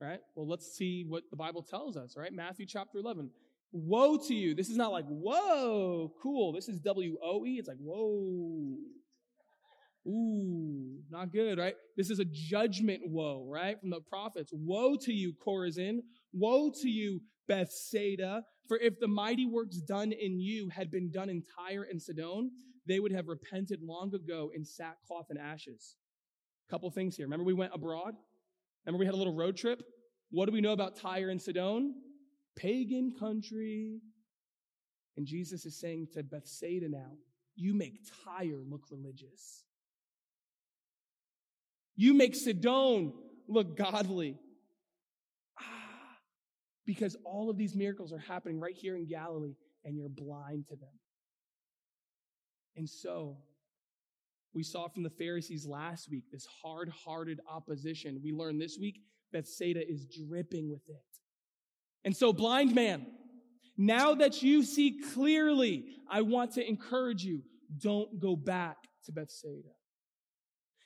Right? 0.00 0.20
Well, 0.34 0.48
let's 0.48 0.76
see 0.76 1.04
what 1.08 1.24
the 1.30 1.36
Bible 1.36 1.62
tells 1.62 1.96
us, 1.96 2.16
right? 2.16 2.32
Matthew 2.32 2.66
chapter 2.66 2.98
11. 2.98 3.30
Woe 3.72 4.18
to 4.18 4.34
you. 4.34 4.54
This 4.54 4.68
is 4.68 4.76
not 4.76 4.92
like, 4.92 5.06
whoa, 5.06 6.12
cool. 6.22 6.52
This 6.52 6.68
is 6.68 6.78
W 6.80 7.16
O 7.22 7.46
E. 7.46 7.58
It's 7.58 7.68
like, 7.68 7.78
whoa. 7.80 8.76
Ooh, 10.06 10.98
not 11.10 11.32
good, 11.32 11.58
right? 11.58 11.74
This 11.96 12.10
is 12.10 12.18
a 12.18 12.24
judgment 12.24 13.02
woe, 13.04 13.46
right? 13.48 13.78
From 13.80 13.90
the 13.90 14.00
prophets. 14.00 14.50
Woe 14.52 14.96
to 15.02 15.12
you, 15.12 15.32
Chorazin. 15.46 15.98
Woe 16.32 16.70
to 16.82 16.88
you, 16.88 17.20
Bethsaida. 17.48 18.42
For 18.66 18.78
if 18.78 18.98
the 18.98 19.08
mighty 19.08 19.46
works 19.46 19.76
done 19.76 20.12
in 20.12 20.40
you 20.40 20.68
had 20.70 20.90
been 20.90 21.10
done 21.10 21.28
in 21.28 21.42
Tyre 21.56 21.86
and 21.88 22.00
Sidon, 22.00 22.50
they 22.86 22.98
would 22.98 23.12
have 23.12 23.28
repented 23.28 23.80
long 23.82 24.12
ago 24.14 24.50
in 24.54 24.64
sackcloth 24.64 25.26
and 25.30 25.38
ashes. 25.38 25.96
Couple 26.68 26.90
things 26.90 27.16
here. 27.16 27.26
Remember 27.26 27.44
we 27.44 27.54
went 27.54 27.72
abroad? 27.74 28.14
Remember 28.84 28.98
we 28.98 29.06
had 29.06 29.14
a 29.14 29.18
little 29.18 29.34
road 29.34 29.56
trip? 29.56 29.82
What 30.30 30.46
do 30.46 30.52
we 30.52 30.60
know 30.60 30.72
about 30.72 30.96
Tyre 30.96 31.28
and 31.28 31.40
Sidon? 31.40 31.94
Pagan 32.56 33.12
country. 33.18 34.00
And 35.16 35.26
Jesus 35.26 35.64
is 35.66 35.78
saying 35.78 36.08
to 36.14 36.22
Bethsaida 36.22 36.88
now, 36.88 37.12
you 37.54 37.74
make 37.74 38.00
Tyre 38.24 38.62
look 38.68 38.82
religious. 38.90 39.64
You 42.02 42.14
make 42.14 42.34
Sidon 42.34 43.12
look 43.46 43.76
godly. 43.76 44.36
Ah, 45.56 45.62
because 46.84 47.16
all 47.24 47.48
of 47.48 47.56
these 47.56 47.76
miracles 47.76 48.12
are 48.12 48.18
happening 48.18 48.58
right 48.58 48.74
here 48.74 48.96
in 48.96 49.06
Galilee 49.06 49.54
and 49.84 49.96
you're 49.96 50.08
blind 50.08 50.66
to 50.70 50.74
them. 50.74 50.98
And 52.74 52.88
so, 52.90 53.36
we 54.52 54.64
saw 54.64 54.88
from 54.88 55.04
the 55.04 55.10
Pharisees 55.10 55.64
last 55.64 56.10
week 56.10 56.24
this 56.32 56.44
hard 56.44 56.88
hearted 56.88 57.38
opposition. 57.48 58.20
We 58.20 58.32
learned 58.32 58.60
this 58.60 58.78
week 58.80 58.98
that 59.30 59.44
Bethsaida 59.44 59.88
is 59.88 60.04
dripping 60.04 60.68
with 60.68 60.82
it. 60.88 61.04
And 62.04 62.16
so, 62.16 62.32
blind 62.32 62.74
man, 62.74 63.06
now 63.76 64.16
that 64.16 64.42
you 64.42 64.64
see 64.64 65.00
clearly, 65.14 65.84
I 66.10 66.22
want 66.22 66.54
to 66.54 66.68
encourage 66.68 67.22
you 67.22 67.42
don't 67.78 68.18
go 68.18 68.34
back 68.34 68.78
to 69.04 69.12
Bethsaida. 69.12 69.68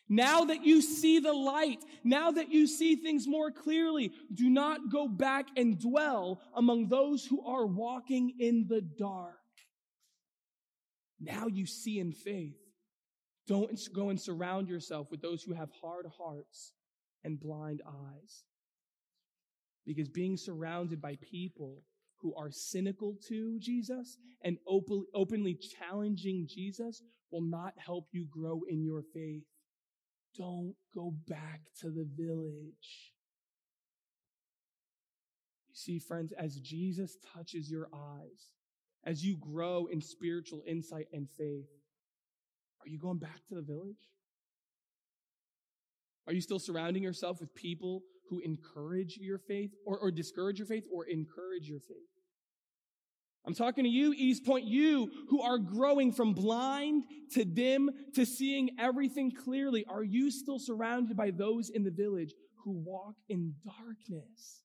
Now 0.08 0.44
that 0.44 0.64
you 0.64 0.80
see 0.82 1.18
the 1.18 1.32
light, 1.32 1.84
now 2.04 2.30
that 2.30 2.52
you 2.52 2.66
see 2.66 2.94
things 2.94 3.26
more 3.26 3.50
clearly, 3.50 4.12
do 4.32 4.48
not 4.48 4.90
go 4.90 5.08
back 5.08 5.48
and 5.56 5.80
dwell 5.80 6.40
among 6.54 6.88
those 6.88 7.24
who 7.24 7.44
are 7.44 7.66
walking 7.66 8.34
in 8.38 8.66
the 8.68 8.80
dark. 8.80 9.34
Now 11.18 11.48
you 11.48 11.66
see 11.66 11.98
in 11.98 12.12
faith. 12.12 12.56
Don't 13.48 13.80
go 13.94 14.10
and 14.10 14.20
surround 14.20 14.68
yourself 14.68 15.08
with 15.10 15.22
those 15.22 15.42
who 15.42 15.54
have 15.54 15.70
hard 15.80 16.06
hearts 16.18 16.72
and 17.24 17.40
blind 17.40 17.82
eyes. 17.86 18.44
Because 19.86 20.08
being 20.08 20.36
surrounded 20.36 21.00
by 21.00 21.16
people 21.20 21.82
who 22.20 22.34
are 22.34 22.50
cynical 22.50 23.16
to 23.28 23.58
Jesus 23.60 24.18
and 24.42 24.58
openly 24.66 25.58
challenging 25.78 26.46
Jesus 26.48 27.02
will 27.30 27.42
not 27.42 27.74
help 27.76 28.08
you 28.12 28.26
grow 28.30 28.62
in 28.68 28.84
your 28.84 29.02
faith. 29.14 29.44
Don't 30.36 30.74
go 30.94 31.14
back 31.26 31.60
to 31.80 31.90
the 31.90 32.06
village. 32.16 33.12
You 35.68 35.74
see, 35.74 35.98
friends, 35.98 36.32
as 36.32 36.56
Jesus 36.56 37.16
touches 37.34 37.70
your 37.70 37.88
eyes, 37.94 38.52
as 39.04 39.24
you 39.24 39.36
grow 39.36 39.86
in 39.86 40.00
spiritual 40.00 40.62
insight 40.66 41.06
and 41.12 41.28
faith, 41.38 41.68
are 42.84 42.88
you 42.88 42.98
going 42.98 43.18
back 43.18 43.46
to 43.48 43.54
the 43.54 43.62
village? 43.62 44.10
Are 46.26 46.32
you 46.32 46.40
still 46.40 46.58
surrounding 46.58 47.02
yourself 47.02 47.40
with 47.40 47.54
people 47.54 48.02
who 48.28 48.40
encourage 48.40 49.16
your 49.20 49.38
faith 49.38 49.70
or, 49.86 49.98
or 49.98 50.10
discourage 50.10 50.58
your 50.58 50.66
faith 50.66 50.84
or 50.92 51.04
encourage 51.04 51.68
your 51.68 51.80
faith? 51.80 52.15
I'm 53.46 53.54
talking 53.54 53.84
to 53.84 53.90
you, 53.90 54.12
East 54.16 54.44
Point, 54.44 54.64
you 54.64 55.10
who 55.28 55.40
are 55.40 55.58
growing 55.58 56.10
from 56.10 56.34
blind 56.34 57.04
to 57.34 57.44
dim 57.44 57.90
to 58.14 58.26
seeing 58.26 58.70
everything 58.78 59.30
clearly. 59.30 59.84
Are 59.88 60.02
you 60.02 60.32
still 60.32 60.58
surrounded 60.58 61.16
by 61.16 61.30
those 61.30 61.70
in 61.70 61.84
the 61.84 61.92
village 61.92 62.34
who 62.64 62.72
walk 62.72 63.14
in 63.28 63.54
darkness? 63.64 64.62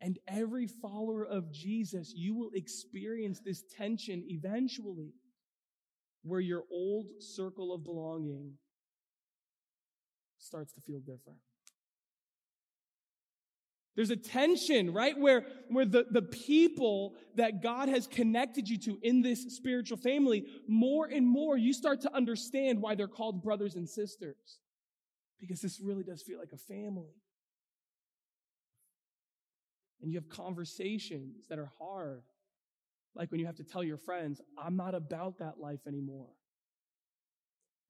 And 0.00 0.18
every 0.26 0.66
follower 0.66 1.24
of 1.24 1.52
Jesus, 1.52 2.12
you 2.16 2.34
will 2.34 2.50
experience 2.54 3.40
this 3.44 3.62
tension 3.76 4.24
eventually 4.26 5.12
where 6.24 6.40
your 6.40 6.64
old 6.72 7.06
circle 7.20 7.72
of 7.72 7.84
belonging 7.84 8.54
starts 10.38 10.72
to 10.72 10.80
feel 10.80 10.98
different. 10.98 11.38
There's 13.94 14.10
a 14.10 14.16
tension, 14.16 14.92
right? 14.92 15.18
Where, 15.18 15.44
where 15.68 15.84
the, 15.84 16.06
the 16.10 16.22
people 16.22 17.14
that 17.36 17.62
God 17.62 17.88
has 17.88 18.06
connected 18.06 18.68
you 18.68 18.78
to 18.78 18.98
in 19.02 19.20
this 19.20 19.54
spiritual 19.54 19.98
family, 19.98 20.46
more 20.66 21.06
and 21.06 21.26
more 21.26 21.58
you 21.58 21.74
start 21.74 22.00
to 22.02 22.14
understand 22.14 22.80
why 22.80 22.94
they're 22.94 23.06
called 23.06 23.42
brothers 23.42 23.76
and 23.76 23.88
sisters. 23.88 24.60
Because 25.40 25.60
this 25.60 25.78
really 25.80 26.04
does 26.04 26.22
feel 26.22 26.38
like 26.38 26.52
a 26.52 26.56
family. 26.56 27.16
And 30.00 30.10
you 30.10 30.18
have 30.18 30.28
conversations 30.28 31.46
that 31.48 31.58
are 31.58 31.70
hard. 31.78 32.22
Like 33.14 33.30
when 33.30 33.40
you 33.40 33.46
have 33.46 33.56
to 33.56 33.64
tell 33.64 33.84
your 33.84 33.98
friends, 33.98 34.40
I'm 34.58 34.76
not 34.76 34.94
about 34.94 35.38
that 35.38 35.60
life 35.60 35.86
anymore. 35.86 36.30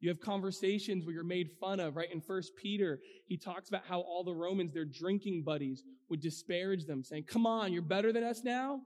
You 0.02 0.08
have 0.08 0.20
conversations 0.20 1.06
where 1.06 1.14
you're 1.14 1.22
made 1.22 1.48
fun 1.60 1.78
of, 1.78 1.94
right? 1.94 2.12
In 2.12 2.20
First 2.20 2.56
Peter, 2.56 2.98
he 3.28 3.36
talks 3.36 3.68
about 3.68 3.82
how 3.88 4.00
all 4.00 4.24
the 4.24 4.34
Romans, 4.34 4.74
their 4.74 4.84
drinking 4.84 5.44
buddies, 5.44 5.84
would 6.10 6.20
disparage 6.20 6.86
them, 6.86 7.04
saying, 7.04 7.22
Come 7.28 7.46
on, 7.46 7.72
you're 7.72 7.82
better 7.82 8.12
than 8.12 8.24
us 8.24 8.42
now? 8.42 8.80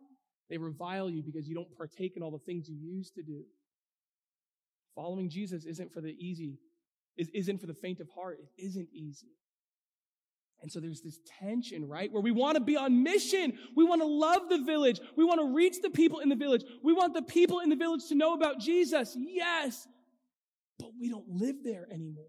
They 0.51 0.59
revile 0.59 1.09
you 1.09 1.23
because 1.23 1.49
you 1.49 1.55
don't 1.55 1.75
partake 1.75 2.19
in 2.19 2.23
all 2.23 2.31
the 2.31 2.39
things 2.39 2.69
you 2.69 2.77
used 2.77 3.15
to 3.15 3.23
do. 3.23 3.45
Following 4.95 5.31
Jesus 5.31 5.65
isn't 5.65 5.91
for 5.91 6.03
the 6.03 6.15
easy, 6.21 6.59
isn't 7.17 7.63
for 7.63 7.67
the 7.67 7.75
faint 7.75 8.01
of 8.01 8.09
heart. 8.15 8.39
It 8.39 8.63
isn't 8.63 8.89
easy. 8.93 9.33
And 10.61 10.71
so 10.71 10.81
there's 10.81 11.01
this 11.01 11.19
tension, 11.41 11.89
right? 11.89 12.13
Where 12.13 12.23
we 12.23 12.31
want 12.31 12.57
to 12.57 12.63
be 12.63 12.77
on 12.77 13.03
mission. 13.03 13.55
We 13.75 13.85
want 13.85 14.03
to 14.03 14.07
love 14.07 14.51
the 14.51 14.59
village. 14.59 15.01
We 15.17 15.25
want 15.25 15.41
to 15.41 15.55
reach 15.55 15.81
the 15.81 15.91
people 15.91 16.21
in 16.21 16.29
the 16.29 16.37
village. 16.37 16.65
We 16.85 16.93
want 16.93 17.15
the 17.15 17.23
people 17.23 17.61
in 17.61 17.71
the 17.71 17.77
village 17.77 18.07
to 18.09 18.15
know 18.15 18.35
about 18.35 18.61
Jesus. 18.61 19.17
Yes 19.19 19.89
we 21.01 21.09
don't 21.09 21.29
live 21.29 21.57
there 21.63 21.87
anymore. 21.91 22.25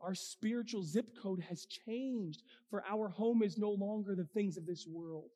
Our 0.00 0.14
spiritual 0.14 0.82
zip 0.82 1.06
code 1.20 1.40
has 1.48 1.66
changed, 1.66 2.42
for 2.70 2.84
our 2.88 3.08
home 3.08 3.42
is 3.42 3.58
no 3.58 3.70
longer 3.70 4.14
the 4.14 4.26
things 4.26 4.56
of 4.56 4.66
this 4.66 4.86
world. 4.86 5.30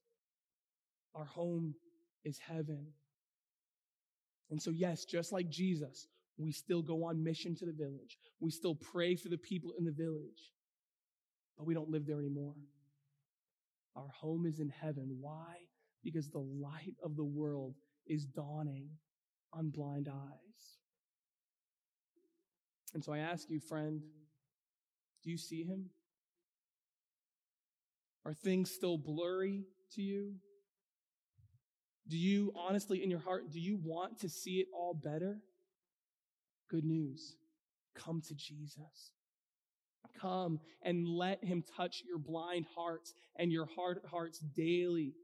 Our 1.14 1.24
home 1.24 1.74
is 2.24 2.38
heaven. 2.38 2.86
And 4.50 4.60
so, 4.60 4.70
yes, 4.70 5.04
just 5.04 5.32
like 5.32 5.48
Jesus, 5.48 6.06
we 6.36 6.52
still 6.52 6.82
go 6.82 7.04
on 7.04 7.22
mission 7.22 7.54
to 7.56 7.66
the 7.66 7.72
village. 7.72 8.18
We 8.38 8.50
still 8.50 8.74
pray 8.74 9.16
for 9.16 9.28
the 9.28 9.38
people 9.38 9.72
in 9.78 9.84
the 9.84 9.92
village, 9.92 10.52
but 11.56 11.66
we 11.66 11.74
don't 11.74 11.90
live 11.90 12.06
there 12.06 12.20
anymore. 12.20 12.54
Our 13.96 14.08
home 14.08 14.46
is 14.46 14.60
in 14.60 14.68
heaven. 14.68 15.16
Why? 15.20 15.56
Because 16.04 16.28
the 16.28 16.38
light 16.38 16.94
of 17.02 17.16
the 17.16 17.24
world 17.24 17.74
is 18.06 18.24
dawning 18.24 18.88
on 19.52 19.70
blind 19.70 20.08
eyes. 20.08 20.78
And 22.94 23.04
so 23.04 23.12
I 23.12 23.18
ask 23.18 23.48
you, 23.48 23.60
friend, 23.60 24.02
do 25.22 25.30
you 25.30 25.38
see 25.38 25.62
him? 25.62 25.90
Are 28.24 28.34
things 28.34 28.70
still 28.70 28.98
blurry 28.98 29.64
to 29.94 30.02
you? 30.02 30.34
Do 32.08 32.18
you 32.18 32.52
honestly, 32.56 33.02
in 33.02 33.10
your 33.10 33.20
heart, 33.20 33.50
do 33.52 33.60
you 33.60 33.78
want 33.82 34.20
to 34.20 34.28
see 34.28 34.56
it 34.56 34.66
all 34.74 34.94
better? 34.94 35.38
Good 36.68 36.84
news. 36.84 37.36
Come 37.94 38.20
to 38.28 38.34
Jesus. 38.34 39.12
Come 40.20 40.60
and 40.82 41.06
let 41.06 41.44
him 41.44 41.62
touch 41.76 42.02
your 42.06 42.18
blind 42.18 42.66
hearts 42.74 43.14
and 43.36 43.52
your 43.52 43.66
heart 43.66 44.02
hearts 44.10 44.38
daily 44.38 45.14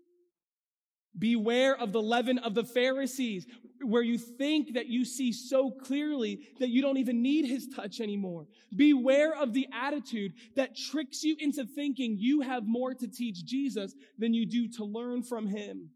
Beware 1.18 1.76
of 1.76 1.92
the 1.92 2.02
leaven 2.02 2.38
of 2.38 2.54
the 2.54 2.64
Pharisees, 2.64 3.46
where 3.82 4.02
you 4.02 4.18
think 4.18 4.74
that 4.74 4.86
you 4.86 5.04
see 5.04 5.32
so 5.32 5.70
clearly 5.70 6.40
that 6.60 6.68
you 6.68 6.82
don't 6.82 6.96
even 6.96 7.22
need 7.22 7.46
his 7.46 7.68
touch 7.68 8.00
anymore. 8.00 8.46
Beware 8.74 9.34
of 9.34 9.52
the 9.52 9.66
attitude 9.72 10.32
that 10.56 10.76
tricks 10.76 11.22
you 11.22 11.36
into 11.38 11.64
thinking 11.64 12.16
you 12.18 12.40
have 12.40 12.66
more 12.66 12.94
to 12.94 13.08
teach 13.08 13.44
Jesus 13.44 13.94
than 14.18 14.34
you 14.34 14.46
do 14.46 14.68
to 14.76 14.84
learn 14.84 15.22
from 15.22 15.46
him. 15.46 15.90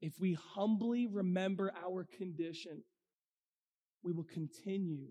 If 0.00 0.14
we 0.20 0.36
humbly 0.54 1.06
remember 1.06 1.72
our 1.84 2.06
condition, 2.16 2.82
we 4.02 4.12
will 4.12 4.24
continue 4.24 5.08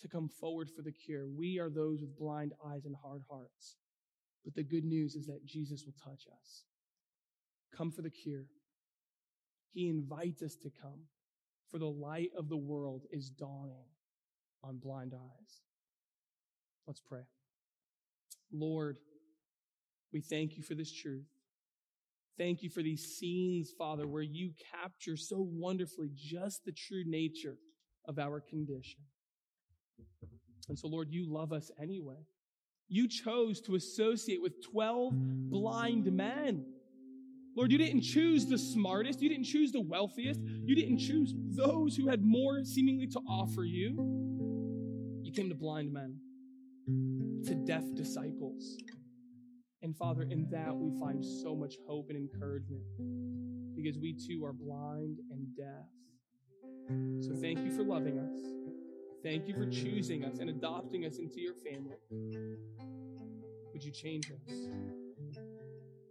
to 0.00 0.08
come 0.08 0.28
forward 0.28 0.70
for 0.74 0.82
the 0.82 0.92
cure. 0.92 1.26
We 1.28 1.58
are 1.58 1.70
those 1.70 2.00
with 2.00 2.16
blind 2.16 2.52
eyes 2.64 2.84
and 2.84 2.94
hard 3.02 3.22
hearts. 3.28 3.76
But 4.44 4.54
the 4.54 4.62
good 4.62 4.84
news 4.84 5.16
is 5.16 5.26
that 5.26 5.44
Jesus 5.44 5.84
will 5.84 5.94
touch 6.02 6.24
us. 6.40 6.64
Come 7.76 7.90
for 7.90 8.02
the 8.02 8.10
cure. 8.10 8.46
He 9.72 9.88
invites 9.88 10.42
us 10.42 10.56
to 10.62 10.70
come, 10.82 11.00
for 11.70 11.78
the 11.78 11.86
light 11.86 12.30
of 12.36 12.48
the 12.48 12.56
world 12.56 13.04
is 13.12 13.30
dawning 13.30 13.84
on 14.64 14.78
blind 14.78 15.14
eyes. 15.14 15.60
Let's 16.86 17.00
pray. 17.00 17.22
Lord, 18.52 18.96
we 20.12 20.20
thank 20.20 20.56
you 20.56 20.62
for 20.62 20.74
this 20.74 20.92
truth. 20.92 21.26
Thank 22.38 22.62
you 22.62 22.70
for 22.70 22.82
these 22.82 23.16
scenes, 23.18 23.72
Father, 23.76 24.06
where 24.06 24.22
you 24.22 24.52
capture 24.72 25.16
so 25.16 25.36
wonderfully 25.38 26.10
just 26.14 26.64
the 26.64 26.72
true 26.72 27.02
nature 27.04 27.56
of 28.06 28.18
our 28.18 28.40
condition. 28.40 29.00
And 30.68 30.78
so, 30.78 30.88
Lord, 30.88 31.08
you 31.10 31.26
love 31.30 31.52
us 31.52 31.70
anyway. 31.80 32.26
You 32.88 33.08
chose 33.08 33.60
to 33.62 33.74
associate 33.74 34.40
with 34.40 34.62
12 34.70 35.12
blind 35.50 36.10
men 36.12 36.64
Lord, 37.58 37.72
you 37.72 37.78
didn't 37.78 38.02
choose 38.02 38.46
the 38.46 38.56
smartest, 38.56 39.20
you 39.20 39.28
didn't 39.28 39.46
choose 39.46 39.72
the 39.72 39.80
wealthiest, 39.80 40.40
you 40.40 40.76
didn't 40.76 40.98
choose 40.98 41.34
those 41.56 41.96
who 41.96 42.06
had 42.06 42.22
more 42.22 42.62
seemingly 42.62 43.08
to 43.08 43.18
offer 43.28 43.64
you. 43.64 43.96
You 45.24 45.32
came 45.32 45.48
to 45.48 45.56
blind 45.56 45.92
men, 45.92 46.20
to 47.46 47.56
deaf 47.56 47.82
disciples. 47.96 48.76
And 49.82 49.96
Father, 49.96 50.22
in 50.22 50.46
that 50.52 50.72
we 50.72 50.96
find 51.00 51.24
so 51.24 51.56
much 51.56 51.74
hope 51.84 52.10
and 52.10 52.16
encouragement 52.16 52.84
because 53.74 53.98
we 53.98 54.12
too 54.12 54.44
are 54.44 54.52
blind 54.52 55.18
and 55.32 55.48
deaf. 55.56 57.26
So 57.26 57.34
thank 57.40 57.58
you 57.64 57.72
for 57.72 57.82
loving 57.82 58.20
us. 58.20 58.40
Thank 59.24 59.48
you 59.48 59.54
for 59.54 59.66
choosing 59.68 60.24
us 60.24 60.38
and 60.38 60.48
adopting 60.48 61.06
us 61.06 61.18
into 61.18 61.40
your 61.40 61.54
family. 61.54 61.96
Would 63.72 63.82
you 63.82 63.90
change 63.90 64.30
us? 64.30 65.07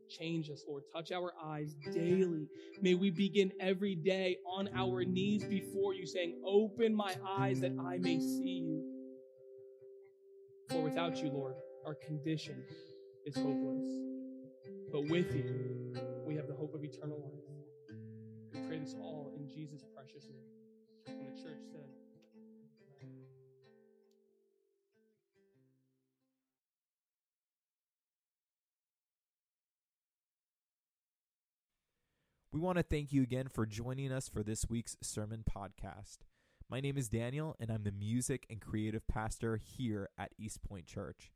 Change 0.10 0.50
us, 0.50 0.64
Lord. 0.68 0.84
Touch 0.94 1.12
our 1.12 1.34
eyes 1.44 1.76
daily. 1.94 2.48
May 2.82 2.94
we 2.96 3.10
begin 3.10 3.52
every 3.60 3.96
day 3.96 4.38
on 4.46 4.70
our 4.76 5.04
knees 5.04 5.44
before 5.44 5.94
you, 5.94 6.06
saying, 6.06 6.42
Open 6.46 6.96
my 6.96 7.16
eyes 7.28 7.60
that 7.62 7.74
I 7.80 7.98
may 7.98 8.20
see 8.20 8.64
you. 8.66 8.84
For 10.70 10.82
without 10.82 11.22
you, 11.22 11.30
Lord, 11.30 11.56
our 11.86 11.96
condition 11.96 12.64
is 13.26 13.36
hopeless. 13.36 13.92
But 14.92 15.10
with 15.10 15.34
you, 15.36 15.94
we 16.26 16.36
have 16.36 16.48
the 16.48 16.56
hope 16.56 16.74
of 16.74 16.84
eternal 16.84 17.18
life. 17.18 17.98
We 18.54 18.68
pray 18.68 18.80
this 18.80 18.96
all 19.00 19.34
in 19.36 19.48
Jesus' 19.48 19.84
precious 19.96 20.28
name. 20.30 21.18
And 21.20 21.28
the 21.28 21.42
church 21.42 21.62
said, 21.72 21.97
We 32.58 32.64
want 32.64 32.78
to 32.80 32.84
thank 32.84 33.14
you 33.14 33.22
again 33.22 33.50
for 33.54 33.68
joining 33.68 34.12
us 34.12 34.28
for 34.28 34.42
this 34.42 34.66
week's 34.68 34.98
sermon 35.00 35.44
podcast. 35.48 36.22
My 36.68 36.80
name 36.80 36.98
is 36.98 37.08
Daniel, 37.08 37.56
and 37.60 37.70
I'm 37.70 37.84
the 37.84 37.92
music 37.92 38.48
and 38.50 38.60
creative 38.60 39.08
pastor 39.08 39.58
here 39.64 40.10
at 40.18 40.32
East 40.40 40.64
Point 40.64 40.88
Church. 40.88 41.32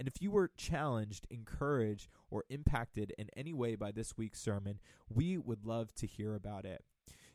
And 0.00 0.08
if 0.08 0.20
you 0.20 0.32
were 0.32 0.50
challenged, 0.56 1.28
encouraged, 1.30 2.08
or 2.28 2.42
impacted 2.50 3.12
in 3.16 3.28
any 3.36 3.52
way 3.52 3.76
by 3.76 3.92
this 3.92 4.16
week's 4.16 4.40
sermon, 4.40 4.80
we 5.08 5.38
would 5.38 5.64
love 5.64 5.94
to 5.94 6.08
hear 6.08 6.34
about 6.34 6.64
it. 6.64 6.82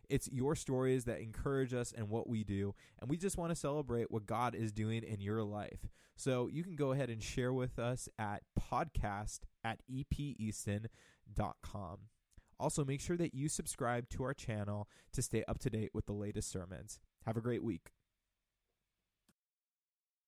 It's 0.09 0.27
your 0.29 0.53
stories 0.53 1.05
that 1.05 1.21
encourage 1.21 1.73
us 1.73 1.93
and 1.95 2.09
what 2.09 2.27
we 2.27 2.43
do, 2.43 2.75
and 2.99 3.09
we 3.09 3.15
just 3.15 3.37
want 3.37 3.51
to 3.51 3.55
celebrate 3.55 4.11
what 4.11 4.25
God 4.25 4.53
is 4.53 4.73
doing 4.73 5.01
in 5.01 5.21
your 5.21 5.43
life. 5.43 5.87
So 6.17 6.49
you 6.49 6.61
can 6.61 6.75
go 6.75 6.91
ahead 6.91 7.09
and 7.09 7.23
share 7.23 7.53
with 7.53 7.79
us 7.79 8.09
at 8.19 8.43
podcast 8.59 9.43
at 9.63 9.79
epeaston.com. 9.89 10.89
Also, 12.60 12.84
make 12.84 12.99
sure 12.99 13.18
that 13.18 13.34
you 13.34 13.47
subscribe 13.47 14.10
to 14.10 14.24
our 14.24 14.34
channel 14.34 14.88
to 15.14 15.22
stay 15.22 15.43
up 15.47 15.60
to 15.60 15.70
date 15.70 15.91
with 15.93 16.05
the 16.05 16.14
latest 16.14 16.51
sermons. 16.51 16.99
Have 17.26 17.38
a 17.38 17.41
great 17.41 17.64
week. 17.64 17.91